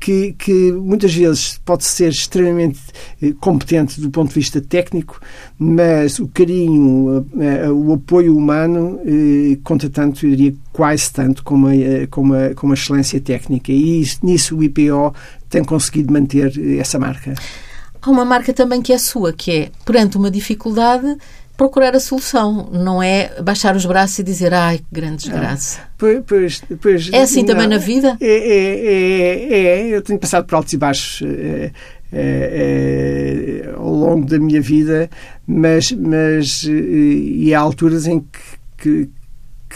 que, 0.00 0.32
que, 0.38 0.72
muitas 0.72 1.12
vezes 1.12 1.60
pode 1.64 1.84
ser 1.84 2.10
extremamente 2.10 2.80
eh, 3.20 3.34
competente 3.40 4.00
do 4.00 4.10
ponto 4.10 4.28
de 4.28 4.34
vista 4.34 4.60
técnico, 4.60 5.20
mas 5.58 6.18
o 6.18 6.28
carinho, 6.28 7.26
eh, 7.38 7.68
o 7.68 7.92
apoio 7.92 8.36
humano 8.36 9.00
eh, 9.04 9.58
conta 9.64 9.90
tanto, 9.90 10.24
eu 10.24 10.30
diria 10.30 10.54
quase 10.72 11.12
tanto, 11.12 11.42
como 11.42 11.66
a, 11.66 12.06
como 12.10 12.34
a, 12.34 12.54
como 12.54 12.72
a 12.72 12.74
excelência 12.74 13.20
técnica. 13.20 13.72
E 13.72 14.00
isso, 14.00 14.20
nisso 14.22 14.56
o 14.56 14.62
IPO 14.62 15.14
tem 15.52 15.62
conseguido 15.62 16.10
manter 16.10 16.50
essa 16.80 16.98
marca. 16.98 17.34
Há 18.00 18.10
uma 18.10 18.24
marca 18.24 18.52
também 18.54 18.80
que 18.80 18.92
é 18.92 18.98
sua, 18.98 19.32
que 19.32 19.50
é, 19.50 19.70
perante 19.84 20.16
uma 20.16 20.30
dificuldade, 20.30 21.16
procurar 21.56 21.94
a 21.94 22.00
solução, 22.00 22.70
não 22.72 23.02
é 23.02 23.40
baixar 23.40 23.76
os 23.76 23.84
braços 23.84 24.18
e 24.18 24.22
dizer 24.22 24.52
ai, 24.54 24.78
que 24.78 24.86
grande 24.90 25.24
desgraça. 25.24 25.80
Ah, 25.82 25.88
pois, 25.98 26.22
pois, 26.26 26.62
pois, 26.80 27.10
é 27.12 27.20
assim 27.20 27.40
não, 27.40 27.48
também 27.48 27.68
na 27.68 27.76
vida? 27.76 28.16
É, 28.18 28.26
é, 28.26 29.54
é, 29.54 29.90
é, 29.90 29.94
eu 29.94 30.00
tenho 30.00 30.18
passado 30.18 30.46
por 30.46 30.56
altos 30.56 30.72
e 30.72 30.78
baixos 30.78 31.22
é, 31.22 31.70
é, 32.10 33.62
é, 33.68 33.74
ao 33.76 33.92
longo 33.92 34.26
da 34.26 34.38
minha 34.38 34.60
vida, 34.60 35.10
mas, 35.46 35.92
mas 35.92 36.64
e 36.64 37.52
há 37.54 37.60
alturas 37.60 38.06
em 38.06 38.20
que, 38.20 38.40
que 38.78 39.10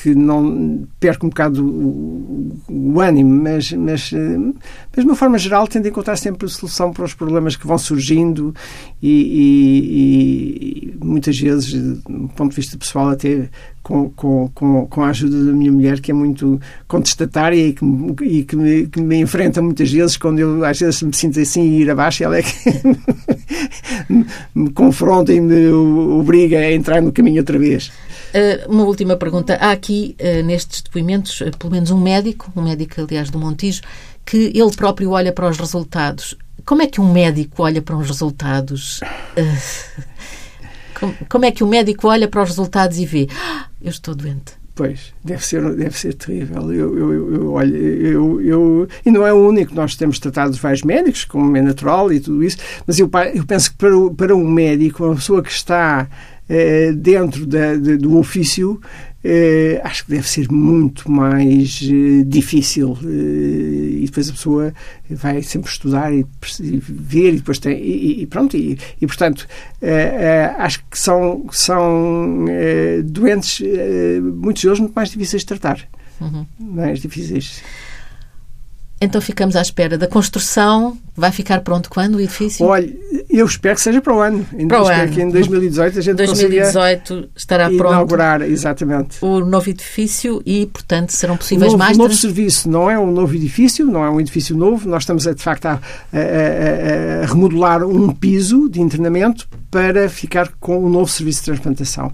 que 0.03 0.15
não 0.15 0.87
perco 1.01 1.27
um 1.27 1.29
bocado 1.29 1.65
o, 1.65 2.59
o, 2.69 3.01
ânimo, 3.01 3.43
mas, 3.43 3.73
mas, 3.73 4.13
mas 4.13 5.05
de 5.05 5.05
uma 5.05 5.17
forma 5.17 5.39
geral 5.39 5.67
tento 5.67 5.89
encontrar 5.89 6.17
sempre 6.17 6.49
solução 6.49 6.93
para 6.93 7.05
os 7.05 7.15
problemas 7.15 7.57
que 7.57 7.67
vão 7.67 7.79
surgindo 7.79 8.55
e, 9.03 9.11
e, 9.11 10.99
e 11.01 11.05
muitas 11.05 11.39
vezes, 11.39 11.73
do 11.73 12.29
ponto 12.37 12.51
de 12.51 12.57
vista 12.57 12.77
pessoal, 12.77 13.11
até 13.11 13.49
com, 13.87 14.11
com, 14.11 14.49
com, 14.53 14.87
com 14.89 15.05
a 15.05 15.11
ajuda 15.11 15.45
da 15.45 15.53
minha 15.53 15.71
mulher, 15.71 16.01
que 16.01 16.11
é 16.11 16.15
muito 16.15 16.61
contestatária 16.89 17.69
e 17.69 17.73
que, 17.73 17.85
e 18.25 18.43
que, 18.43 18.57
me, 18.57 18.89
que 18.89 19.01
me 19.01 19.17
enfrenta 19.21 19.63
muitas 19.63 19.93
vezes 19.93 20.17
quando 20.17 20.41
eu 20.41 20.65
às 20.65 20.77
vezes 20.77 21.01
me 21.03 21.15
sinto 21.15 21.39
assim 21.39 21.63
e 21.63 21.83
ir 21.83 21.91
abaixo, 21.91 22.25
ela 22.25 22.37
é 22.37 22.43
que 22.43 22.53
me 24.53 24.71
confronta 24.71 25.33
e 25.33 25.41
me 25.41 25.69
obriga 25.69 26.59
a 26.59 26.73
entrar 26.73 27.01
no 27.01 27.13
caminho 27.13 27.39
outra 27.39 27.57
vez. 27.61 27.93
Uh, 28.35 28.69
uma 28.69 28.83
última 28.83 29.17
pergunta. 29.17 29.55
Há 29.55 29.71
aqui, 29.71 30.17
uh, 30.21 30.43
nestes 30.45 30.83
depoimentos, 30.83 31.41
uh, 31.41 31.57
pelo 31.57 31.73
menos 31.73 31.93
um 31.93 32.01
médico, 32.01 32.51
um 32.57 32.63
médico, 32.63 33.01
aliás, 33.01 33.31
do 33.31 33.39
Montijo, 33.39 33.83
que 34.25 34.51
ele 34.53 34.75
próprio 34.75 35.11
olha 35.11 35.33
para 35.33 35.49
os 35.49 35.57
resultados. 35.59 36.35
Como 36.65 36.83
é 36.83 36.89
que 36.89 37.01
um 37.01 37.13
médico 37.13 37.63
olha 37.63 37.81
para 37.81 37.97
os 37.97 38.09
resultados? 38.09 38.99
Como, 41.29 41.45
é 41.45 41.51
que 41.51 41.63
o 41.63 41.67
médico 41.67 42.09
olha 42.09 42.27
para 42.27 42.43
os 42.43 42.49
resultados 42.49 42.99
e 42.99 43.05
vê 43.05 43.29
ah, 43.31 43.56
eu 43.87 43.91
estou 43.91 44.17
doente? 44.17 44.53
Pois, 44.75 45.15
deve 45.25 45.47
ser, 45.47 45.63
deve 45.75 45.97
ser 45.97 46.13
terrível. 46.15 46.73
Eu, 46.73 46.99
eu, 46.99 47.35
eu, 47.35 47.53
olha, 47.53 47.75
eu, 47.75 48.43
eu, 48.43 48.89
e 49.07 49.11
não 49.13 49.27
é 49.27 49.33
o 49.33 49.49
único. 49.49 49.75
Nós 49.75 49.95
temos 49.95 50.19
tratado 50.19 50.55
vários 50.57 50.83
médicos, 50.83 51.25
como 51.25 51.57
é 51.57 51.63
natural 51.63 52.13
e 52.13 52.19
tudo 52.19 52.43
isso, 52.43 52.59
mas 52.85 52.99
eu, 52.99 53.09
eu 53.33 53.47
penso 53.47 53.71
que 53.71 53.79
para, 53.79 53.93
para 54.15 54.37
um 54.37 54.47
médico, 54.47 55.05
uma 55.05 55.15
pessoa 55.15 55.41
que 55.41 55.51
está 55.51 56.09
dentro 56.97 57.45
da, 57.47 57.75
de, 57.75 57.97
do 57.97 58.17
ofício, 58.19 58.81
eh, 59.29 59.81
acho 59.83 60.05
que 60.05 60.13
deve 60.13 60.29
ser 60.29 60.49
muito 60.53 61.11
mais 61.11 61.81
eh, 61.83 62.23
difícil. 62.25 62.97
e 63.03 64.05
depois 64.07 64.29
a 64.29 64.33
pessoa 64.33 64.75
vai 65.11 65.43
sempre 65.43 65.69
estudar 65.69 66.13
e, 66.13 66.25
e 66.61 66.77
ver 66.79 67.35
e 67.35 67.37
depois 67.39 67.59
tem. 67.59 67.77
E, 67.77 68.23
e 68.23 68.27
pronto, 68.27 68.57
e, 68.57 68.79
e 69.01 69.07
portanto, 69.07 69.49
acho 70.59 70.85
que 70.89 70.97
são, 70.97 71.45
são 71.51 72.45
doentes, 73.05 73.61
muitos 74.23 74.63
deles, 74.63 74.79
muito 74.79 74.95
mais 74.95 75.11
difíceis 75.11 75.43
de 75.43 75.47
tratar. 75.47 75.81
Uhum. 76.21 76.47
Mais 76.61 77.01
difíceis. 77.01 77.63
Então 79.01 79.21
ficamos 79.21 79.57
à 79.57 79.63
espera 79.63 79.99
da 79.99 80.07
construção. 80.07 80.97
Vai 81.15 81.31
ficar 81.31 81.61
pronto 81.61 81.91
quando 81.91 82.17
o 82.17 82.21
edifício? 82.21 82.65
Olha, 82.65 82.91
eu 83.29 83.45
espero 83.45 83.75
que 83.75 83.81
seja 83.81 84.01
para 84.01 84.15
o 84.15 84.21
ano. 84.21 84.47
Para 84.69 84.83
o 84.83 84.87
ano. 84.87 85.13
que 85.13 85.21
em 85.21 85.31
2018 85.31 85.99
a 85.99 86.03
gente 86.03 86.17
2018 86.17 87.31
estará 87.37 87.69
pronto. 87.69 87.93
Inaugurar, 87.93 88.43
exatamente. 88.43 89.19
O 89.23 89.41
novo 89.41 89.69
edifício 89.69 90.43
e, 90.45 90.67
portanto, 90.67 91.11
serão 91.11 91.37
possíveis 91.37 91.73
novo, 91.73 91.79
mais... 91.79 91.97
O 91.97 92.01
novo 92.03 92.15
serviço 92.15 92.69
não 92.71 92.91
é 92.91 92.99
um 92.99 93.11
novo 93.11 93.35
edifício, 93.35 93.87
não 93.87 94.05
é 94.05 94.11
um 94.11 94.21
edifício 94.21 94.57
novo. 94.57 94.89
Nós 94.89 95.03
estamos, 95.03 95.25
de 95.25 95.43
facto, 95.43 95.67
a, 95.67 95.81
a, 96.13 97.25
a 97.25 97.27
remodelar 97.27 97.85
um 97.85 98.13
piso 98.15 98.69
de 98.69 98.81
internamento 98.81 99.49
para 99.71 100.09
ficar 100.09 100.53
com 100.59 100.79
o 100.79 100.87
um 100.87 100.91
novo 100.91 101.11
serviço 101.11 101.41
de 101.41 101.45
transplantação. 101.47 102.13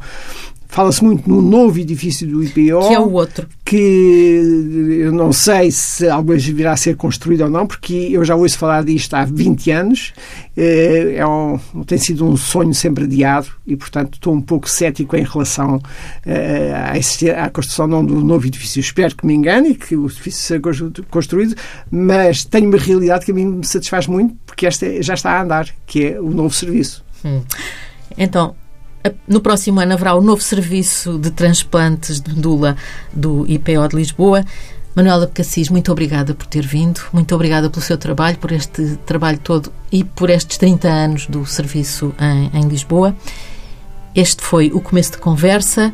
Fala-se 0.73 1.05
muito 1.05 1.29
no 1.29 1.43
novo 1.43 1.79
edifício 1.79 2.27
do 2.27 2.43
IPO. 2.43 2.89
Que 2.89 2.95
é 2.95 2.99
o 2.99 3.13
outro. 3.13 3.47
Que 3.63 5.03
eu 5.03 5.13
não 5.13 5.31
sei 5.31 5.71
se 5.71 6.09
alguma 6.09 6.33
vez 6.33 6.47
virá 6.47 6.73
a 6.73 6.77
ser 6.79 6.97
construído 6.97 7.43
ou 7.43 7.51
não, 7.51 7.67
porque 7.67 7.93
eu 7.93 8.25
já 8.25 8.35
ouço 8.35 8.57
falar 8.57 8.83
disto 8.83 9.13
há 9.13 9.23
20 9.23 9.71
anos. 9.71 10.15
É, 10.57 11.17
é 11.17 11.27
um, 11.27 11.59
tem 11.87 11.99
sido 11.99 12.27
um 12.27 12.39
sonho 12.39 12.73
sempre 12.73 13.05
adiado 13.05 13.49
e, 13.67 13.77
portanto, 13.77 14.15
estou 14.15 14.33
um 14.33 14.41
pouco 14.41 14.67
cético 14.67 15.15
em 15.15 15.25
relação 15.25 15.79
à, 16.27 17.45
à 17.45 17.51
construção 17.51 17.87
não 17.87 18.03
do 18.03 18.25
novo 18.25 18.47
edifício. 18.47 18.81
Espero 18.81 19.15
que 19.15 19.27
me 19.27 19.35
engane 19.35 19.73
e 19.73 19.75
que 19.75 19.95
o 19.95 20.07
edifício 20.07 20.41
seja 20.41 20.91
construído, 21.11 21.55
mas 21.91 22.47
tenho 22.47 22.71
uma 22.71 22.79
realidade 22.79 23.27
que 23.27 23.31
a 23.31 23.35
mim 23.35 23.45
me 23.45 23.67
satisfaz 23.67 24.07
muito, 24.07 24.35
porque 24.47 24.67
esta 24.67 25.03
já 25.03 25.13
está 25.13 25.33
a 25.33 25.43
andar, 25.43 25.69
que 25.87 26.07
é 26.07 26.19
o 26.19 26.31
novo 26.31 26.55
serviço. 26.55 27.05
Hum. 27.23 27.43
Então, 28.17 28.55
no 29.27 29.41
próximo 29.41 29.81
ano 29.81 29.93
haverá 29.93 30.15
o 30.15 30.21
novo 30.21 30.43
serviço 30.43 31.19
de 31.19 31.31
transplantes 31.31 32.21
de 32.21 32.35
medula 32.35 32.77
do 33.13 33.45
IPO 33.49 33.89
de 33.89 33.97
Lisboa. 33.97 34.45
Manuela 34.95 35.27
Cassis, 35.27 35.71
muito 35.71 35.91
obrigada 35.91 36.35
por 36.35 36.47
ter 36.47 36.67
vindo, 36.67 37.01
muito 37.13 37.35
obrigada 37.35 37.71
pelo 37.71 37.83
seu 37.83 37.97
trabalho, 37.97 38.37
por 38.39 38.53
este 38.53 38.97
trabalho 39.07 39.39
todo 39.39 39.73
e 39.91 40.05
por 40.05 40.29
estes 40.29 40.59
30 40.59 40.89
anos 40.89 41.27
do 41.27 41.47
serviço 41.47 42.15
em, 42.21 42.61
em 42.61 42.69
Lisboa. 42.69 43.17
Este 44.15 44.43
foi 44.43 44.71
o 44.73 44.81
começo 44.81 45.13
de 45.13 45.19
conversa, 45.19 45.93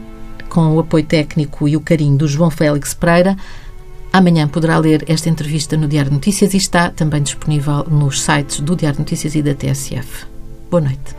com 0.48 0.74
o 0.74 0.80
apoio 0.80 1.04
técnico 1.04 1.68
e 1.68 1.76
o 1.76 1.80
carinho 1.80 2.16
do 2.16 2.26
João 2.26 2.50
Félix 2.50 2.92
Pereira. 2.92 3.36
Amanhã 4.12 4.48
poderá 4.48 4.78
ler 4.78 5.04
esta 5.06 5.28
entrevista 5.28 5.76
no 5.76 5.86
Diário 5.86 6.10
de 6.10 6.16
Notícias 6.16 6.52
e 6.54 6.56
está 6.56 6.90
também 6.90 7.22
disponível 7.22 7.84
nos 7.84 8.20
sites 8.20 8.58
do 8.60 8.74
Diário 8.74 8.96
de 8.96 9.02
Notícias 9.02 9.34
e 9.36 9.42
da 9.42 9.54
TSF. 9.54 10.26
Boa 10.70 10.80
noite. 10.80 11.17